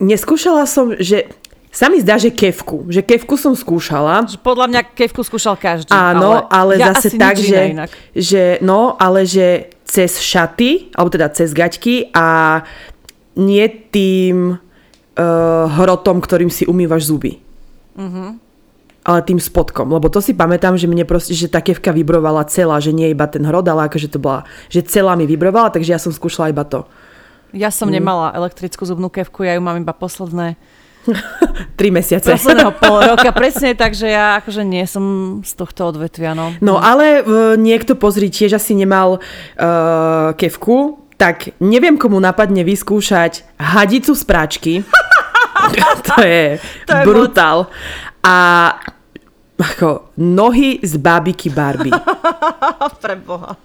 neskúšala 0.00 0.64
som, 0.64 0.96
že 0.96 1.28
sa 1.70 1.86
mi 1.86 2.02
zdá, 2.02 2.18
že 2.18 2.34
kevku. 2.34 2.90
Že 2.90 3.06
kevku 3.06 3.38
som 3.38 3.54
skúšala. 3.54 4.26
Podľa 4.42 4.66
mňa 4.66 4.80
kevku 4.90 5.22
skúšal 5.22 5.54
každý. 5.54 5.94
Áno, 5.94 6.50
ale, 6.50 6.74
ale 6.76 6.82
ja 6.82 6.90
zase 6.98 7.14
tak, 7.14 7.38
že, 7.38 7.78
že, 8.10 8.58
no, 8.58 8.98
ale 8.98 9.22
že 9.22 9.70
cez 9.86 10.18
šaty, 10.18 10.90
alebo 10.98 11.14
teda 11.14 11.30
cez 11.30 11.54
gaťky 11.54 12.10
a 12.10 12.60
nie 13.38 13.66
tým 13.94 14.58
uh, 14.58 15.64
hrotom, 15.78 16.18
ktorým 16.18 16.50
si 16.50 16.66
umývaš 16.66 17.06
zuby. 17.06 17.38
Uh-huh. 17.94 18.34
Ale 19.06 19.18
tým 19.22 19.38
spodkom. 19.38 19.94
Lebo 19.94 20.10
to 20.10 20.18
si 20.18 20.34
pamätám, 20.34 20.74
že 20.74 20.90
mne 20.90 21.06
proste, 21.06 21.38
že 21.38 21.46
tá 21.46 21.62
kevka 21.62 21.94
vibrovala 21.94 22.50
celá, 22.50 22.82
že 22.82 22.90
nie 22.90 23.14
iba 23.14 23.30
ten 23.30 23.46
hrot, 23.46 23.66
ale 23.70 23.86
akože 23.86 24.10
to 24.10 24.18
bola, 24.18 24.42
že 24.66 24.82
celá 24.90 25.14
mi 25.14 25.24
vibrovala, 25.24 25.70
takže 25.70 25.94
ja 25.94 26.02
som 26.02 26.10
skúšala 26.10 26.50
iba 26.50 26.66
to. 26.66 26.82
Ja 27.52 27.70
som 27.74 27.90
mm. 27.90 27.94
nemala 27.98 28.26
elektrickú 28.36 28.86
zubnú 28.86 29.10
kevku, 29.10 29.42
ja 29.42 29.54
ju 29.54 29.62
mám 29.62 29.78
iba 29.80 29.92
posledné 29.94 30.56
Tri 31.78 31.88
mesiace. 31.90 32.28
Posledného 32.28 32.72
pol 32.82 33.00
roka, 33.00 33.32
presne, 33.32 33.72
takže 33.72 34.06
ja 34.12 34.40
akože 34.40 34.62
nie 34.64 34.84
som 34.84 35.38
z 35.40 35.52
tohto 35.56 35.88
odvetvia, 35.88 36.36
no. 36.36 36.52
No 36.60 36.76
ale 36.76 37.24
uh, 37.24 37.56
niekto, 37.56 37.96
pozri, 37.96 38.28
tiež 38.28 38.60
asi 38.60 38.76
nemal 38.76 39.18
uh, 39.20 40.32
kevku, 40.36 41.00
tak 41.16 41.52
neviem, 41.60 42.00
komu 42.00 42.16
napadne 42.20 42.64
vyskúšať 42.64 43.44
hadicu 43.60 44.16
z 44.16 44.22
práčky. 44.24 44.72
to 46.08 46.16
je, 46.24 46.60
to 46.88 46.92
je 46.96 47.04
brutál. 47.04 47.68
Moc. 47.68 48.08
A 48.20 48.36
ako 49.60 50.16
nohy 50.16 50.80
z 50.80 50.96
bábiky 50.96 51.52
Barbie. 51.52 51.92
Preboha. 53.04 53.60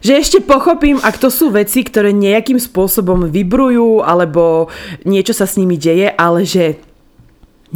Že 0.00 0.12
ešte 0.16 0.38
pochopím, 0.40 0.96
ak 1.04 1.20
to 1.20 1.28
sú 1.28 1.52
veci, 1.52 1.84
ktoré 1.84 2.16
nejakým 2.16 2.56
spôsobom 2.56 3.28
vibrujú, 3.28 4.00
alebo 4.00 4.72
niečo 5.04 5.36
sa 5.36 5.44
s 5.44 5.60
nimi 5.60 5.76
deje, 5.76 6.08
ale 6.16 6.48
že 6.48 6.80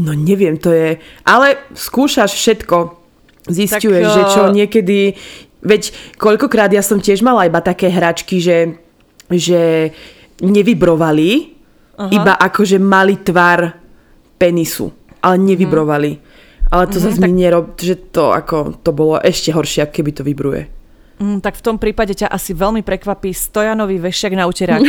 no 0.00 0.16
neviem, 0.16 0.56
to 0.56 0.72
je... 0.72 0.96
Ale 1.26 1.58
skúšaš 1.74 2.32
všetko. 2.32 2.76
Zistuješ, 3.48 4.06
tak, 4.06 4.14
že 4.14 4.22
čo 4.32 4.42
eh, 4.48 4.52
niekedy... 4.54 4.98
Veď 5.58 5.90
koľkokrát 6.16 6.70
ja 6.70 6.86
som 6.86 7.02
tiež 7.02 7.20
mala 7.26 7.50
iba 7.50 7.58
také 7.58 7.90
hračky, 7.90 8.38
že, 8.38 8.78
že 9.26 9.90
nevibrovali, 10.38 11.58
Aha. 11.98 12.14
iba 12.14 12.32
akože 12.38 12.78
mali 12.78 13.18
tvar 13.18 13.74
penisu, 14.38 14.94
ale 15.18 15.36
nevibrovali. 15.42 16.12
Hmm. 16.14 16.27
Ale 16.68 16.84
to 16.86 17.00
mm-hmm, 17.00 17.04
zase 17.08 17.18
tak... 17.20 17.28
mi 17.28 17.32
nerob, 17.32 17.66
že 17.80 17.94
to 17.96 18.32
ako, 18.32 18.76
to 18.84 18.90
bolo 18.92 19.16
ešte 19.20 19.52
horšie, 19.52 19.88
keby 19.88 20.10
to 20.12 20.22
vybruje. 20.24 20.68
Mm, 21.18 21.42
tak 21.42 21.58
v 21.58 21.62
tom 21.66 21.76
prípade 21.82 22.14
ťa 22.14 22.30
asi 22.30 22.54
veľmi 22.54 22.86
prekvapí 22.86 23.34
stojanový 23.34 23.98
vešiak 23.98 24.38
na 24.38 24.46
uterák. 24.46 24.84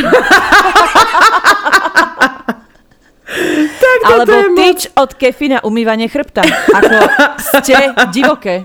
tak 3.82 3.98
Alebo 4.06 4.54
tyč 4.54 4.94
moc... 4.94 5.00
od 5.02 5.10
kefy 5.18 5.46
na 5.56 5.58
umývanie 5.66 6.06
chrbta. 6.06 6.46
Ako 6.46 6.96
ste 7.40 7.74
divoké. 8.14 8.62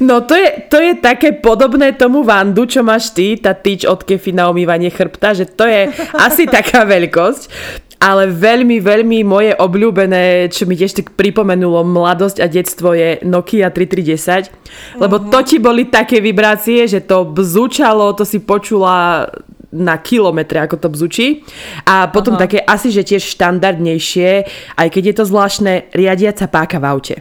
No 0.00 0.24
to 0.24 0.32
je, 0.32 0.72
to 0.72 0.80
je 0.80 0.96
také 0.96 1.36
podobné 1.36 1.92
tomu 1.92 2.24
vandu, 2.24 2.64
čo 2.64 2.80
máš 2.80 3.12
ty, 3.12 3.36
tá 3.36 3.52
tyč 3.52 3.84
od 3.84 4.08
kefy 4.08 4.32
na 4.32 4.48
omývanie 4.48 4.88
chrbta, 4.88 5.36
že 5.36 5.44
to 5.44 5.68
je 5.68 5.92
asi 6.16 6.48
taká 6.48 6.88
veľkosť. 6.88 7.42
Ale 7.96 8.28
veľmi, 8.28 8.76
veľmi 8.84 9.24
moje 9.24 9.56
obľúbené, 9.56 10.52
čo 10.52 10.68
mi 10.68 10.76
tiež 10.76 11.00
tak 11.00 11.06
pripomenulo 11.16 11.80
mladosť 11.80 12.44
a 12.44 12.46
detstvo 12.46 12.92
je 12.92 13.24
Nokia 13.24 13.72
3310, 13.72 15.00
lebo 15.00 15.16
to 15.32 15.40
ti 15.40 15.56
boli 15.56 15.88
také 15.88 16.20
vibrácie, 16.20 16.84
že 16.84 17.00
to 17.00 17.24
bzučalo, 17.24 18.12
to 18.12 18.28
si 18.28 18.44
počula 18.44 19.24
na 19.72 19.96
kilometre, 20.00 20.60
ako 20.60 20.76
to 20.76 20.88
bzučí. 20.92 21.44
A 21.88 22.08
potom 22.08 22.36
Aha. 22.36 22.48
také 22.48 22.60
asi, 22.60 22.92
že 22.92 23.04
tiež 23.04 23.22
štandardnejšie, 23.36 24.30
aj 24.76 24.88
keď 24.92 25.02
je 25.12 25.14
to 25.16 25.24
zvláštne, 25.28 25.72
riadiaca 25.92 26.46
páka 26.48 26.80
v 26.80 26.88
aute. 26.88 27.16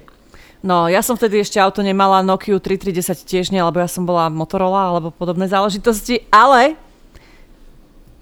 No, 0.65 0.89
ja 0.89 1.05
som 1.05 1.13
vtedy 1.13 1.45
ešte 1.45 1.61
auto 1.61 1.85
nemala, 1.85 2.25
Nokia 2.25 2.57
3310 2.57 3.21
tiež 3.21 3.45
nie, 3.53 3.61
lebo 3.61 3.77
ja 3.77 3.85
som 3.85 4.01
bola 4.01 4.33
Motorola 4.33 4.89
alebo 4.89 5.13
podobné 5.13 5.45
záležitosti, 5.45 6.25
ale 6.33 6.73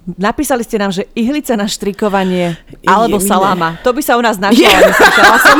napísali 0.06 0.64
ste 0.64 0.78
nám, 0.80 0.91
že 0.91 1.08
ihlice 1.16 1.56
na 1.56 1.68
štrikovanie 1.68 2.60
alebo 2.84 3.18
Jemine. 3.20 3.30
saláma. 3.30 3.70
To 3.84 3.91
by 3.95 4.01
sa 4.04 4.20
u 4.20 4.22
nás 4.24 4.38
našlo, 4.39 4.68
ale 4.68 5.39
som. 5.39 5.58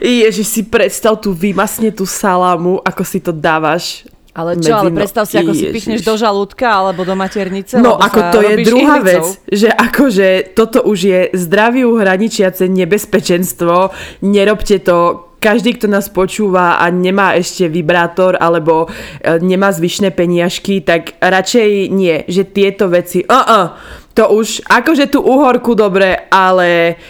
Ježiš, 0.00 0.46
si 0.46 0.62
predstav 0.66 1.18
tú 1.18 1.34
vymasne 1.34 1.90
tú 1.94 2.06
salámu, 2.06 2.82
ako 2.82 3.02
si 3.02 3.18
to 3.22 3.30
dávaš 3.34 4.06
ale 4.30 4.62
čo, 4.62 4.72
ale 4.78 4.94
predstav 4.94 5.26
si, 5.26 5.34
ako 5.36 5.52
si 5.52 5.74
pichneš 5.74 6.06
do 6.06 6.14
žalúdka 6.14 6.70
alebo 6.70 7.02
do 7.02 7.18
maternice. 7.18 7.82
No 7.82 7.98
ako 7.98 8.20
to 8.30 8.38
je 8.46 8.54
druhá 8.62 9.02
ihlicou. 9.02 9.06
vec, 9.10 9.26
že 9.50 9.68
akože 9.74 10.28
toto 10.54 10.86
už 10.86 10.98
je 11.02 11.20
zdraviu 11.34 11.98
hraničiace 11.98 12.70
nebezpečenstvo, 12.70 13.90
nerobte 14.22 14.78
to 14.78 15.29
každý, 15.40 15.80
kto 15.80 15.88
nás 15.88 16.12
počúva 16.12 16.76
a 16.76 16.92
nemá 16.92 17.32
ešte 17.34 17.66
vibrátor 17.66 18.36
alebo 18.36 18.86
e, 18.86 19.40
nemá 19.40 19.72
zvyšné 19.72 20.12
peniažky, 20.12 20.84
tak 20.84 21.16
radšej 21.16 21.88
nie, 21.88 22.22
že 22.28 22.44
tieto 22.44 22.92
veci, 22.92 23.24
uh-uh, 23.24 23.98
to 24.12 24.28
už, 24.36 24.68
akože 24.68 25.08
tú 25.08 25.24
uhorku 25.24 25.72
dobre, 25.72 26.28
ale 26.28 27.00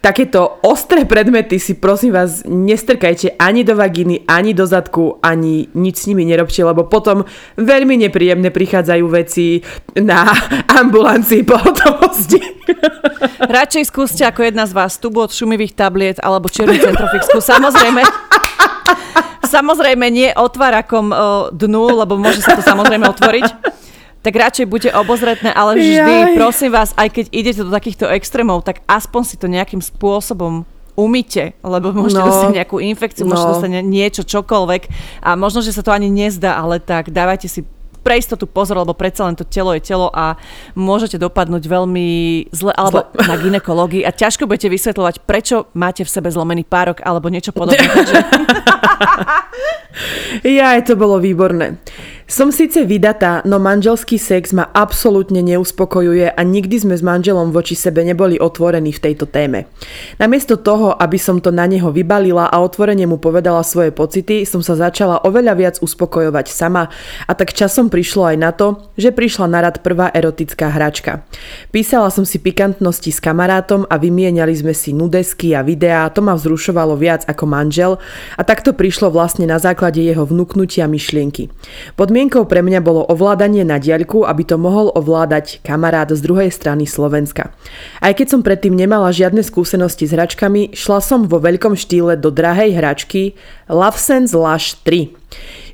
takéto 0.00 0.62
ostré 0.62 1.02
predmety 1.04 1.58
si 1.58 1.74
prosím 1.74 2.14
vás 2.14 2.46
nestrkajte 2.46 3.34
ani 3.38 3.66
do 3.66 3.74
vagíny, 3.74 4.22
ani 4.30 4.54
do 4.54 4.66
zadku, 4.66 5.18
ani 5.22 5.66
nič 5.74 5.96
s 6.02 6.06
nimi 6.06 6.22
nerobte, 6.22 6.62
lebo 6.62 6.86
potom 6.86 7.26
veľmi 7.58 7.98
nepríjemne 8.06 8.50
prichádzajú 8.54 9.04
veci 9.10 9.62
na 9.98 10.30
ambulancii 10.80 11.42
pohotovosti. 11.42 12.38
Radšej 13.58 13.84
skúste 13.90 14.22
ako 14.22 14.46
jedna 14.46 14.64
z 14.70 14.72
vás 14.76 15.02
tubu 15.02 15.26
od 15.26 15.34
šumivých 15.34 15.74
tabliet 15.74 16.18
alebo 16.22 16.46
čiernu 16.46 16.78
centrofixku. 16.78 17.42
Samozrejme, 17.42 18.02
samozrejme 19.54 20.06
nie 20.14 20.30
otvárakom 20.30 21.10
dnu, 21.50 21.84
lebo 22.04 22.14
môže 22.20 22.44
sa 22.44 22.54
to 22.54 22.62
samozrejme 22.62 23.08
otvoriť 23.08 23.78
tak 24.22 24.34
radšej 24.34 24.66
buďte 24.66 24.90
obozretné, 24.98 25.50
ale 25.54 25.78
vždy, 25.78 26.34
Jaj. 26.34 26.34
prosím 26.34 26.70
vás, 26.74 26.90
aj 26.98 27.08
keď 27.14 27.24
idete 27.30 27.60
do 27.62 27.70
takýchto 27.70 28.10
extrémov, 28.10 28.66
tak 28.66 28.82
aspoň 28.90 29.22
si 29.22 29.36
to 29.38 29.46
nejakým 29.46 29.78
spôsobom 29.78 30.66
umýte, 30.98 31.54
lebo 31.62 31.94
môžete 31.94 32.18
no, 32.18 32.26
dostať 32.26 32.50
nejakú 32.58 32.76
infekciu, 32.82 33.22
no. 33.22 33.30
môžete 33.30 33.50
dostať 33.54 33.70
niečo, 33.86 34.22
čokoľvek 34.26 34.82
a 35.22 35.38
možno, 35.38 35.62
že 35.62 35.70
sa 35.70 35.86
to 35.86 35.94
ani 35.94 36.10
nezdá, 36.10 36.58
ale 36.58 36.82
tak 36.82 37.14
dávajte 37.14 37.46
si 37.46 37.62
pre 38.02 38.18
istotu 38.18 38.48
pozor, 38.48 38.80
lebo 38.82 38.96
predsa 38.96 39.26
len 39.28 39.36
to 39.36 39.44
telo 39.44 39.74
je 39.76 39.82
telo 39.84 40.08
a 40.10 40.38
môžete 40.72 41.20
dopadnúť 41.20 41.68
veľmi 41.68 42.08
zle, 42.50 42.72
alebo 42.72 43.04
zle. 43.04 43.26
na 43.28 43.36
ginekológii 43.36 44.02
a 44.02 44.10
ťažko 44.10 44.48
budete 44.48 44.72
vysvetľovať, 44.72 45.28
prečo 45.28 45.68
máte 45.76 46.02
v 46.02 46.10
sebe 46.10 46.32
zlomený 46.32 46.64
párok 46.64 47.04
alebo 47.04 47.28
niečo 47.28 47.52
podobné. 47.52 47.84
Takže... 47.98 48.16
ja, 50.58 50.78
to 50.82 50.94
bolo 50.94 51.18
výborné. 51.18 51.78
Som 52.28 52.52
síce 52.52 52.84
vydatá, 52.84 53.40
no 53.48 53.56
manželský 53.56 54.20
sex 54.20 54.52
ma 54.52 54.68
absolútne 54.76 55.40
neuspokojuje 55.40 56.28
a 56.28 56.40
nikdy 56.44 56.76
sme 56.76 56.92
s 56.92 57.00
manželom 57.00 57.56
voči 57.56 57.72
sebe 57.72 58.04
neboli 58.04 58.36
otvorení 58.36 58.92
v 58.92 59.00
tejto 59.00 59.24
téme. 59.24 59.64
Namiesto 60.20 60.60
toho, 60.60 60.92
aby 60.92 61.16
som 61.16 61.40
to 61.40 61.48
na 61.48 61.64
neho 61.64 61.88
vybalila 61.88 62.52
a 62.52 62.60
otvorene 62.60 63.08
mu 63.08 63.16
povedala 63.16 63.64
svoje 63.64 63.96
pocity, 63.96 64.44
som 64.44 64.60
sa 64.60 64.76
začala 64.76 65.24
oveľa 65.24 65.54
viac 65.56 65.76
uspokojovať 65.80 66.52
sama 66.52 66.92
a 67.24 67.32
tak 67.32 67.56
časom 67.56 67.88
prišlo 67.88 68.28
aj 68.28 68.36
na 68.36 68.52
to, 68.52 68.92
že 69.00 69.08
prišla 69.08 69.48
na 69.48 69.64
rad 69.64 69.80
prvá 69.80 70.12
erotická 70.12 70.68
hračka. 70.68 71.24
Písala 71.72 72.12
som 72.12 72.28
si 72.28 72.36
pikantnosti 72.36 73.08
s 73.08 73.24
kamarátom 73.24 73.88
a 73.88 73.96
vymieniali 73.96 74.52
sme 74.52 74.76
si 74.76 74.92
nudesky 74.92 75.56
a 75.56 75.64
videá, 75.64 76.04
to 76.12 76.20
ma 76.20 76.36
vzrušovalo 76.36 76.92
viac 76.92 77.24
ako 77.24 77.48
manžel 77.48 77.96
a 78.36 78.44
takto 78.44 78.76
prišlo 78.76 78.87
vlastne 79.08 79.48
na 79.48 79.56
základe 79.56 80.04
jeho 80.04 80.28
vnúknutia 80.28 80.84
myšlienky. 80.84 81.48
Podmi- 81.96 82.18
Podmienkou 82.18 82.50
pre 82.50 82.66
mňa 82.66 82.82
bolo 82.82 83.06
ovládanie 83.06 83.62
na 83.62 83.78
diaľku, 83.78 84.26
aby 84.26 84.42
to 84.42 84.58
mohol 84.58 84.90
ovládať 84.90 85.62
kamarát 85.62 86.10
z 86.10 86.18
druhej 86.18 86.50
strany 86.50 86.82
Slovenska. 86.82 87.54
Aj 88.02 88.10
keď 88.10 88.26
som 88.34 88.40
predtým 88.42 88.74
nemala 88.74 89.14
žiadne 89.14 89.38
skúsenosti 89.46 90.10
s 90.10 90.18
hračkami, 90.18 90.74
šla 90.74 90.98
som 90.98 91.30
vo 91.30 91.38
veľkom 91.38 91.78
štýle 91.78 92.18
do 92.18 92.34
drahej 92.34 92.74
hračky 92.74 93.38
LoveSense 93.70 94.34
Lush 94.34 94.82
3. 94.82 95.14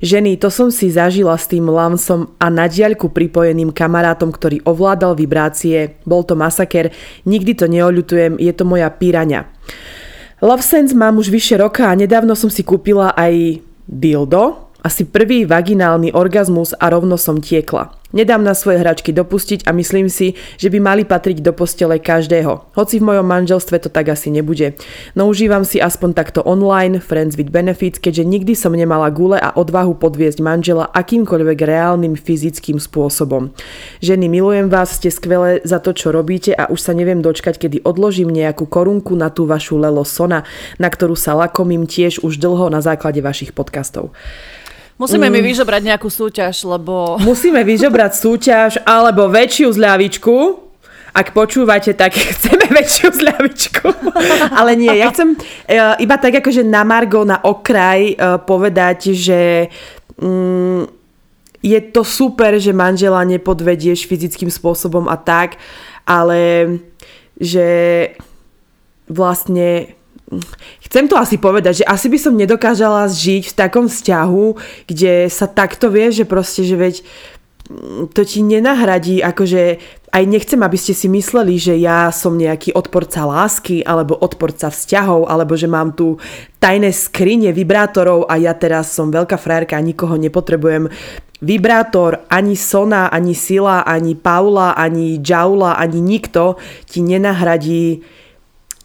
Ženy, 0.04 0.36
to 0.36 0.52
som 0.52 0.68
si 0.68 0.92
zažila 0.92 1.32
s 1.40 1.48
tým 1.48 1.64
Lansom 1.64 2.36
a 2.36 2.52
na 2.52 2.68
diaľku 2.68 3.08
pripojeným 3.08 3.72
kamarátom, 3.72 4.28
ktorý 4.28 4.60
ovládal 4.68 5.16
vibrácie. 5.16 5.96
Bol 6.04 6.28
to 6.28 6.36
masaker, 6.36 6.92
nikdy 7.24 7.56
to 7.56 7.72
neoľutujem, 7.72 8.36
je 8.36 8.52
to 8.52 8.68
moja 8.68 8.92
píraňa. 8.92 9.48
LoveSense 10.45 10.92
mám 10.92 11.16
už 11.16 11.32
vyše 11.32 11.57
roka 11.57 11.88
a 11.88 11.97
nedávno 11.97 12.36
som 12.36 12.53
si 12.53 12.61
kúpila 12.61 13.16
aj 13.16 13.64
dildo, 13.88 14.68
asi 14.84 15.09
prvý 15.09 15.49
vaginálny 15.49 16.12
orgazmus 16.12 16.76
a 16.76 16.92
rovno 16.92 17.16
som 17.16 17.40
tiekla. 17.40 17.88
Nedám 18.14 18.46
na 18.46 18.54
svoje 18.54 18.78
hračky 18.78 19.10
dopustiť 19.10 19.66
a 19.66 19.74
myslím 19.74 20.06
si, 20.06 20.38
že 20.54 20.70
by 20.70 20.78
mali 20.78 21.02
patriť 21.02 21.42
do 21.42 21.50
postele 21.50 21.98
každého. 21.98 22.70
Hoci 22.78 23.02
v 23.02 23.10
mojom 23.10 23.26
manželstve 23.26 23.82
to 23.82 23.90
tak 23.90 24.06
asi 24.06 24.30
nebude. 24.30 24.78
No 25.18 25.26
užívam 25.26 25.66
si 25.66 25.82
aspoň 25.82 26.14
takto 26.14 26.46
online, 26.46 27.02
friends 27.02 27.34
with 27.34 27.50
benefits, 27.50 27.98
keďže 27.98 28.22
nikdy 28.22 28.54
som 28.54 28.70
nemala 28.70 29.10
gule 29.10 29.34
a 29.34 29.50
odvahu 29.50 29.98
podviesť 29.98 30.38
manžela 30.38 30.86
akýmkoľvek 30.94 31.58
reálnym 31.58 32.14
fyzickým 32.14 32.78
spôsobom. 32.78 33.50
Ženy, 33.98 34.30
milujem 34.30 34.70
vás, 34.70 34.94
ste 34.94 35.10
skvelé 35.10 35.58
za 35.66 35.82
to, 35.82 35.90
čo 35.90 36.14
robíte 36.14 36.54
a 36.54 36.70
už 36.70 36.78
sa 36.78 36.94
neviem 36.94 37.18
dočkať, 37.18 37.66
kedy 37.66 37.82
odložím 37.82 38.30
nejakú 38.30 38.70
korunku 38.70 39.18
na 39.18 39.26
tú 39.34 39.42
vašu 39.50 39.74
Lelo 39.82 40.06
Sona, 40.06 40.46
na 40.78 40.86
ktorú 40.86 41.18
sa 41.18 41.34
lakomím 41.34 41.90
tiež 41.90 42.22
už 42.22 42.38
dlho 42.38 42.70
na 42.70 42.78
základe 42.78 43.18
vašich 43.18 43.50
podcastov. 43.50 44.14
Musíme 44.95 45.26
mm. 45.26 45.34
mi 45.34 45.40
vyžobrať 45.42 45.82
nejakú 45.90 46.07
súťaž, 46.07 46.62
lebo... 46.62 47.18
Musíme 47.18 47.66
vyžobrať 47.66 48.12
súťaž 48.14 48.70
alebo 48.86 49.26
väčšiu 49.26 49.74
zľavičku. 49.74 50.36
Ak 51.14 51.34
počúvate, 51.34 51.95
tak 51.95 52.14
chceme 52.38 52.70
väčšiu 52.70 53.09
zľavičku. 53.11 53.86
Ale 54.59 54.78
nie, 54.78 54.95
ja 54.95 55.11
chcem 55.11 55.34
uh, 55.34 55.99
iba 55.99 56.16
tak 56.18 56.38
akože 56.38 56.62
na 56.62 56.86
Margo, 56.86 57.26
na 57.26 57.42
okraj 57.42 58.14
uh, 58.14 58.38
povedať, 58.38 59.11
že 59.14 59.70
um, 60.22 60.86
je 61.64 61.80
to 61.90 62.07
super, 62.07 62.55
že 62.61 62.76
manžela 62.76 63.24
nepodvedieš 63.26 64.07
fyzickým 64.07 64.53
spôsobom 64.53 65.11
a 65.11 65.16
tak, 65.16 65.57
ale 66.05 66.68
že 67.40 67.66
vlastne 69.09 69.97
chcem 70.85 71.05
to 71.11 71.18
asi 71.18 71.37
povedať, 71.37 71.82
že 71.82 71.89
asi 71.89 72.07
by 72.09 72.18
som 72.18 72.39
nedokážala 72.39 73.11
žiť 73.11 73.51
v 73.51 73.57
takom 73.59 73.87
vzťahu, 73.91 74.47
kde 74.89 75.28
sa 75.28 75.51
takto 75.51 75.91
vie, 75.91 76.14
že 76.14 76.24
proste, 76.24 76.62
že 76.64 76.76
veď 76.78 76.95
mm, 77.68 78.14
to 78.14 78.22
ti 78.24 78.41
nenahradí, 78.41 79.20
akože 79.20 79.82
aj 80.14 80.24
nechcem, 80.30 80.62
aby 80.62 80.78
ste 80.78 80.95
si 80.95 81.11
mysleli, 81.11 81.59
že 81.59 81.74
ja 81.74 82.07
som 82.14 82.39
nejaký 82.39 82.70
odporca 82.78 83.26
lásky 83.26 83.82
alebo 83.82 84.14
odporca 84.14 84.70
vzťahov, 84.70 85.26
alebo 85.26 85.59
že 85.59 85.66
mám 85.66 85.91
tu 85.91 86.22
tajné 86.62 86.95
skrine 86.95 87.51
vibrátorov 87.51 88.30
a 88.30 88.39
ja 88.39 88.55
teraz 88.55 88.95
som 88.95 89.11
veľká 89.11 89.35
frajerka 89.35 89.74
a 89.74 89.82
nikoho 89.82 90.14
nepotrebujem. 90.14 90.87
Vibrátor, 91.43 92.22
ani 92.30 92.55
Sona, 92.55 93.11
ani 93.11 93.35
Sila, 93.35 93.82
ani 93.82 94.14
Paula, 94.14 94.78
ani 94.78 95.18
Jaula, 95.18 95.74
ani 95.74 95.99
nikto 95.99 96.62
ti 96.87 97.03
nenahradí 97.03 98.07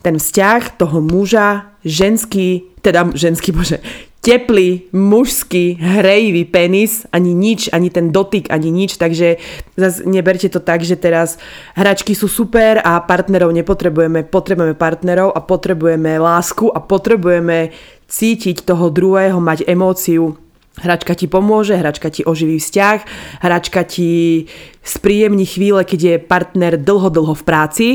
ten 0.02 0.16
vzťah 0.20 0.80
toho 0.80 1.04
muža, 1.04 1.76
ženský, 1.84 2.72
teda 2.80 3.12
ženský, 3.16 3.52
bože, 3.52 3.78
teplý, 4.20 4.92
mužský, 4.92 5.80
hrejivý 5.80 6.44
penis, 6.46 7.08
ani 7.12 7.32
nič, 7.32 7.72
ani 7.72 7.88
ten 7.88 8.12
dotyk, 8.12 8.52
ani 8.52 8.68
nič, 8.68 9.00
takže 9.00 9.40
zase 9.80 10.04
neberte 10.04 10.52
to 10.52 10.60
tak, 10.60 10.84
že 10.84 11.00
teraz 11.00 11.40
hračky 11.76 12.12
sú 12.12 12.28
super 12.28 12.84
a 12.84 13.00
partnerov 13.00 13.56
nepotrebujeme, 13.56 14.28
potrebujeme 14.28 14.76
partnerov 14.76 15.32
a 15.32 15.40
potrebujeme 15.40 16.20
lásku 16.20 16.68
a 16.68 16.84
potrebujeme 16.84 17.72
cítiť 18.12 18.68
toho 18.68 18.92
druhého, 18.92 19.40
mať 19.40 19.68
emóciu, 19.68 20.36
Hračka 20.80 21.12
ti 21.12 21.28
pomôže, 21.28 21.76
hračka 21.76 22.08
ti 22.08 22.24
oživí 22.24 22.56
vzťah, 22.56 22.98
hračka 23.44 23.84
ti 23.84 24.48
spríjemní 24.80 25.44
chvíle, 25.44 25.84
keď 25.84 26.00
je 26.00 26.16
partner 26.24 26.80
dlho, 26.80 27.12
dlho 27.12 27.36
v 27.36 27.44
práci 27.44 27.88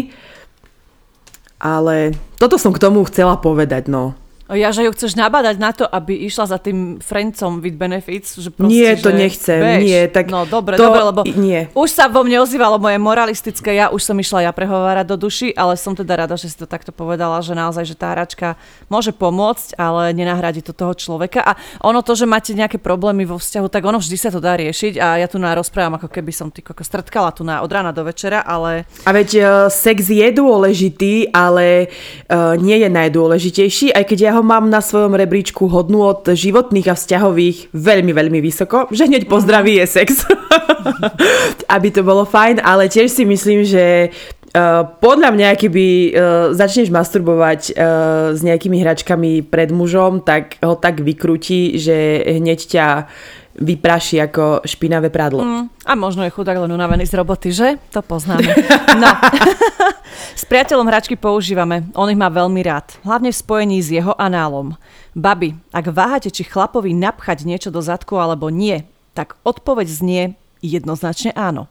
ale 1.64 2.12
toto 2.36 2.60
som 2.60 2.76
k 2.76 2.82
tomu 2.84 3.08
chcela 3.08 3.40
povedať, 3.40 3.88
no. 3.88 4.12
Ja, 4.52 4.76
že 4.76 4.84
ju 4.84 4.92
chceš 4.92 5.16
nabádať 5.16 5.56
na 5.56 5.72
to, 5.72 5.88
aby 5.88 6.28
išla 6.28 6.44
za 6.44 6.60
tým 6.60 7.00
Francom 7.00 7.64
with 7.64 7.80
benefits. 7.80 8.36
Že 8.36 8.52
proste, 8.52 8.76
nie, 8.76 8.92
to 9.00 9.08
že 9.08 9.16
nechcem. 9.16 9.60
Bež. 9.64 9.80
Nie, 9.80 10.02
tak 10.12 10.28
no 10.28 10.44
dobre, 10.44 10.76
to, 10.76 10.84
dobre, 10.84 11.00
lebo 11.00 11.20
nie. 11.24 11.72
už 11.72 11.88
sa 11.88 12.12
vo 12.12 12.20
mne 12.20 12.44
ozývalo 12.44 12.76
moje 12.76 13.00
moralistické 13.00 13.72
ja, 13.72 13.88
už 13.88 14.04
som 14.04 14.12
išla 14.20 14.44
ja 14.44 14.52
prehovárať 14.52 15.08
do 15.08 15.16
duši, 15.16 15.48
ale 15.56 15.80
som 15.80 15.96
teda 15.96 16.28
rada, 16.28 16.36
že 16.36 16.52
si 16.52 16.60
to 16.60 16.68
takto 16.68 16.92
povedala, 16.92 17.40
že 17.40 17.56
naozaj, 17.56 17.88
že 17.88 17.96
tá 17.96 18.12
hračka 18.12 18.60
môže 18.92 19.16
pomôcť, 19.16 19.80
ale 19.80 20.12
nenahradí 20.12 20.60
to 20.60 20.76
toho 20.76 20.92
človeka. 20.92 21.40
A 21.40 21.56
ono 21.80 22.04
to, 22.04 22.12
že 22.12 22.28
máte 22.28 22.52
nejaké 22.52 22.76
problémy 22.76 23.24
vo 23.24 23.40
vzťahu, 23.40 23.72
tak 23.72 23.80
ono 23.80 23.96
vždy 23.96 24.16
sa 24.20 24.28
to 24.28 24.44
dá 24.44 24.60
riešiť 24.60 25.00
a 25.00 25.24
ja 25.24 25.26
tu 25.30 25.40
na 25.40 25.56
rozprávam, 25.56 25.96
ako 25.96 26.12
keby 26.12 26.36
som 26.36 26.52
ty 26.52 26.60
koko 26.60 26.84
strtkala 26.84 27.32
tu 27.32 27.48
na 27.48 27.64
od 27.64 27.70
rána 27.72 27.96
do 27.96 28.04
večera, 28.04 28.44
ale... 28.44 28.84
A 29.08 29.10
veď 29.16 29.28
uh, 29.40 29.46
sex 29.72 30.12
je 30.12 30.28
dôležitý, 30.36 31.32
ale 31.32 31.88
uh, 32.28 32.60
nie 32.60 32.76
je 32.76 32.92
najdôležitejší, 32.92 33.96
aj 33.96 34.04
keď 34.04 34.18
ja 34.20 34.33
ho 34.34 34.42
mám 34.42 34.66
na 34.66 34.82
svojom 34.82 35.14
rebríčku 35.14 35.70
hodnú 35.70 36.02
od 36.02 36.26
životných 36.26 36.90
a 36.90 36.98
vzťahových 36.98 37.70
veľmi, 37.70 38.12
veľmi 38.12 38.38
vysoko, 38.42 38.90
že 38.90 39.06
hneď 39.06 39.30
pozdraví 39.30 39.78
je 39.78 39.86
sex. 39.86 40.26
Aby 41.74 41.88
to 41.94 42.02
bolo 42.02 42.26
fajn, 42.26 42.58
ale 42.60 42.90
tiež 42.90 43.08
si 43.08 43.24
myslím, 43.24 43.62
že 43.62 44.10
Uh, 44.54 44.86
podľa 45.02 45.34
mňa, 45.34 45.58
keby 45.58 45.86
uh, 46.14 46.14
začneš 46.54 46.86
masturbovať 46.86 47.74
uh, 47.74 48.38
s 48.38 48.40
nejakými 48.46 48.86
hračkami 48.86 49.42
pred 49.42 49.74
mužom, 49.74 50.22
tak 50.22 50.62
ho 50.62 50.78
tak 50.78 51.02
vykrúti, 51.02 51.74
že 51.74 52.22
hneď 52.22 52.60
ťa 52.62 52.86
vypraší 53.54 54.18
ako 54.18 54.66
špinavé 54.66 55.10
prádlo. 55.10 55.42
Mm, 55.46 55.64
a 55.86 55.92
možno 55.94 56.26
je 56.26 56.34
chudák 56.34 56.58
len 56.58 56.74
unavený 56.74 57.06
z 57.06 57.14
roboty, 57.14 57.54
že? 57.54 57.78
To 57.94 58.02
poznáme. 58.02 58.50
No. 58.94 59.10
s 60.40 60.46
priateľom 60.46 60.86
hračky 60.86 61.18
používame. 61.18 61.82
On 61.98 62.06
ich 62.06 62.18
má 62.18 62.30
veľmi 62.30 62.62
rád. 62.62 62.94
Hlavne 63.02 63.34
v 63.34 63.40
spojení 63.42 63.82
s 63.82 63.90
jeho 63.90 64.14
análom. 64.14 64.78
Babi, 65.18 65.58
ak 65.74 65.90
váhate, 65.90 66.30
či 66.30 66.46
chlapovi 66.46 66.94
napchať 66.94 67.42
niečo 67.42 67.74
do 67.74 67.82
zadku 67.82 68.14
alebo 68.22 68.54
nie, 68.54 68.86
tak 69.18 69.34
odpoveď 69.42 69.86
znie 69.90 70.22
jednoznačne 70.62 71.34
áno. 71.34 71.66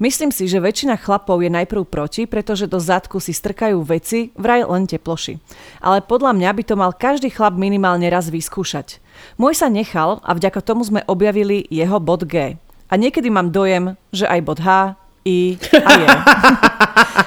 Myslím 0.00 0.34
si, 0.34 0.48
že 0.48 0.62
väčšina 0.62 0.98
chlapov 0.98 1.40
je 1.42 1.50
najprv 1.52 1.82
proti, 1.86 2.24
pretože 2.26 2.70
do 2.70 2.80
zadku 2.80 3.20
si 3.20 3.36
strkajú 3.36 3.78
veci, 3.84 4.32
vraj 4.34 4.64
len 4.66 4.88
teploši. 4.88 5.38
Ale 5.80 6.00
podľa 6.02 6.32
mňa 6.36 6.50
by 6.52 6.62
to 6.66 6.74
mal 6.74 6.92
každý 6.94 7.28
chlap 7.30 7.54
minimálne 7.54 8.08
raz 8.08 8.32
vyskúšať. 8.32 8.98
Môj 9.36 9.58
sa 9.58 9.70
nechal 9.70 10.18
a 10.24 10.34
vďaka 10.34 10.60
tomu 10.64 10.82
sme 10.82 11.06
objavili 11.06 11.64
jeho 11.68 12.00
bod 12.02 12.26
G. 12.26 12.58
A 12.92 12.94
niekedy 13.00 13.32
mám 13.32 13.48
dojem, 13.54 13.96
že 14.12 14.28
aj 14.28 14.40
bod 14.44 14.60
H, 14.60 14.96
I 15.22 15.54
a 15.86 15.90
je. 16.02 16.08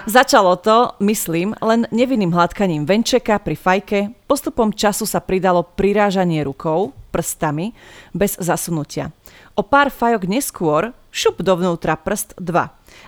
Začalo 0.20 0.60
to, 0.60 0.92
myslím, 1.00 1.56
len 1.64 1.88
nevinným 1.96 2.36
hladkaním 2.36 2.84
venčeka 2.84 3.40
pri 3.40 3.56
fajke, 3.56 4.00
postupom 4.28 4.76
času 4.76 5.08
sa 5.08 5.24
pridalo 5.24 5.64
prirážanie 5.64 6.44
rukou, 6.44 6.92
prstami, 7.16 7.72
bez 8.12 8.36
zasunutia. 8.36 9.16
O 9.56 9.64
pár 9.64 9.88
fajok 9.88 10.28
neskôr 10.28 10.92
šup 11.16 11.40
dovnútra 11.40 11.96
prst 11.96 12.36
2. 12.44 12.52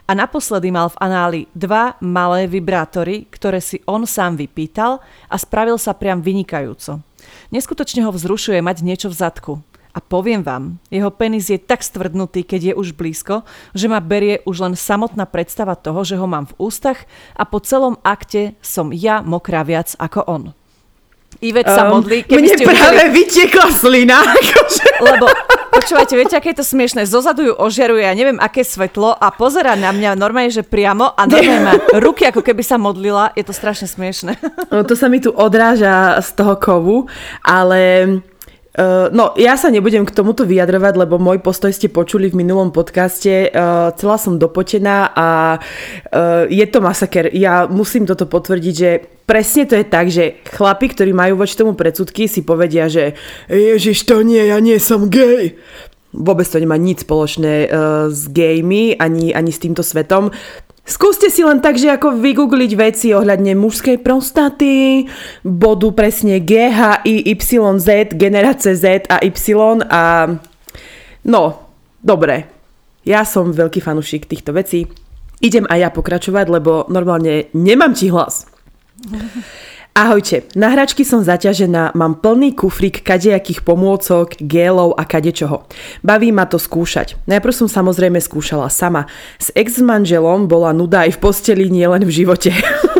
A 0.08 0.12
naposledy 0.16 0.72
mal 0.72 0.88
v 0.88 0.99
análi 1.03 1.41
dva 1.51 1.99
malé 1.99 2.47
vibrátory, 2.47 3.28
ktoré 3.28 3.60
si 3.60 3.84
on 3.84 4.08
sám 4.08 4.39
vypýtal 4.39 5.03
a 5.28 5.36
spravil 5.36 5.76
sa 5.76 5.91
priam 5.91 6.24
vynikajúco. 6.24 7.03
Neskutočne 7.51 8.08
ho 8.08 8.12
vzrušuje 8.16 8.64
mať 8.64 8.88
niečo 8.88 9.12
v 9.12 9.20
zadku. 9.20 9.53
A 9.91 9.99
poviem 9.99 10.45
vám, 10.45 10.78
jeho 10.93 11.10
penis 11.10 11.49
je 11.49 11.58
tak 11.58 11.82
stvrdnutý, 11.82 12.45
keď 12.45 12.72
je 12.72 12.74
už 12.78 12.93
blízko, 12.93 13.41
že 13.74 13.89
ma 13.89 13.97
berie 13.97 14.45
už 14.45 14.62
len 14.62 14.76
samotná 14.78 15.26
predstava 15.26 15.74
toho, 15.74 16.05
že 16.05 16.16
ho 16.22 16.30
mám 16.30 16.45
v 16.45 16.70
ústach 16.70 17.10
a 17.34 17.43
po 17.49 17.58
celom 17.60 17.97
akte 18.05 18.53
som 18.62 18.93
ja 18.93 19.26
mokrá 19.26 19.66
viac 19.66 19.97
ako 19.97 20.22
on. 20.30 20.43
Ivet 21.38 21.69
sa 21.69 21.86
um, 21.86 22.01
modlí. 22.01 22.25
Keby 22.25 22.41
mne 22.41 22.49
ste 22.57 22.65
práve 22.65 22.97
uvideli... 22.97 23.13
vytiekla 23.13 23.67
slina. 23.69 24.17
Akože. 24.25 24.86
Lebo, 25.05 25.25
počúvajte, 25.69 26.13
viete, 26.17 26.34
aké 26.34 26.49
je 26.49 26.59
to 26.59 26.65
smiešné? 26.65 27.05
Zozadu 27.05 27.45
ju 27.45 27.53
ožiaruje, 27.53 28.09
ja 28.09 28.17
neviem, 28.17 28.41
aké 28.41 28.65
svetlo 28.65 29.13
a 29.13 29.30
pozera 29.30 29.78
na 29.78 29.93
mňa 29.93 30.17
normálne, 30.17 30.49
že 30.49 30.65
priamo 30.65 31.13
a 31.13 31.21
normálne 31.30 31.61
má 31.61 31.73
ruky, 32.01 32.25
ako 32.25 32.41
keby 32.41 32.65
sa 32.65 32.82
modlila. 32.82 33.38
Je 33.38 33.45
to 33.45 33.53
strašne 33.53 33.86
smiešné. 33.86 34.34
No, 34.73 34.82
to 34.82 34.97
sa 34.97 35.13
mi 35.13 35.21
tu 35.21 35.30
odráža 35.30 36.17
z 36.25 36.30
toho 36.34 36.57
kovu, 36.57 36.97
ale 37.45 38.09
Uh, 38.78 39.09
no, 39.09 39.34
ja 39.41 39.57
sa 39.57 39.73
nebudem 39.73 40.05
k 40.05 40.13
tomuto 40.13 40.45
vyjadrovať, 40.45 41.01
lebo 41.01 41.17
môj 41.17 41.41
postoj 41.41 41.73
ste 41.73 41.89
počuli 41.89 42.30
v 42.30 42.45
minulom 42.45 42.69
podcaste. 42.69 43.49
Uh, 43.49 43.89
celá 43.97 44.21
som 44.21 44.38
dopotená 44.38 45.17
a 45.17 45.57
uh, 45.57 46.45
je 46.45 46.61
to 46.69 46.78
masaker. 46.78 47.34
Ja 47.34 47.65
musím 47.65 48.05
toto 48.05 48.30
potvrdiť, 48.30 48.75
že 48.78 49.01
presne 49.25 49.65
to 49.65 49.73
je 49.73 49.86
tak, 49.89 50.13
že 50.13 50.45
chlapi, 50.45 50.93
ktorí 50.93 51.09
majú 51.09 51.41
voči 51.41 51.57
tomu 51.57 51.73
predsudky, 51.73 52.30
si 52.30 52.45
povedia, 52.45 52.86
že 52.86 53.17
Ježiš, 53.49 54.05
to 54.05 54.21
nie, 54.21 54.45
ja 54.45 54.61
nie 54.61 54.78
som 54.78 55.09
gay. 55.09 55.57
Vôbec 56.13 56.45
to 56.45 56.61
nemá 56.61 56.78
nič 56.78 57.01
spoločné 57.01 57.65
uh, 57.65 58.13
s 58.13 58.30
gejmi 58.30 58.93
ani, 58.93 59.34
ani 59.34 59.49
s 59.49 59.57
týmto 59.57 59.82
svetom. 59.82 60.30
Skúste 60.88 61.28
si 61.28 61.44
len 61.44 61.60
tak, 61.60 61.76
že 61.76 61.92
ako 61.92 62.16
vygoogliť 62.16 62.72
veci 62.80 63.12
ohľadne 63.12 63.60
mužskej 63.60 64.00
prostaty, 64.00 65.04
bodu 65.44 65.92
presne 65.92 66.40
G, 66.40 66.72
H, 66.72 67.04
I, 67.04 67.28
Y, 67.36 67.60
Z, 67.84 68.16
generácie 68.16 68.72
Z 68.72 69.12
a 69.12 69.20
Y 69.20 69.84
a 69.84 70.32
no, 71.28 71.44
dobre. 72.00 72.48
Ja 73.04 73.28
som 73.28 73.52
veľký 73.52 73.84
fanúšik 73.84 74.32
týchto 74.32 74.56
vecí. 74.56 74.88
Idem 75.44 75.68
aj 75.68 75.80
ja 75.80 75.90
pokračovať, 75.92 76.46
lebo 76.48 76.88
normálne 76.88 77.52
nemám 77.52 77.92
ti 77.92 78.08
hlas. 78.08 78.48
Ahojte, 79.98 80.45
na 80.54 80.70
hračky 80.70 81.02
som 81.02 81.26
zaťažená, 81.26 81.98
mám 81.98 82.22
plný 82.22 82.54
kufrík 82.54 83.02
kadejakých 83.02 83.66
pomôcok, 83.66 84.38
gélov 84.38 84.93
a 84.93 85.10
kadečoho. 85.10 85.66
Baví 86.06 86.30
ma 86.30 86.45
to 86.45 86.62
skúšať. 86.62 87.18
Najprv 87.26 87.66
som 87.66 87.66
samozrejme 87.66 88.22
skúšala 88.22 88.70
sama. 88.70 89.10
S 89.41 89.50
ex-manželom 89.58 90.45
bola 90.45 90.70
nuda 90.70 91.10
aj 91.10 91.18
v 91.18 91.22
posteli, 91.26 91.66
nielen 91.74 92.06
v 92.06 92.14
živote. 92.14 92.54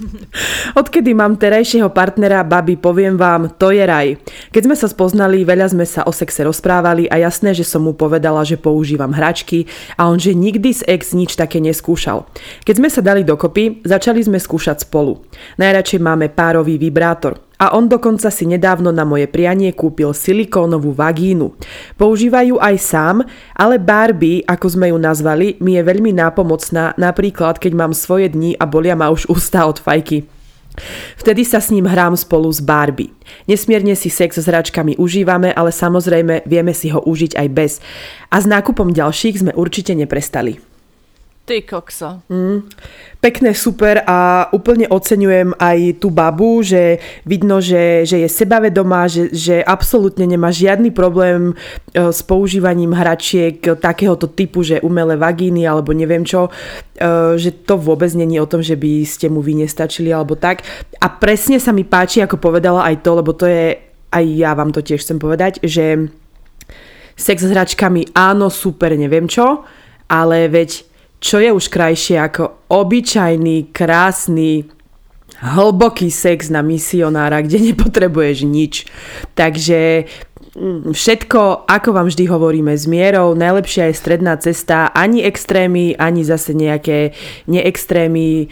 Odkedy 0.80 1.12
mám 1.12 1.36
terajšieho 1.36 1.90
partnera, 1.92 2.44
babi, 2.44 2.76
poviem 2.76 3.16
vám, 3.16 3.52
to 3.56 3.70
je 3.70 3.84
raj. 3.84 4.16
Keď 4.50 4.62
sme 4.64 4.76
sa 4.76 4.88
spoznali, 4.88 5.44
veľa 5.44 5.72
sme 5.72 5.86
sa 5.86 6.06
o 6.08 6.12
sexe 6.12 6.44
rozprávali 6.44 7.08
a 7.08 7.20
jasné, 7.20 7.52
že 7.52 7.66
som 7.66 7.84
mu 7.84 7.92
povedala, 7.92 8.42
že 8.42 8.60
používam 8.60 9.12
hračky 9.12 9.68
a 9.96 10.08
on, 10.08 10.18
že 10.18 10.36
nikdy 10.36 10.72
z 10.72 10.82
ex 10.88 11.12
nič 11.12 11.36
také 11.36 11.60
neskúšal. 11.60 12.26
Keď 12.64 12.74
sme 12.78 12.88
sa 12.88 13.04
dali 13.04 13.22
dokopy, 13.22 13.84
začali 13.84 14.20
sme 14.24 14.38
skúšať 14.40 14.84
spolu. 14.88 15.22
Najradšej 15.60 16.00
máme 16.00 16.32
párový 16.32 16.80
vibrátor 16.80 17.51
a 17.62 17.70
on 17.78 17.86
dokonca 17.86 18.26
si 18.34 18.42
nedávno 18.42 18.90
na 18.90 19.06
moje 19.06 19.30
prianie 19.30 19.70
kúpil 19.70 20.10
silikónovú 20.10 20.90
vagínu. 20.90 21.54
Používajú 21.94 22.58
aj 22.58 22.74
sám, 22.82 23.16
ale 23.54 23.78
Barbie, 23.78 24.42
ako 24.42 24.66
sme 24.66 24.90
ju 24.90 24.98
nazvali, 24.98 25.54
mi 25.62 25.78
je 25.78 25.86
veľmi 25.86 26.10
nápomocná, 26.10 26.98
napríklad 26.98 27.62
keď 27.62 27.72
mám 27.78 27.94
svoje 27.94 28.34
dni 28.34 28.58
a 28.58 28.66
bolia 28.66 28.98
ma 28.98 29.14
už 29.14 29.30
ústa 29.30 29.62
od 29.62 29.78
fajky. 29.78 30.26
Vtedy 31.20 31.46
sa 31.46 31.62
s 31.62 31.70
ním 31.70 31.86
hrám 31.86 32.18
spolu 32.18 32.48
s 32.50 32.58
Barbie. 32.58 33.14
Nesmierne 33.46 33.94
si 33.94 34.10
sex 34.10 34.40
s 34.40 34.48
hračkami 34.48 34.98
užívame, 34.98 35.54
ale 35.54 35.70
samozrejme 35.70 36.48
vieme 36.48 36.74
si 36.74 36.90
ho 36.90 36.98
užiť 36.98 37.38
aj 37.38 37.48
bez. 37.52 37.72
A 38.32 38.40
s 38.40 38.48
nákupom 38.48 38.90
ďalších 38.90 39.44
sme 39.44 39.52
určite 39.54 39.92
neprestali. 39.94 40.71
Ty 41.42 41.58
kokso. 41.66 42.22
Mm, 42.30 42.70
pekné, 43.18 43.50
super 43.50 44.06
a 44.06 44.46
úplne 44.54 44.86
oceňujem 44.86 45.58
aj 45.58 45.98
tú 45.98 46.14
babu, 46.14 46.62
že 46.62 47.02
vidno, 47.26 47.58
že, 47.58 48.06
že 48.06 48.22
je 48.22 48.28
sebavedomá, 48.30 49.10
že, 49.10 49.26
že 49.34 49.58
absolútne 49.58 50.22
nemá 50.22 50.54
žiadny 50.54 50.94
problém 50.94 51.50
e, 51.50 51.54
s 52.14 52.22
používaním 52.22 52.94
hračiek 52.94 53.58
takéhoto 53.82 54.30
typu, 54.30 54.62
že 54.62 54.78
umelé 54.86 55.18
vagíny 55.18 55.66
alebo 55.66 55.90
neviem 55.90 56.22
čo, 56.22 56.46
e, 56.46 57.34
že 57.34 57.50
to 57.66 57.74
vôbec 57.74 58.14
není 58.14 58.38
o 58.38 58.46
tom, 58.46 58.62
že 58.62 58.78
by 58.78 59.02
ste 59.02 59.26
mu 59.26 59.42
vy 59.42 59.66
nestačili 59.66 60.14
alebo 60.14 60.38
tak. 60.38 60.62
A 61.02 61.10
presne 61.10 61.58
sa 61.58 61.74
mi 61.74 61.82
páči, 61.82 62.22
ako 62.22 62.38
povedala 62.38 62.86
aj 62.86 63.02
to, 63.02 63.18
lebo 63.18 63.34
to 63.34 63.50
je, 63.50 63.82
aj 64.14 64.24
ja 64.30 64.54
vám 64.54 64.70
to 64.70 64.78
tiež 64.78 65.02
chcem 65.02 65.18
povedať, 65.18 65.58
že 65.66 66.06
sex 67.18 67.42
s 67.42 67.50
hračkami 67.50 68.14
áno, 68.14 68.46
super, 68.46 68.94
neviem 68.94 69.26
čo, 69.26 69.66
ale 70.06 70.46
veď 70.46 70.91
čo 71.22 71.38
je 71.38 71.54
už 71.54 71.70
krajšie 71.70 72.18
ako 72.18 72.66
obyčajný, 72.66 73.70
krásny, 73.70 74.66
hlboký 75.38 76.10
sex 76.10 76.50
na 76.50 76.66
misionára, 76.66 77.46
kde 77.46 77.62
nepotrebuješ 77.70 78.38
nič. 78.42 78.74
Takže 79.38 80.10
mm, 80.58 80.90
všetko, 80.90 81.70
ako 81.70 81.88
vám 81.94 82.10
vždy 82.10 82.24
hovoríme, 82.26 82.74
s 82.74 82.90
mierou, 82.90 83.38
najlepšia 83.38 83.90
je 83.90 83.94
stredná 83.94 84.34
cesta, 84.42 84.90
ani 84.90 85.22
extrémy, 85.22 85.94
ani 85.94 86.26
zase 86.26 86.58
nejaké 86.58 87.14
neextrémy, 87.46 88.50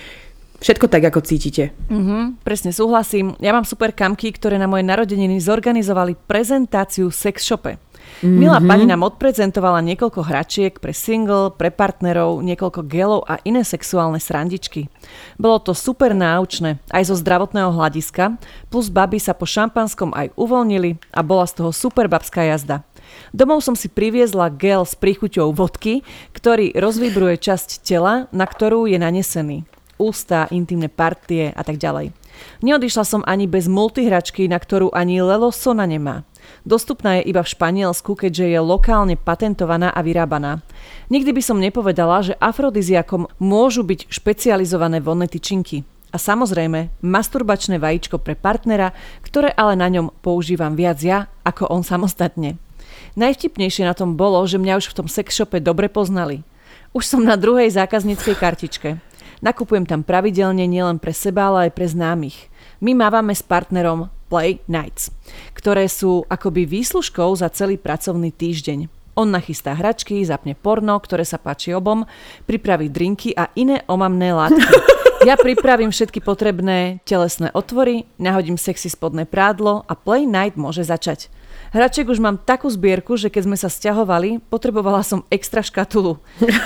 všetko 0.62 0.86
tak, 0.86 1.02
ako 1.10 1.26
cítite. 1.26 1.74
Mm-hmm, 1.90 2.46
presne 2.46 2.70
súhlasím. 2.70 3.34
Ja 3.42 3.50
mám 3.50 3.66
super 3.66 3.90
kamky, 3.90 4.30
ktoré 4.30 4.62
na 4.62 4.70
moje 4.70 4.86
narodeniny 4.86 5.42
zorganizovali 5.42 6.14
prezentáciu 6.26 7.10
sex 7.10 7.42
shope. 7.42 7.82
Mm-hmm. 8.20 8.36
Milá 8.36 8.60
pani 8.60 8.84
nám 8.84 9.00
odprezentovala 9.08 9.80
niekoľko 9.80 10.20
hračiek 10.28 10.76
pre 10.76 10.92
single, 10.92 11.56
pre 11.56 11.72
partnerov, 11.72 12.44
niekoľko 12.44 12.84
gelov 12.84 13.24
a 13.24 13.40
iné 13.48 13.64
sexuálne 13.64 14.20
srandičky. 14.20 14.92
Bolo 15.40 15.56
to 15.56 15.72
super 15.72 16.12
náučné, 16.12 16.76
aj 16.92 17.08
zo 17.08 17.16
zdravotného 17.16 17.72
hľadiska, 17.72 18.36
plus 18.68 18.92
baby 18.92 19.16
sa 19.16 19.32
po 19.32 19.48
šampanskom 19.48 20.12
aj 20.12 20.36
uvoľnili 20.36 21.00
a 21.16 21.24
bola 21.24 21.48
z 21.48 21.64
toho 21.64 21.72
super 21.72 22.12
babská 22.12 22.44
jazda. 22.44 22.84
Domov 23.32 23.64
som 23.64 23.72
si 23.72 23.88
priviezla 23.88 24.52
gel 24.52 24.84
s 24.84 24.92
príchuťou 24.92 25.56
vodky, 25.56 26.04
ktorý 26.36 26.76
rozvibruje 26.76 27.40
časť 27.40 27.80
tela, 27.80 28.28
na 28.36 28.44
ktorú 28.44 28.84
je 28.84 29.00
nanesený. 29.00 29.64
Ústa, 29.96 30.44
intimné 30.52 30.92
partie 30.92 31.48
a 31.56 31.64
tak 31.64 31.80
ďalej. 31.80 32.12
Neodišla 32.60 33.04
som 33.04 33.24
ani 33.24 33.48
bez 33.48 33.68
multihračky, 33.68 34.44
na 34.44 34.60
ktorú 34.60 34.92
ani 34.92 35.20
Lelo 35.24 35.48
Sona 35.52 35.88
nemá. 35.88 36.24
Dostupná 36.60 37.20
je 37.20 37.32
iba 37.32 37.40
v 37.40 37.52
Španielsku, 37.56 38.12
keďže 38.12 38.52
je 38.52 38.60
lokálne 38.60 39.16
patentovaná 39.16 39.88
a 39.88 40.04
vyrábaná. 40.04 40.60
Nikdy 41.08 41.32
by 41.32 41.42
som 41.42 41.56
nepovedala, 41.56 42.20
že 42.20 42.36
afrodiziakom 42.36 43.32
môžu 43.40 43.80
byť 43.80 44.12
špecializované 44.12 45.00
vonné 45.00 45.24
tyčinky. 45.24 45.88
A 46.10 46.18
samozrejme, 46.18 46.90
masturbačné 47.00 47.78
vajíčko 47.78 48.18
pre 48.18 48.34
partnera, 48.34 48.92
ktoré 49.22 49.54
ale 49.54 49.78
na 49.78 49.88
ňom 49.88 50.10
používam 50.20 50.74
viac 50.74 50.98
ja, 51.00 51.30
ako 51.46 51.70
on 51.70 51.86
samostatne. 51.86 52.58
Najvtipnejšie 53.14 53.86
na 53.86 53.94
tom 53.94 54.18
bolo, 54.18 54.42
že 54.44 54.58
mňa 54.58 54.82
už 54.82 54.90
v 54.90 54.96
tom 55.00 55.08
sex 55.08 55.38
shope 55.38 55.62
dobre 55.62 55.86
poznali. 55.86 56.42
Už 56.90 57.06
som 57.06 57.22
na 57.22 57.38
druhej 57.38 57.70
zákazníckej 57.70 58.34
kartičke. 58.34 58.98
Nakupujem 59.40 59.86
tam 59.86 60.02
pravidelne 60.02 60.66
nielen 60.66 60.98
pre 60.98 61.14
seba, 61.14 61.48
ale 61.48 61.70
aj 61.70 61.72
pre 61.78 61.86
známych. 61.86 62.50
My 62.82 62.92
mávame 62.92 63.32
s 63.32 63.40
partnerom 63.46 64.10
Play 64.30 64.62
Nights, 64.70 65.10
ktoré 65.58 65.90
sú 65.90 66.22
akoby 66.30 66.64
výslužkou 66.64 67.34
za 67.34 67.50
celý 67.50 67.74
pracovný 67.74 68.30
týždeň. 68.30 68.86
On 69.18 69.26
nachystá 69.26 69.74
hračky, 69.74 70.22
zapne 70.22 70.54
porno, 70.54 70.94
ktoré 71.02 71.26
sa 71.26 71.36
páči 71.36 71.74
obom, 71.74 72.06
pripraví 72.46 72.86
drinky 72.86 73.34
a 73.34 73.50
iné 73.58 73.82
omamné 73.90 74.30
látky. 74.32 74.62
Ja 75.20 75.36
pripravím 75.36 75.92
všetky 75.92 76.24
potrebné 76.24 77.04
telesné 77.04 77.52
otvory, 77.52 78.08
nahodím 78.16 78.56
sexy 78.56 78.88
spodné 78.88 79.28
prádlo 79.28 79.84
a 79.84 79.92
Play 79.92 80.24
Night 80.24 80.56
môže 80.56 80.80
začať. 80.80 81.28
Hračiek 81.70 82.02
už 82.10 82.18
mám 82.18 82.34
takú 82.34 82.66
zbierku, 82.66 83.14
že 83.14 83.30
keď 83.30 83.42
sme 83.46 83.54
sa 83.54 83.70
stiahovali, 83.70 84.42
potrebovala 84.50 85.06
som 85.06 85.22
extra 85.30 85.62
škatulu. 85.62 86.18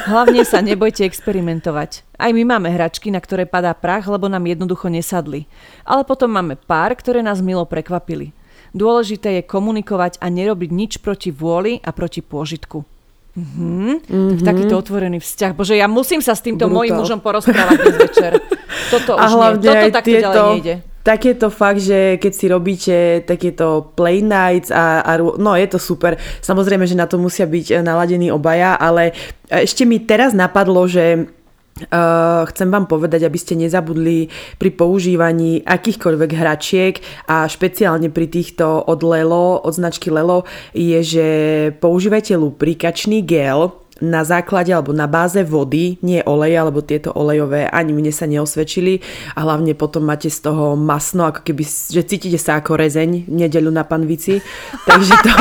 Hlavne 0.08 0.48
sa 0.48 0.64
nebojte 0.64 1.04
experimentovať. 1.04 2.08
Aj 2.16 2.32
my 2.32 2.40
máme 2.48 2.72
hračky, 2.72 3.12
na 3.12 3.20
ktoré 3.20 3.44
padá 3.44 3.76
prach, 3.76 4.08
lebo 4.08 4.32
nám 4.32 4.48
jednoducho 4.48 4.88
nesadli. 4.88 5.44
Ale 5.84 6.08
potom 6.08 6.32
máme 6.32 6.56
pár, 6.56 6.96
ktoré 6.96 7.20
nás 7.20 7.44
milo 7.44 7.68
prekvapili. 7.68 8.32
Dôležité 8.72 9.38
je 9.38 9.42
komunikovať 9.44 10.24
a 10.24 10.32
nerobiť 10.32 10.70
nič 10.72 10.92
proti 11.04 11.28
vôli 11.28 11.84
a 11.84 11.92
proti 11.92 12.24
pôžitku. 12.24 12.80
Mhm. 13.36 14.08
Mm-hmm. 14.08 14.40
Tak 14.40 14.56
takýto 14.56 14.74
otvorený 14.80 15.20
vzťah. 15.20 15.52
Bože, 15.52 15.76
ja 15.76 15.84
musím 15.84 16.24
sa 16.24 16.32
s 16.32 16.40
týmto 16.40 16.64
Brutál. 16.64 16.80
mojim 16.80 16.94
mužom 16.96 17.20
porozprávať 17.20 17.76
dnes 17.76 17.96
večer. 18.08 18.32
Toto 18.88 19.20
už 19.20 19.32
a 19.36 19.52
nie. 19.52 19.68
Toto 19.68 19.94
takto 20.00 20.08
tieto... 20.08 20.32
ďalej 20.32 20.52
nejde 20.56 20.93
tak 21.04 21.28
je 21.28 21.36
to 21.36 21.52
fakt, 21.52 21.84
že 21.84 22.16
keď 22.16 22.32
si 22.32 22.46
robíte 22.48 22.96
takéto 23.28 23.92
play 23.92 24.24
nights 24.24 24.72
a, 24.72 25.04
a 25.04 25.20
no 25.20 25.52
je 25.52 25.68
to 25.68 25.76
super. 25.76 26.16
Samozrejme, 26.40 26.88
že 26.88 26.96
na 26.96 27.04
to 27.04 27.20
musia 27.20 27.44
byť 27.44 27.66
eh, 27.70 27.78
naladení 27.84 28.32
obaja, 28.32 28.74
ale 28.80 29.12
eh, 29.52 29.68
ešte 29.68 29.84
mi 29.84 30.00
teraz 30.00 30.32
napadlo, 30.32 30.88
že 30.88 31.28
Uh, 31.74 32.46
chcem 32.54 32.70
vám 32.70 32.86
povedať, 32.86 33.26
aby 33.26 33.34
ste 33.34 33.58
nezabudli 33.58 34.30
pri 34.62 34.70
používaní 34.78 35.58
akýchkoľvek 35.66 36.30
hračiek 36.30 37.02
a 37.26 37.50
špeciálne 37.50 38.14
pri 38.14 38.30
týchto 38.30 38.78
od 38.86 39.02
Lelo, 39.02 39.58
od 39.58 39.74
značky 39.74 40.06
Lelo, 40.06 40.46
je, 40.70 41.02
že 41.02 41.26
používajte 41.82 42.38
lubrikačný 42.38 43.26
gel, 43.26 43.74
na 44.02 44.26
základe 44.26 44.74
alebo 44.74 44.90
na 44.90 45.06
báze 45.06 45.38
vody, 45.46 46.02
nie 46.02 46.18
oleje, 46.26 46.56
alebo 46.58 46.82
tieto 46.82 47.14
olejové 47.14 47.70
ani 47.70 47.94
mne 47.94 48.10
sa 48.10 48.26
neosvedčili 48.26 48.98
a 49.38 49.46
hlavne 49.46 49.78
potom 49.78 50.02
máte 50.02 50.26
z 50.26 50.42
toho 50.42 50.74
masno, 50.74 51.30
ako 51.30 51.46
keby, 51.46 51.62
že 51.66 52.02
cítite 52.02 52.38
sa 52.40 52.58
ako 52.58 52.74
rezeň 52.74 53.30
nedeľu 53.30 53.70
na 53.70 53.86
panvici, 53.86 54.42
takže 54.88 55.14
to, 55.22 55.34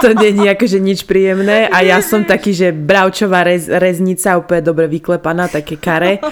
to 0.00 0.08
nie 0.16 0.48
je 0.48 0.50
akože 0.56 0.78
nič 0.80 1.04
príjemné 1.04 1.68
a 1.68 1.84
ja 1.84 2.00
som 2.00 2.24
taký, 2.24 2.56
že 2.56 2.72
bravčová 2.72 3.44
rez, 3.44 3.68
reznica, 3.68 4.40
úplne 4.40 4.64
dobre 4.64 4.88
vyklepaná, 4.88 5.52
také 5.52 5.76
kare. 5.76 6.24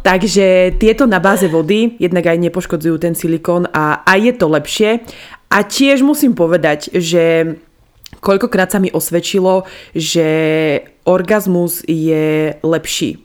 Takže 0.00 0.76
tieto 0.80 1.04
na 1.04 1.20
báze 1.20 1.52
vody 1.52 2.00
jednak 2.00 2.24
aj 2.32 2.40
nepoškodzujú 2.48 2.96
ten 2.96 3.12
silikón 3.12 3.68
a 3.76 4.00
aj 4.08 4.18
je 4.24 4.32
to 4.40 4.46
lepšie. 4.48 4.90
A 5.52 5.68
tiež 5.68 6.00
musím 6.00 6.32
povedať, 6.32 6.88
že 6.96 7.56
koľkokrát 8.22 8.70
sa 8.70 8.78
mi 8.78 8.88
osvedčilo, 8.94 9.66
že 9.92 10.26
orgazmus 11.02 11.82
je 11.84 12.54
lepší 12.62 13.18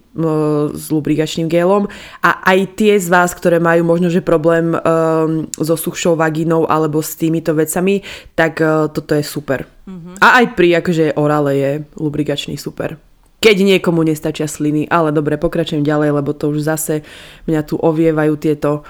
s 0.74 0.90
lubrikačným 0.90 1.46
gélom 1.46 1.86
a 2.26 2.42
aj 2.42 2.74
tie 2.74 2.98
z 2.98 3.06
vás, 3.06 3.38
ktoré 3.38 3.62
majú 3.62 3.86
možno, 3.86 4.10
že 4.10 4.26
problém 4.26 4.74
um, 4.74 5.46
so 5.54 5.78
suchšou 5.78 6.18
vagínou 6.18 6.66
alebo 6.66 7.06
s 7.06 7.14
týmito 7.14 7.54
vecami, 7.54 8.02
tak 8.34 8.58
uh, 8.58 8.90
toto 8.90 9.14
je 9.14 9.22
super. 9.22 9.70
Mm-hmm. 9.86 10.16
A 10.18 10.42
aj 10.42 10.46
pri 10.58 10.82
akože 10.82 11.14
orale 11.22 11.52
je 11.54 11.72
lubrikačný 12.02 12.58
super. 12.58 12.98
Keď 13.38 13.62
niekomu 13.62 14.02
nestačia 14.02 14.50
sliny, 14.50 14.90
ale 14.90 15.14
dobre, 15.14 15.38
pokračujem 15.38 15.86
ďalej, 15.86 16.10
lebo 16.18 16.34
to 16.34 16.50
už 16.50 16.66
zase 16.66 17.06
mňa 17.46 17.62
tu 17.70 17.78
ovievajú 17.78 18.34
tieto 18.42 18.82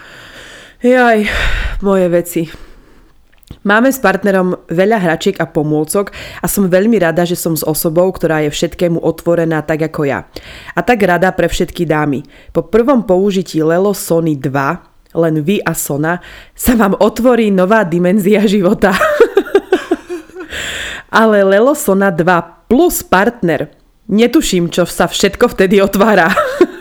jaj, 0.80 1.28
moje 1.84 2.08
veci. 2.08 2.67
Máme 3.64 3.92
s 3.92 4.00
partnerom 4.00 4.68
veľa 4.68 5.00
hračiek 5.00 5.40
a 5.40 5.48
pomôcok 5.48 6.12
a 6.44 6.48
som 6.52 6.68
veľmi 6.68 7.00
rada, 7.00 7.24
že 7.24 7.40
som 7.40 7.56
s 7.56 7.64
osobou, 7.64 8.12
ktorá 8.12 8.44
je 8.48 8.52
všetkému 8.52 9.00
otvorená 9.00 9.64
tak 9.64 9.88
ako 9.88 10.08
ja. 10.08 10.28
A 10.76 10.80
tak 10.84 11.04
rada 11.04 11.32
pre 11.32 11.48
všetky 11.48 11.88
dámy. 11.88 12.28
Po 12.52 12.68
prvom 12.68 13.04
použití 13.08 13.64
Lelo 13.64 13.96
Sony 13.96 14.36
2, 14.36 15.16
len 15.16 15.36
vy 15.44 15.64
a 15.64 15.72
Sona, 15.72 16.20
sa 16.56 16.76
vám 16.76 17.00
otvorí 17.00 17.48
nová 17.52 17.88
dimenzia 17.88 18.44
života. 18.48 18.96
Ale 21.20 21.44
Lelo 21.48 21.72
Sona 21.76 22.12
2 22.12 22.68
plus 22.68 23.00
partner, 23.04 23.72
netuším, 24.12 24.68
čo 24.72 24.84
sa 24.84 25.08
všetko 25.08 25.56
vtedy 25.56 25.80
otvára. 25.80 26.32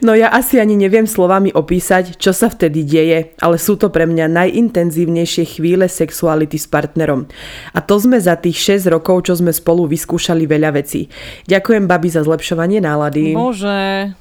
No 0.00 0.16
ja 0.16 0.32
asi 0.32 0.58
ani 0.58 0.74
neviem 0.74 1.06
slovami 1.06 1.52
opísať, 1.52 2.16
čo 2.18 2.34
sa 2.34 2.50
vtedy 2.50 2.82
deje, 2.82 3.34
ale 3.38 3.56
sú 3.58 3.78
to 3.78 3.88
pre 3.88 4.08
mňa 4.08 4.26
najintenzívnejšie 4.30 5.58
chvíle 5.58 5.86
sexuality 5.86 6.58
s 6.58 6.66
partnerom. 6.66 7.28
A 7.76 7.78
to 7.82 7.98
sme 7.98 8.18
za 8.18 8.38
tých 8.38 8.78
6 8.80 8.92
rokov, 8.92 9.28
čo 9.30 9.38
sme 9.38 9.54
spolu 9.54 9.86
vyskúšali 9.86 10.44
veľa 10.48 10.70
vecí. 10.74 11.06
Ďakujem 11.46 11.84
babi 11.86 12.08
za 12.10 12.24
zlepšovanie 12.24 12.82
nálady. 12.82 13.36
Bože, 13.36 14.12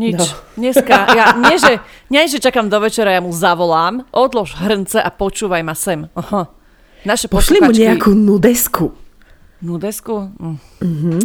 nič. 0.00 0.16
No. 0.16 0.24
Dneska, 0.60 0.96
ja 1.12 1.24
nie 1.36 1.56
že, 1.60 1.72
nie, 2.08 2.24
že 2.26 2.40
čakám 2.40 2.72
do 2.72 2.80
večera, 2.80 3.16
ja 3.16 3.20
mu 3.20 3.30
zavolám, 3.34 4.08
odlož 4.10 4.56
hrnce 4.56 4.98
a 5.00 5.10
počúvaj 5.12 5.62
ma 5.62 5.76
sem. 5.76 6.08
Aha. 6.16 6.48
Naše 7.00 7.32
Pošli 7.32 7.64
mu 7.64 7.72
nejakú 7.72 8.12
nudesku. 8.12 8.92
Nudesku? 9.64 10.32
Mm. 10.36 10.56
Mm-hmm. 10.80 11.20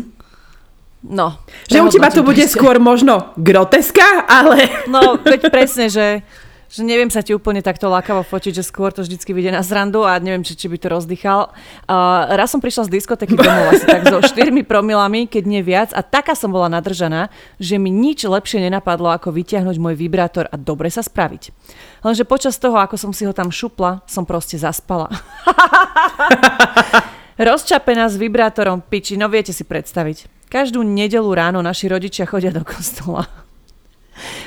No. 1.05 1.37
Že 1.69 1.85
u 1.85 1.87
teba 1.93 2.09
to 2.09 2.25
bude 2.25 2.41
ešte. 2.41 2.57
skôr 2.57 2.81
možno 2.81 3.29
groteska, 3.37 4.25
ale... 4.25 4.65
No, 4.89 5.21
veď 5.21 5.53
presne, 5.53 5.85
že, 5.85 6.25
že 6.65 6.81
neviem 6.81 7.13
sa 7.13 7.21
ti 7.21 7.29
úplne 7.29 7.61
takto 7.61 7.85
lákavo 7.93 8.25
fotiť, 8.25 8.57
že 8.57 8.63
skôr 8.65 8.89
to 8.89 9.05
vždycky 9.05 9.29
vyjde 9.29 9.53
na 9.53 9.61
zrandu 9.61 10.01
a 10.01 10.17
neviem, 10.17 10.41
či, 10.41 10.57
či 10.57 10.65
by 10.65 10.81
to 10.81 10.89
rozdychal. 10.89 11.53
Uh, 11.85 12.33
raz 12.33 12.49
som 12.49 12.57
prišla 12.57 12.89
z 12.89 12.93
diskotéky 12.97 13.37
domov 13.37 13.69
asi 13.69 13.85
tak 13.85 14.09
so 14.09 14.17
4 14.33 14.49
promilami, 14.65 15.29
keď 15.29 15.43
nie 15.45 15.61
viac 15.61 15.93
a 15.93 16.01
taká 16.01 16.33
som 16.33 16.49
bola 16.49 16.73
nadržaná, 16.73 17.29
že 17.61 17.77
mi 17.77 17.93
nič 17.93 18.25
lepšie 18.25 18.65
nenapadlo, 18.65 19.13
ako 19.13 19.29
vyťahnuť 19.29 19.77
môj 19.77 19.93
vibrátor 19.93 20.49
a 20.49 20.57
dobre 20.57 20.89
sa 20.89 21.05
spraviť. 21.05 21.53
Lenže 22.01 22.25
počas 22.25 22.57
toho, 22.57 22.81
ako 22.81 22.97
som 22.97 23.13
si 23.13 23.29
ho 23.29 23.33
tam 23.33 23.53
šupla, 23.53 24.01
som 24.09 24.25
proste 24.25 24.57
zaspala. 24.57 25.13
Rozčapená 27.35 28.07
s 28.09 28.15
vibrátorom 28.17 28.79
piči, 28.79 29.19
no 29.19 29.27
viete 29.29 29.51
si 29.51 29.67
predstaviť. 29.67 30.44
Každú 30.55 30.87
nedelu 30.87 31.27
ráno 31.35 31.59
naši 31.59 31.91
rodičia 31.91 32.23
chodia 32.23 32.47
do 32.47 32.63
kostola. 32.63 33.27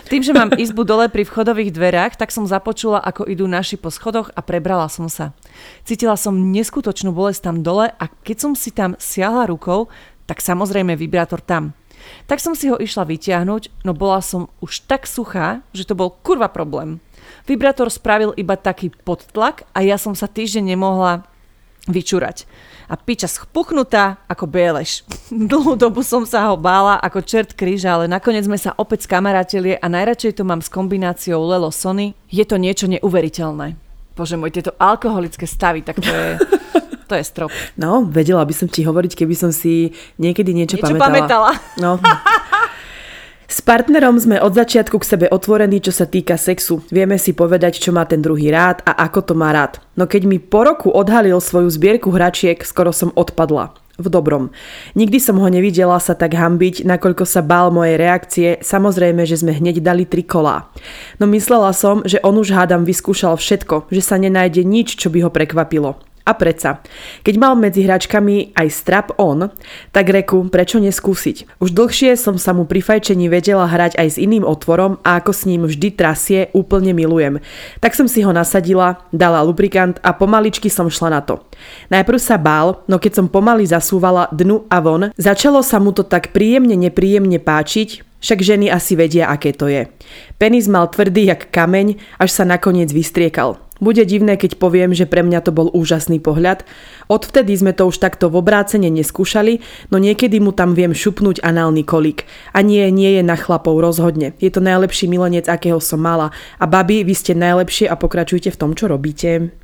Tým, 0.08 0.24
že 0.24 0.32
mám 0.32 0.56
izbu 0.56 0.80
dole 0.80 1.12
pri 1.12 1.28
vchodových 1.28 1.68
dverách, 1.68 2.16
tak 2.16 2.32
som 2.32 2.48
započula, 2.48 2.96
ako 2.96 3.28
idú 3.28 3.44
naši 3.44 3.76
po 3.76 3.92
schodoch 3.92 4.32
a 4.32 4.40
prebrala 4.40 4.88
som 4.88 5.12
sa. 5.12 5.36
Cítila 5.84 6.16
som 6.16 6.32
neskutočnú 6.32 7.12
bolesť 7.12 7.52
tam 7.52 7.60
dole 7.60 7.92
a 7.92 8.04
keď 8.24 8.36
som 8.40 8.52
si 8.56 8.72
tam 8.72 8.96
siahla 8.96 9.52
rukou, 9.52 9.92
tak 10.24 10.40
samozrejme 10.40 10.96
vibrátor 10.96 11.44
tam. 11.44 11.76
Tak 12.24 12.40
som 12.40 12.56
si 12.56 12.72
ho 12.72 12.80
išla 12.80 13.04
vytiahnuť, 13.04 13.84
no 13.84 13.92
bola 13.92 14.24
som 14.24 14.48
už 14.64 14.88
tak 14.88 15.04
suchá, 15.04 15.60
že 15.76 15.84
to 15.84 15.92
bol 15.92 16.08
kurva 16.08 16.48
problém. 16.48 17.04
Vibrátor 17.44 17.92
spravil 17.92 18.32
iba 18.40 18.56
taký 18.56 18.88
podtlak 19.04 19.68
a 19.76 19.84
ja 19.84 20.00
som 20.00 20.16
sa 20.16 20.24
týždeň 20.24 20.72
nemohla 20.72 21.28
vyčúrať 21.86 22.48
a 22.88 22.96
piča 22.96 23.28
spuchnutá 23.28 24.16
ako 24.26 24.48
bieleš. 24.48 25.04
Dlhú 25.52 25.76
dobu 25.76 26.00
som 26.00 26.24
sa 26.24 26.48
ho 26.48 26.56
bála 26.56 26.96
ako 26.98 27.20
čert 27.20 27.52
kríža, 27.52 27.94
ale 27.94 28.08
nakoniec 28.08 28.48
sme 28.48 28.56
sa 28.56 28.72
opäť 28.74 29.04
skamarátili 29.04 29.76
a 29.76 29.86
najradšej 29.86 30.40
to 30.40 30.42
mám 30.48 30.64
s 30.64 30.72
kombináciou 30.72 31.44
Lelo 31.44 31.68
Sony. 31.68 32.16
Je 32.32 32.42
to 32.48 32.56
niečo 32.56 32.88
neuveriteľné. 32.88 33.76
Bože 34.16 34.34
môj, 34.34 34.50
tieto 34.50 34.74
alkoholické 34.80 35.46
stavy, 35.46 35.84
tak 35.84 36.00
to 36.02 36.10
je... 36.10 36.28
To 37.08 37.16
je 37.16 37.24
strop. 37.24 37.48
No, 37.80 38.04
vedela 38.04 38.44
by 38.44 38.52
som 38.52 38.68
ti 38.68 38.84
hovoriť, 38.84 39.16
keby 39.16 39.32
som 39.32 39.48
si 39.48 39.96
niekedy 40.20 40.52
niečo, 40.52 40.76
Niečo 40.76 40.92
pamätala. 40.92 41.08
pamätala. 41.08 41.50
No. 41.80 41.96
S 43.48 43.64
partnerom 43.64 44.20
sme 44.20 44.36
od 44.44 44.52
začiatku 44.52 45.00
k 45.00 45.08
sebe 45.08 45.26
otvorení, 45.32 45.80
čo 45.80 45.88
sa 45.88 46.04
týka 46.04 46.36
sexu. 46.36 46.84
Vieme 46.92 47.16
si 47.16 47.32
povedať, 47.32 47.80
čo 47.80 47.96
má 47.96 48.04
ten 48.04 48.20
druhý 48.20 48.52
rád 48.52 48.84
a 48.84 49.08
ako 49.08 49.32
to 49.32 49.32
má 49.32 49.56
rád. 49.56 49.80
No 49.96 50.04
keď 50.04 50.28
mi 50.28 50.36
po 50.36 50.68
roku 50.68 50.92
odhalil 50.92 51.40
svoju 51.40 51.72
zbierku 51.72 52.12
hračiek, 52.12 52.60
skoro 52.60 52.92
som 52.92 53.08
odpadla. 53.16 53.72
V 53.98 54.06
dobrom. 54.12 54.54
Nikdy 54.94 55.18
som 55.18 55.40
ho 55.42 55.48
nevidela 55.50 55.98
sa 55.98 56.14
tak 56.14 56.36
hambiť, 56.36 56.86
nakoľko 56.86 57.24
sa 57.26 57.42
bál 57.42 57.74
mojej 57.74 57.98
reakcie, 57.98 58.48
samozrejme, 58.62 59.26
že 59.26 59.42
sme 59.42 59.56
hneď 59.56 59.82
dali 59.82 60.06
tri 60.06 60.22
kolá. 60.22 60.70
No 61.18 61.26
myslela 61.26 61.74
som, 61.74 62.06
že 62.06 62.22
on 62.22 62.38
už 62.38 62.54
hádam 62.54 62.86
vyskúšal 62.86 63.34
všetko, 63.34 63.90
že 63.90 64.04
sa 64.04 64.14
nenájde 64.14 64.62
nič, 64.62 64.94
čo 64.94 65.10
by 65.10 65.26
ho 65.26 65.34
prekvapilo. 65.34 65.98
A 66.28 66.36
predsa, 66.36 66.84
keď 67.24 67.34
mal 67.40 67.56
medzi 67.56 67.88
hračkami 67.88 68.52
aj 68.52 68.68
strap 68.68 69.16
on, 69.16 69.48
tak 69.96 70.12
reku, 70.12 70.44
prečo 70.52 70.76
neskúsiť. 70.76 71.56
Už 71.56 71.72
dlhšie 71.72 72.20
som 72.20 72.36
sa 72.36 72.52
mu 72.52 72.68
pri 72.68 72.84
fajčení 72.84 73.32
vedela 73.32 73.64
hrať 73.64 73.96
aj 73.96 74.08
s 74.12 74.20
iným 74.20 74.44
otvorom 74.44 75.00
a 75.00 75.24
ako 75.24 75.32
s 75.32 75.48
ním 75.48 75.64
vždy 75.64 75.88
trasie, 75.96 76.52
úplne 76.52 76.92
milujem. 76.92 77.40
Tak 77.80 77.96
som 77.96 78.04
si 78.04 78.20
ho 78.20 78.28
nasadila, 78.28 79.00
dala 79.08 79.40
lubrikant 79.40 79.96
a 80.04 80.12
pomaličky 80.12 80.68
som 80.68 80.92
šla 80.92 81.16
na 81.16 81.24
to. 81.24 81.40
Najprv 81.88 82.20
sa 82.20 82.36
bál, 82.36 82.84
no 82.84 83.00
keď 83.00 83.24
som 83.24 83.32
pomaly 83.32 83.64
zasúvala 83.64 84.28
dnu 84.28 84.68
a 84.68 84.84
von, 84.84 85.08
začalo 85.16 85.64
sa 85.64 85.80
mu 85.80 85.96
to 85.96 86.04
tak 86.04 86.36
príjemne 86.36 86.76
nepríjemne 86.76 87.40
páčiť, 87.40 88.04
však 88.18 88.42
ženy 88.42 88.66
asi 88.66 88.98
vedia, 88.98 89.30
aké 89.30 89.54
to 89.54 89.70
je. 89.70 89.86
Penis 90.42 90.66
mal 90.66 90.90
tvrdý 90.90 91.30
jak 91.30 91.54
kameň, 91.54 92.18
až 92.18 92.30
sa 92.34 92.44
nakoniec 92.44 92.90
vystriekal. 92.90 93.62
Bude 93.78 94.02
divné, 94.02 94.34
keď 94.34 94.58
poviem, 94.58 94.90
že 94.90 95.06
pre 95.06 95.22
mňa 95.22 95.38
to 95.46 95.54
bol 95.54 95.70
úžasný 95.70 96.18
pohľad. 96.18 96.66
Odvtedy 97.06 97.54
sme 97.54 97.70
to 97.70 97.86
už 97.86 98.02
takto 98.02 98.26
v 98.26 98.42
obrácene 98.42 98.90
neskúšali, 98.90 99.62
no 99.94 100.02
niekedy 100.02 100.42
mu 100.42 100.50
tam 100.50 100.74
viem 100.74 100.90
šupnúť 100.90 101.38
análny 101.46 101.86
kolík. 101.86 102.26
A 102.50 102.66
nie, 102.66 102.82
nie 102.90 103.14
je 103.14 103.22
na 103.22 103.38
chlapov 103.38 103.78
rozhodne. 103.78 104.34
Je 104.42 104.50
to 104.50 104.58
najlepší 104.58 105.06
milenec, 105.06 105.46
akého 105.46 105.78
som 105.78 106.02
mala. 106.02 106.34
A 106.58 106.66
babi, 106.66 107.06
vy 107.06 107.14
ste 107.14 107.38
najlepšie 107.38 107.86
a 107.86 107.94
pokračujte 107.94 108.50
v 108.50 108.60
tom, 108.60 108.74
čo 108.74 108.90
robíte. 108.90 109.54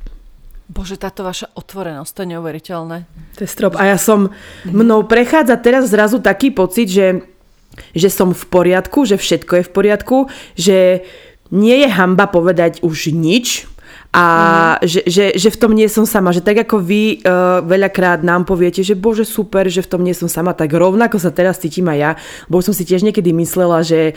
Bože, 0.65 0.97
táto 0.97 1.21
vaša 1.21 1.53
otvorenosť, 1.53 2.11
to 2.15 2.21
je 2.25 2.31
neuveriteľné. 2.33 2.97
To 3.37 3.41
je 3.45 3.49
strop. 3.51 3.77
A 3.77 3.93
ja 3.93 4.01
som, 4.01 4.33
mnou 4.65 5.05
prechádza 5.05 5.61
teraz 5.61 5.93
zrazu 5.93 6.17
taký 6.23 6.49
pocit, 6.49 6.89
že, 6.89 7.21
že 7.93 8.09
som 8.09 8.33
v 8.33 8.45
poriadku, 8.49 9.05
že 9.05 9.19
všetko 9.19 9.61
je 9.61 9.63
v 9.67 9.71
poriadku, 9.75 10.17
že 10.57 11.05
nie 11.53 11.85
je 11.85 11.89
hamba 11.93 12.25
povedať 12.25 12.81
už 12.81 13.13
nič, 13.13 13.69
a 14.15 14.25
mm. 14.79 14.87
že, 14.87 15.01
že, 15.03 15.25
že 15.35 15.49
v 15.51 15.59
tom 15.59 15.75
nie 15.75 15.91
som 15.91 16.07
sama, 16.07 16.31
že 16.31 16.39
tak 16.39 16.63
ako 16.63 16.79
vy 16.79 17.19
uh, 17.19 17.59
veľakrát 17.67 18.23
nám 18.23 18.47
poviete, 18.47 18.79
že 18.79 18.95
bože 18.95 19.27
super, 19.27 19.67
že 19.67 19.83
v 19.83 19.91
tom 19.91 20.07
nie 20.07 20.15
som 20.15 20.31
sama, 20.31 20.55
tak 20.55 20.71
rovnako 20.71 21.19
sa 21.19 21.35
teraz 21.35 21.59
cítim 21.59 21.91
aj 21.91 21.99
ja, 21.99 22.11
bo 22.47 22.63
som 22.63 22.71
si 22.71 22.87
tiež 22.87 23.03
niekedy 23.03 23.35
myslela, 23.35 23.83
že 23.83 24.15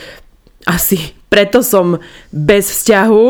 asi 0.66 1.18
preto 1.28 1.60
som 1.60 2.00
bez 2.32 2.72
vzťahu, 2.72 3.26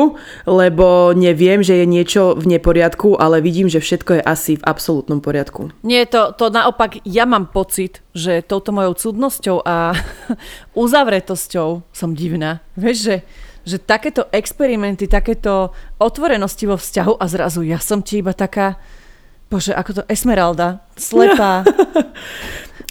lebo 0.46 1.12
neviem, 1.18 1.60
že 1.66 1.82
je 1.82 1.86
niečo 1.86 2.38
v 2.38 2.56
neporiadku, 2.56 3.18
ale 3.18 3.42
vidím, 3.42 3.66
že 3.66 3.82
všetko 3.82 4.20
je 4.20 4.22
asi 4.22 4.52
v 4.54 4.66
absolútnom 4.66 5.18
poriadku. 5.18 5.74
Nie, 5.82 6.06
to, 6.06 6.30
to 6.36 6.48
naopak, 6.48 7.02
ja 7.02 7.26
mám 7.26 7.50
pocit, 7.50 8.00
že 8.14 8.44
touto 8.46 8.70
mojou 8.70 8.94
cudnosťou 8.94 9.66
a 9.66 9.98
uzavretosťou 10.84 11.82
som 11.90 12.10
divná. 12.14 12.62
Vieš, 12.78 12.98
že 13.02 13.16
že 13.68 13.78
takéto 13.78 14.24
experimenty, 14.32 15.04
takéto 15.04 15.76
otvorenosti 16.00 16.64
vo 16.64 16.80
vzťahu 16.80 17.20
a 17.20 17.24
zrazu 17.28 17.60
ja 17.68 17.76
som 17.76 18.00
ti 18.00 18.24
iba 18.24 18.32
taká, 18.32 18.80
bože, 19.52 19.76
ako 19.76 20.00
to 20.00 20.02
Esmeralda, 20.08 20.80
slepá. 20.96 21.62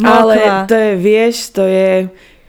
Ale 0.06 0.70
to 0.70 0.78
je, 0.78 0.92
vieš, 0.94 1.58
to 1.58 1.66
je 1.66 2.06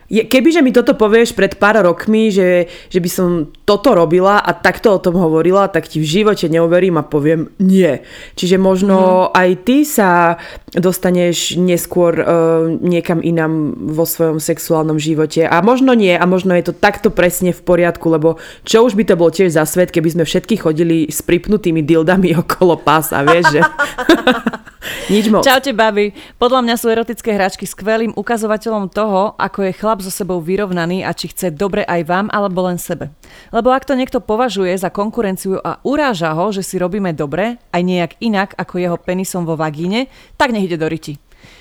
je, 0.09 0.25
kebyže 0.25 0.65
mi 0.65 0.73
toto 0.73 0.97
povieš 0.97 1.37
pred 1.37 1.53
pár 1.61 1.85
rokmi, 1.85 2.33
že, 2.33 2.65
že 2.89 2.99
by 2.99 3.09
som 3.09 3.29
toto 3.63 3.93
robila 3.93 4.41
a 4.41 4.57
takto 4.57 4.97
o 4.97 4.99
tom 4.99 5.13
hovorila, 5.21 5.69
tak 5.69 5.85
ti 5.85 6.01
v 6.01 6.09
živote 6.09 6.49
neuverím 6.49 6.97
a 6.97 7.05
poviem 7.05 7.53
nie. 7.61 8.01
Čiže 8.33 8.57
možno 8.57 9.29
mm. 9.29 9.37
aj 9.37 9.49
ty 9.63 9.77
sa 9.85 10.41
dostaneš 10.73 11.61
neskôr 11.61 12.17
uh, 12.17 12.25
niekam 12.81 13.21
inám 13.21 13.77
vo 13.93 14.09
svojom 14.09 14.41
sexuálnom 14.41 14.97
živote. 14.97 15.45
A 15.45 15.61
možno 15.61 15.93
nie, 15.93 16.17
a 16.17 16.25
možno 16.25 16.57
je 16.57 16.69
to 16.69 16.73
takto 16.73 17.13
presne 17.13 17.53
v 17.53 17.61
poriadku, 17.61 18.09
lebo 18.09 18.41
čo 18.65 18.81
už 18.81 18.97
by 18.97 19.05
to 19.05 19.13
bolo 19.13 19.29
tiež 19.29 19.53
za 19.53 19.69
svet, 19.69 19.93
keby 19.93 20.09
sme 20.09 20.23
všetky 20.25 20.57
chodili 20.57 21.05
s 21.05 21.21
pripnutými 21.21 21.85
dildami 21.85 22.33
okolo 22.41 22.81
pása, 22.81 23.21
vieš, 23.21 23.53
že... 23.53 23.61
Nič 25.11 25.27
moc. 25.27 25.43
Čaute, 25.43 25.75
babi. 25.75 26.15
Podľa 26.39 26.63
mňa 26.63 26.75
sú 26.79 26.87
erotické 26.87 27.35
hračky 27.35 27.67
skvelým 27.67 28.15
ukazovateľom 28.15 28.87
toho, 28.87 29.35
ako 29.35 29.67
je 29.67 29.73
chlap 29.75 29.99
so 29.99 30.07
sebou 30.07 30.39
vyrovnaný 30.39 31.03
a 31.03 31.11
či 31.11 31.31
chce 31.31 31.51
dobre 31.51 31.83
aj 31.83 32.07
vám 32.07 32.27
alebo 32.31 32.63
len 32.63 32.79
sebe. 32.79 33.11
Lebo 33.51 33.75
ak 33.75 33.83
to 33.83 33.99
niekto 33.99 34.23
považuje 34.23 34.71
za 34.79 34.87
konkurenciu 34.87 35.59
a 35.59 35.83
uráža 35.83 36.31
ho, 36.31 36.55
že 36.55 36.63
si 36.63 36.79
robíme 36.79 37.11
dobre, 37.11 37.59
aj 37.75 37.81
nejak 37.83 38.11
inak 38.23 38.55
ako 38.55 38.79
jeho 38.79 38.97
penisom 38.97 39.43
vo 39.43 39.59
vagíne, 39.59 40.07
tak 40.39 40.55
nech 40.55 40.71
ide 40.71 40.79
do 40.79 40.87
riti. 40.87 41.19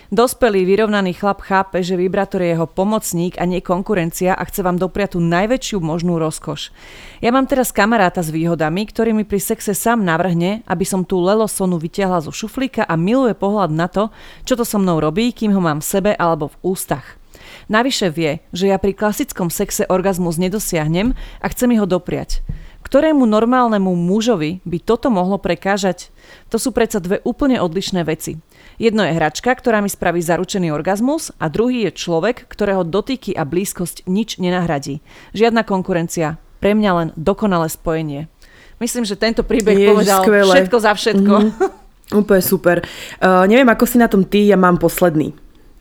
Dospelý 0.08 0.64
vyrovnaný 0.64 1.20
chlap 1.20 1.44
chápe, 1.44 1.84
že 1.84 1.92
vibrátor 1.92 2.40
je 2.40 2.56
jeho 2.56 2.64
pomocník 2.64 3.36
a 3.36 3.44
nie 3.44 3.60
konkurencia 3.60 4.32
a 4.32 4.40
chce 4.48 4.64
vám 4.64 4.80
dopriať 4.80 5.12
tú 5.12 5.20
najväčšiu 5.20 5.84
možnú 5.84 6.16
rozkoš. 6.16 6.72
Ja 7.20 7.28
mám 7.28 7.44
teraz 7.44 7.76
kamaráta 7.76 8.24
s 8.24 8.32
výhodami, 8.32 8.88
ktorý 8.88 9.12
mi 9.12 9.28
pri 9.28 9.36
sexe 9.36 9.76
sám 9.76 10.08
navrhne, 10.08 10.64
aby 10.64 10.84
som 10.88 11.04
tú 11.04 11.20
lelosonu 11.20 11.76
vytiahla 11.76 12.24
zo 12.24 12.32
šuflíka 12.32 12.88
a 12.88 12.96
miluje 12.96 13.36
pohľad 13.36 13.68
na 13.68 13.84
to, 13.84 14.08
čo 14.48 14.56
to 14.56 14.64
so 14.64 14.80
mnou 14.80 14.96
robí, 14.96 15.28
kým 15.28 15.52
ho 15.52 15.60
mám 15.60 15.84
v 15.84 15.90
sebe 15.92 16.10
alebo 16.16 16.48
v 16.56 16.72
ústach. 16.72 17.20
Navyše 17.68 18.08
vie, 18.08 18.40
že 18.48 18.72
ja 18.72 18.80
pri 18.80 18.96
klasickom 18.96 19.52
sexe 19.52 19.84
orgazmus 19.92 20.40
nedosiahnem 20.40 21.12
a 21.44 21.46
chce 21.52 21.68
mi 21.68 21.76
ho 21.76 21.84
dopriať. 21.84 22.40
Ktorému 22.80 23.28
normálnemu 23.28 23.92
mužovi 23.92 24.64
by 24.64 24.78
toto 24.80 25.12
mohlo 25.12 25.36
prekážať? 25.36 26.08
To 26.48 26.56
sú 26.56 26.72
predsa 26.72 26.96
dve 26.96 27.20
úplne 27.28 27.60
odlišné 27.60 28.00
veci. 28.08 28.40
Jedno 28.78 29.02
je 29.02 29.10
hračka, 29.18 29.50
ktorá 29.50 29.82
mi 29.82 29.90
spraví 29.90 30.22
zaručený 30.22 30.70
orgazmus 30.70 31.34
a 31.42 31.50
druhý 31.50 31.90
je 31.90 31.98
človek, 31.98 32.46
ktorého 32.46 32.86
dotyky 32.86 33.34
a 33.34 33.42
blízkosť 33.42 34.06
nič 34.06 34.38
nenahradí. 34.38 35.02
Žiadna 35.34 35.66
konkurencia. 35.66 36.38
Pre 36.62 36.78
mňa 36.78 36.90
len 36.94 37.08
dokonalé 37.18 37.66
spojenie. 37.66 38.30
Myslím, 38.78 39.02
že 39.02 39.18
tento 39.18 39.42
príbeh 39.42 39.74
Jež, 39.74 39.90
povedal 39.90 40.22
skvelé. 40.22 40.54
všetko 40.54 40.78
za 40.78 40.92
všetko. 40.94 41.34
Mm-hmm. 41.42 42.18
Úplne 42.22 42.42
super. 42.42 42.76
Uh, 43.18 43.44
neviem, 43.50 43.66
ako 43.66 43.84
si 43.84 43.98
na 43.98 44.06
tom 44.06 44.22
ty, 44.22 44.46
ja 44.46 44.54
mám 44.54 44.78
posledný. 44.78 45.34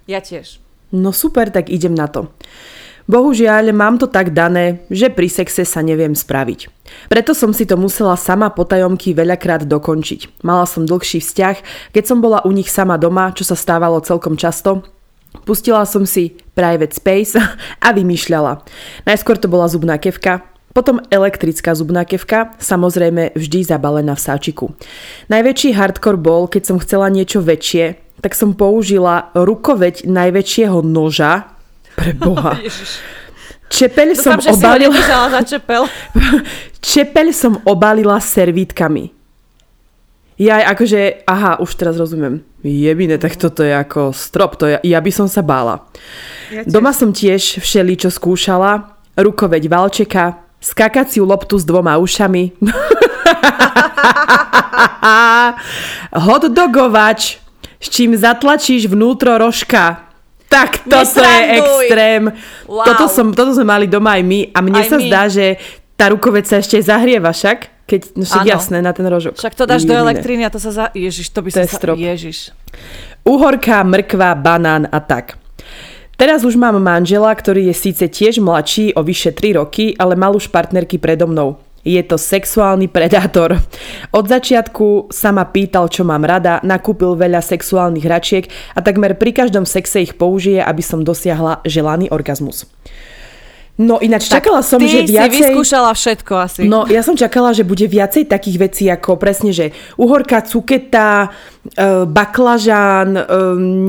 Ja 0.09 0.17
tiež. 0.17 0.57
No 0.89 1.13
super, 1.13 1.53
tak 1.53 1.69
idem 1.69 1.93
na 1.93 2.09
to. 2.09 2.33
Bohužiaľ, 3.07 3.71
mám 3.71 3.95
to 3.95 4.11
tak 4.11 4.35
dané, 4.35 4.83
že 4.91 5.07
pri 5.07 5.31
sexe 5.31 5.63
sa 5.63 5.79
neviem 5.79 6.11
spraviť. 6.11 6.67
Preto 7.07 7.31
som 7.31 7.55
si 7.55 7.63
to 7.63 7.79
musela 7.79 8.19
sama 8.19 8.51
potajomky 8.51 9.15
veľakrát 9.15 9.63
dokončiť. 9.63 10.43
Mala 10.43 10.67
som 10.67 10.83
dlhší 10.83 11.23
vzťah, 11.23 11.55
keď 11.95 12.03
som 12.03 12.19
bola 12.19 12.43
u 12.43 12.51
nich 12.51 12.67
sama 12.67 12.99
doma, 12.99 13.31
čo 13.31 13.47
sa 13.47 13.55
stávalo 13.55 14.03
celkom 14.03 14.35
často, 14.35 14.83
Pustila 15.43 15.83
som 15.85 16.07
si 16.07 16.39
private 16.55 16.95
space 16.95 17.37
a 17.85 17.87
vymýšľala. 17.93 18.63
Najskôr 19.05 19.37
to 19.37 19.51
bola 19.51 19.67
zubná 19.69 19.99
kevka, 19.99 20.43
potom 20.71 21.01
elektrická 21.09 21.73
zubná 21.73 22.05
kevka, 22.05 22.53
samozrejme 22.61 23.33
vždy 23.33 23.65
zabalená 23.65 24.13
v 24.13 24.23
sáčiku. 24.23 24.65
Najväčší 25.31 25.73
hardcore 25.73 26.21
bol, 26.21 26.45
keď 26.45 26.63
som 26.69 26.77
chcela 26.77 27.09
niečo 27.09 27.41
väčšie, 27.41 27.97
tak 28.21 28.33
som 28.37 28.53
použila 28.53 29.29
rukoveď 29.33 30.05
najväčšieho 30.05 30.81
noža, 30.85 31.56
pre 31.97 32.13
Boha. 32.13 32.53
Čepeľ 33.67 34.15
som 34.15 34.39
Dúfam, 34.39 34.55
obalila... 34.55 35.27
za 35.27 35.43
čepel. 35.43 35.83
čepeľ 36.95 37.27
som 37.35 37.59
obalila 37.67 38.15
servítkami. 38.15 39.11
Ja 40.39 40.63
akože, 40.71 41.27
aha, 41.27 41.59
už 41.59 41.75
teraz 41.75 41.99
rozumiem. 41.99 42.47
Jebine, 42.63 43.19
tak 43.19 43.35
toto 43.35 43.65
je 43.65 43.75
ako 43.75 44.15
strop, 44.15 44.55
to 44.55 44.71
ja, 44.71 44.79
ja 44.85 45.01
by 45.03 45.11
som 45.11 45.27
sa 45.27 45.43
bála. 45.43 45.83
Ja 46.47 46.63
Doma 46.63 46.95
som 46.95 47.11
tiež 47.11 47.59
všeli, 47.59 47.99
čo 47.99 48.07
skúšala. 48.07 48.95
Rukoveď 49.17 49.67
valčeka, 49.67 50.39
skakaciu 50.63 51.27
loptu 51.27 51.59
s 51.59 51.67
dvoma 51.67 51.99
ušami. 51.99 52.53
Hotdogovač, 56.23 57.41
s 57.81 57.87
čím 57.91 58.15
zatlačíš 58.15 58.87
vnútro 58.87 59.35
rožka. 59.35 60.06
Tak 60.47 60.87
toto 60.87 61.19
je 61.19 61.43
extrém. 61.59 62.23
Wow. 62.65 62.87
Toto, 62.87 63.05
som, 63.11 63.35
toto 63.35 63.51
sme 63.51 63.67
mali 63.67 63.85
doma 63.85 64.15
aj 64.15 64.23
my 64.23 64.39
a 64.55 64.59
mne 64.63 64.79
aj 64.79 64.87
sa 64.87 64.97
my. 64.97 65.05
zdá, 65.07 65.21
že 65.27 65.45
tá 65.99 66.07
rukoveď 66.13 66.43
sa 66.47 66.55
ešte 66.63 66.79
zahrieva 66.79 67.35
však. 67.35 67.87
Keď, 67.87 68.01
no 68.19 68.23
však 68.27 68.43
ano. 68.43 68.51
jasné, 68.51 68.77
na 68.83 68.91
ten 68.91 69.07
rožok. 69.07 69.39
Však 69.39 69.55
to 69.55 69.63
dáš 69.63 69.87
do 69.87 69.95
elektriny 69.95 70.43
a 70.43 70.51
to 70.51 70.59
sa 70.59 70.71
za... 70.75 70.85
Ježiš, 70.91 71.31
to 71.31 71.39
by 71.39 71.55
to 71.55 71.63
sa... 71.63 71.71
Strop. 71.71 71.95
Ježiš. 71.95 72.51
Uhorka, 73.23 73.79
mrkva, 73.87 74.35
banán 74.35 74.91
a 74.91 74.99
tak. 74.99 75.39
Teraz 76.19 76.43
už 76.43 76.59
mám 76.59 76.75
manžela, 76.83 77.31
ktorý 77.31 77.71
je 77.71 77.75
síce 77.77 78.03
tiež 78.09 78.43
mladší 78.43 78.91
o 78.97 79.05
vyše 79.07 79.31
3 79.31 79.61
roky, 79.61 79.95
ale 79.95 80.19
mal 80.19 80.35
už 80.35 80.51
partnerky 80.51 80.99
predo 80.99 81.31
mnou. 81.31 81.61
Je 81.87 82.03
to 82.03 82.19
sexuálny 82.19 82.91
predátor. 82.91 83.55
Od 84.11 84.25
začiatku 84.27 85.07
sa 85.07 85.31
ma 85.31 85.47
pýtal, 85.47 85.87
čo 85.87 86.03
mám 86.03 86.27
rada, 86.27 86.59
nakúpil 86.67 87.15
veľa 87.15 87.39
sexuálnych 87.39 88.03
hračiek 88.03 88.51
a 88.75 88.83
takmer 88.83 89.15
pri 89.15 89.31
každom 89.31 89.63
sexe 89.63 90.03
ich 90.03 90.19
použije, 90.19 90.59
aby 90.59 90.83
som 90.83 91.07
dosiahla 91.07 91.63
želaný 91.63 92.11
orgazmus. 92.11 92.67
No 93.77 94.01
ináč 94.01 94.25
tak 94.25 94.41
čakala 94.41 94.65
som, 94.65 94.81
že 94.81 95.05
viacej... 95.05 95.29
si 95.29 95.37
vyskúšala 95.37 95.93
všetko 95.93 96.33
asi. 96.33 96.61
No 96.65 96.89
ja 96.89 97.05
som 97.05 97.13
čakala, 97.13 97.53
že 97.53 97.61
bude 97.61 97.85
viacej 97.85 98.25
takých 98.25 98.57
vecí 98.57 98.89
ako 98.89 99.21
presne, 99.21 99.53
že 99.53 99.69
uhorka, 100.01 100.41
cuketa, 100.41 101.29
baklažán, 102.07 103.09
e, 103.17 103.21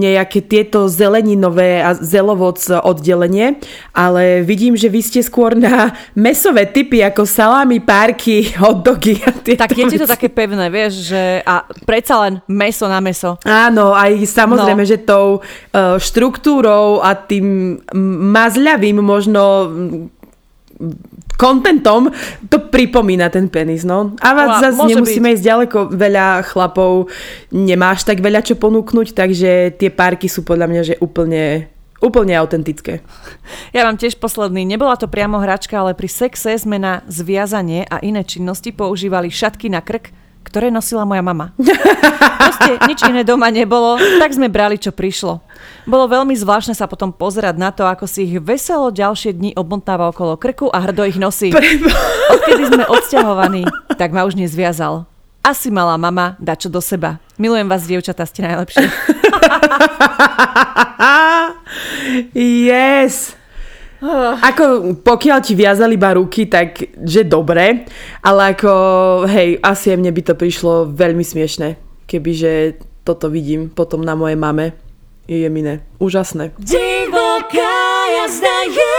nejaké 0.03 0.43
tieto 0.45 0.91
zeleninové 0.91 1.85
a 1.85 1.95
zelovoc 1.95 2.59
oddelenie, 2.67 3.61
ale 3.95 4.43
vidím, 4.43 4.75
že 4.75 4.91
vy 4.91 5.01
ste 5.05 5.21
skôr 5.23 5.55
na 5.55 5.95
mesové 6.17 6.67
typy 6.67 7.05
ako 7.05 7.25
salámy, 7.25 7.79
párky, 7.85 8.51
hotdogy 8.63 9.23
a 9.23 9.31
tieto 9.31 9.63
Tak 9.63 9.77
je 9.77 9.85
ti 9.87 9.99
to 10.01 10.09
také 10.09 10.29
pevné, 10.29 10.69
vieš, 10.69 11.13
že 11.15 11.43
a 11.47 11.65
predsa 11.87 12.27
len 12.27 12.43
meso 12.51 12.91
na 12.91 12.99
meso. 12.99 13.39
Áno, 13.47 13.95
aj 13.95 14.19
samozrejme, 14.27 14.83
no. 14.85 14.89
že 14.89 14.99
tou 15.05 15.41
uh, 15.41 15.97
štruktúrou 15.97 17.01
a 17.01 17.15
tým 17.15 17.79
mazľavým 18.33 18.99
možno 19.01 19.43
kontentom 21.39 22.11
to 22.51 22.59
pripomína 22.71 23.31
ten 23.31 23.47
penis, 23.51 23.87
no. 23.87 24.15
A 24.19 24.35
vás 24.35 24.63
zase 24.63 24.79
nemusíme 24.95 25.31
byť. 25.31 25.35
ísť 25.39 25.45
ďaleko, 25.45 25.79
veľa 25.95 26.27
chlapov 26.47 27.11
nemáš 27.55 28.03
tak 28.07 28.23
veľa 28.23 28.43
čo 28.43 28.55
ponúknuť, 28.59 29.15
takže 29.15 29.75
tie 29.79 29.91
párky 29.91 30.27
sú 30.27 30.43
podľa 30.43 30.67
mňa, 30.71 30.83
že 30.83 30.95
úplne 30.99 31.71
Úplne 31.99 32.31
autentické. 32.39 33.03
Ja 33.75 33.83
mám 33.83 33.99
tiež 33.99 34.23
posledný. 34.23 34.63
Nebola 34.63 34.95
to 34.95 35.11
priamo 35.11 35.43
hračka, 35.43 35.83
ale 35.83 35.99
pri 35.99 36.07
sexe 36.07 36.55
sme 36.55 36.79
na 36.79 37.03
zviazanie 37.11 37.91
a 37.91 37.99
iné 37.99 38.23
činnosti 38.23 38.71
používali 38.71 39.35
šatky 39.35 39.67
na 39.67 39.83
krk, 39.83 40.15
ktoré 40.47 40.71
nosila 40.71 41.03
moja 41.03 41.27
mama. 41.27 41.51
Proste 42.39 42.79
nič 42.87 43.03
iné 43.03 43.27
doma 43.27 43.51
nebolo, 43.51 43.99
tak 44.23 44.31
sme 44.31 44.47
brali, 44.47 44.79
čo 44.79 44.95
prišlo. 44.95 45.43
Bolo 45.89 46.05
veľmi 46.05 46.37
zvláštne 46.37 46.77
sa 46.77 46.85
potom 46.85 47.09
pozerať 47.09 47.57
na 47.57 47.73
to, 47.73 47.89
ako 47.89 48.05
si 48.05 48.29
ich 48.29 48.37
veselo 48.45 48.93
ďalšie 48.93 49.33
dni 49.33 49.57
obmontáva 49.57 50.13
okolo 50.13 50.37
krku 50.37 50.69
a 50.69 50.85
hrdo 50.85 51.09
ich 51.09 51.17
nosí. 51.17 51.49
Odkedy 52.37 52.77
sme 52.77 52.85
odsťahovaní, 52.85 53.65
tak 53.97 54.13
ma 54.13 54.29
už 54.29 54.37
nezviazal. 54.37 55.09
Asi 55.41 55.73
mala 55.73 55.97
mama 55.97 56.37
dať 56.45 56.69
čo 56.69 56.69
do 56.69 56.85
seba. 56.85 57.17
Milujem 57.41 57.65
vás, 57.73 57.89
dievčatá, 57.89 58.29
ste 58.29 58.45
najlepšie. 58.45 58.85
yes! 62.37 63.33
Ako 64.45 64.93
pokiaľ 65.01 65.39
ti 65.41 65.57
viazali 65.57 65.97
iba 65.97 66.13
ruky, 66.13 66.53
tak 66.53 66.85
že 67.01 67.25
dobre, 67.25 67.89
ale 68.21 68.53
ako 68.53 68.71
hej, 69.25 69.57
asi 69.65 69.97
aj 69.97 69.99
mne 70.05 70.13
by 70.13 70.23
to 70.23 70.35
prišlo 70.37 70.93
veľmi 70.93 71.25
smiešne, 71.25 71.81
kebyže 72.05 72.85
toto 73.09 73.33
vidím 73.33 73.73
potom 73.73 74.05
na 74.05 74.13
mojej 74.13 74.37
mame. 74.37 74.88
Je 75.29 75.45
jemine. 75.45 75.85
Úžasné. 76.01 76.57
Divoká 76.57 77.77
jazda 78.17 78.59
je. 78.73 78.97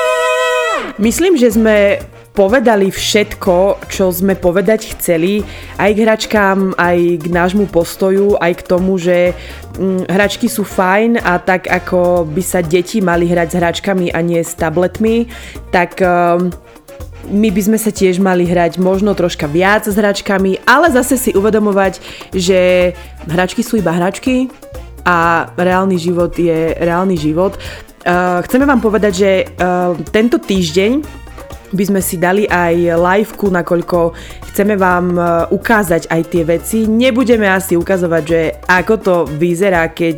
Myslím, 1.02 1.34
že 1.34 1.58
sme 1.58 2.06
povedali 2.38 2.94
všetko, 2.94 3.90
čo 3.90 4.14
sme 4.14 4.38
povedať 4.38 4.94
chceli, 4.94 5.42
aj 5.82 5.90
k 5.90 6.04
hračkám, 6.06 6.78
aj 6.78 7.26
k 7.26 7.26
nášmu 7.34 7.66
postoju, 7.74 8.38
aj 8.38 8.62
k 8.62 8.66
tomu, 8.70 9.02
že 9.02 9.34
hm, 9.82 10.06
hračky 10.06 10.46
sú 10.46 10.62
fajn 10.62 11.18
a 11.18 11.42
tak 11.42 11.66
ako 11.66 12.30
by 12.30 12.44
sa 12.46 12.62
deti 12.62 13.02
mali 13.02 13.26
hrať 13.26 13.50
s 13.50 13.58
hračkami 13.58 14.14
a 14.14 14.22
nie 14.22 14.46
s 14.46 14.54
tabletmi, 14.54 15.26
tak 15.74 15.98
hm, 15.98 16.54
my 17.26 17.50
by 17.50 17.62
sme 17.74 17.78
sa 17.82 17.90
tiež 17.90 18.22
mali 18.22 18.46
hrať 18.46 18.78
možno 18.78 19.18
troška 19.18 19.50
viac 19.50 19.90
s 19.90 19.98
hračkami, 19.98 20.62
ale 20.70 20.94
zase 20.94 21.18
si 21.18 21.34
uvedomovať, 21.34 21.98
že 22.38 22.94
hračky 23.26 23.66
sú 23.66 23.82
iba 23.82 23.90
hračky 23.98 24.46
a 25.06 25.50
reálny 25.56 25.98
život 26.00 26.34
je 26.36 26.76
reálny 26.80 27.16
život. 27.16 27.56
Uh, 28.08 28.40
chceme 28.48 28.64
vám 28.64 28.80
povedať, 28.80 29.14
že 29.14 29.32
uh, 29.44 29.94
tento 30.12 30.40
týždeň 30.40 31.20
by 31.74 31.84
sme 31.86 32.02
si 32.02 32.18
dali 32.18 32.50
aj 32.50 32.98
liveku, 32.98 33.54
nakoľko 33.54 34.14
chceme 34.50 34.74
vám 34.74 35.06
e, 35.14 35.22
ukázať 35.54 36.10
aj 36.10 36.22
tie 36.26 36.44
veci. 36.46 36.78
Nebudeme 36.90 37.46
asi 37.46 37.78
ukazovať, 37.78 38.24
že 38.26 38.42
ako 38.66 38.94
to 38.98 39.16
vyzerá, 39.38 39.86
keď 39.94 40.18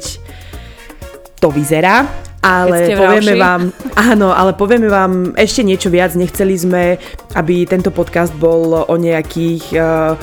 to 1.41 1.51
vyzerá, 1.51 2.07
ale 2.41 2.97
povieme 2.97 3.37
vám, 3.37 3.69
áno, 3.93 4.33
ale 4.33 4.57
povieme 4.57 4.89
vám 4.89 5.37
ešte 5.37 5.61
niečo 5.61 5.93
viac. 5.93 6.17
Nechceli 6.17 6.57
sme, 6.57 6.97
aby 7.37 7.69
tento 7.69 7.93
podcast 7.93 8.33
bol 8.33 8.81
o 8.81 8.95
nejakých 8.97 9.65
uh, 9.77 10.17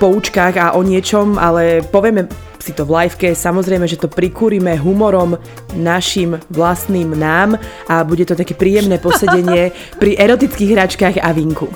poučkách 0.00 0.56
a 0.56 0.66
o 0.72 0.80
niečom, 0.80 1.36
ale 1.36 1.84
povieme 1.84 2.28
si 2.60 2.76
to 2.76 2.84
v 2.84 3.02
liveke. 3.02 3.32
Samozrejme, 3.32 3.88
že 3.88 3.98
to 3.98 4.06
prikúrime 4.06 4.76
humorom 4.76 5.40
našim 5.74 6.36
vlastným 6.52 7.16
nám 7.16 7.56
a 7.88 8.04
bude 8.04 8.28
to 8.28 8.36
také 8.36 8.52
príjemné 8.54 9.00
posedenie 9.00 9.72
pri 10.00 10.14
erotických 10.20 10.70
hračkách 10.76 11.16
a 11.18 11.32
vinku. 11.32 11.72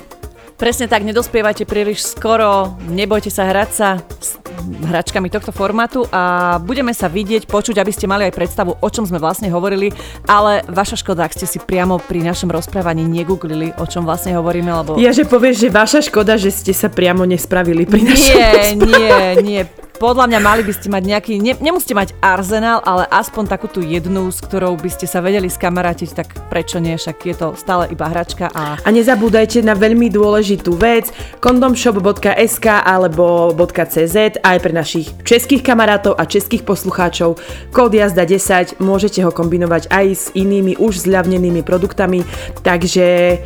Presne 0.55 0.87
tak, 0.87 1.03
nedospievajte 1.03 1.67
príliš 1.67 2.15
skoro, 2.15 2.79
nebojte 2.87 3.27
sa 3.27 3.43
hrať 3.43 3.69
sa 3.75 3.99
s 4.23 4.39
hračkami 4.87 5.27
tohto 5.27 5.51
formátu 5.51 6.07
a 6.15 6.55
budeme 6.63 6.95
sa 6.95 7.11
vidieť, 7.11 7.43
počuť, 7.43 7.75
aby 7.75 7.91
ste 7.91 8.07
mali 8.07 8.23
aj 8.23 8.39
predstavu, 8.39 8.71
o 8.79 8.87
čom 8.87 9.03
sme 9.03 9.19
vlastne 9.19 9.51
hovorili, 9.51 9.91
ale 10.23 10.63
vaša 10.71 11.03
škoda, 11.03 11.27
ak 11.27 11.35
ste 11.35 11.43
si 11.43 11.59
priamo 11.59 11.99
pri 11.99 12.23
našom 12.23 12.47
rozprávaní 12.47 13.03
negooglili, 13.03 13.75
o 13.75 13.83
čom 13.83 14.07
vlastne 14.07 14.31
hovoríme, 14.39 14.71
lebo... 14.71 14.95
Ja, 14.95 15.11
že 15.11 15.27
povieš, 15.27 15.67
že 15.67 15.69
vaša 15.75 15.99
škoda, 16.07 16.39
že 16.39 16.55
ste 16.55 16.71
sa 16.71 16.87
priamo 16.87 17.27
nespravili 17.27 17.83
pri 17.83 18.15
našom 18.15 18.35
Nie, 18.39 18.47
rozprávaní. 18.47 18.79
nie, 18.79 19.11
nie, 19.43 19.61
podľa 19.97 20.27
mňa 20.27 20.39
mali 20.43 20.61
by 20.67 20.73
ste 20.75 20.91
mať 20.91 21.03
nejaký, 21.07 21.33
ne, 21.39 21.55
nemusíte 21.55 21.95
mať 21.95 22.11
arzenál, 22.19 22.83
ale 22.83 23.07
aspoň 23.07 23.43
takú 23.47 23.71
tú 23.71 23.79
jednu, 23.79 24.27
s 24.27 24.43
ktorou 24.43 24.75
by 24.75 24.89
ste 24.91 25.07
sa 25.07 25.23
vedeli 25.23 25.47
skamarátiť, 25.47 26.09
tak 26.11 26.27
prečo 26.51 26.83
nie, 26.83 26.99
však 26.99 27.17
je 27.23 27.35
to 27.35 27.47
stále 27.55 27.87
iba 27.87 28.11
hračka. 28.11 28.51
A, 28.51 28.75
a 28.75 28.89
nezabúdajte 28.91 29.63
na 29.63 29.73
veľmi 29.73 30.11
dôležitú 30.11 30.75
vec, 30.75 31.09
kondomshop.sk 31.39 32.67
alebo 32.67 33.55
.cz 33.55 34.43
aj 34.43 34.57
pre 34.59 34.73
našich 34.75 35.15
českých 35.23 35.63
kamarátov 35.63 36.19
a 36.19 36.27
českých 36.27 36.67
poslucháčov. 36.67 37.39
Kód 37.71 37.95
jazda 37.95 38.27
10, 38.27 38.83
môžete 38.83 39.23
ho 39.23 39.31
kombinovať 39.31 39.87
aj 39.89 40.05
s 40.11 40.25
inými 40.35 40.75
už 40.75 41.07
zľavnenými 41.07 41.63
produktami, 41.63 42.27
takže 42.67 43.39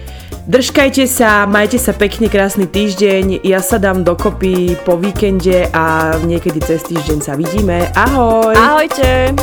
držkajte 0.49 1.05
sa, 1.05 1.45
majte 1.45 1.77
sa 1.77 1.93
pekne, 1.93 2.25
krásny 2.25 2.65
týždeň, 2.65 3.45
ja 3.45 3.61
sa 3.61 3.77
dám 3.77 4.01
dokopy 4.01 4.73
po 4.81 4.97
víkende 4.97 5.69
a 5.69 6.17
nie 6.25 6.38
niekedy 6.39 6.63
cez 6.63 6.87
týždeň 6.87 7.19
sa 7.19 7.35
vidíme. 7.35 7.91
Ahoj! 7.99 8.55
Ahojte! 8.55 9.35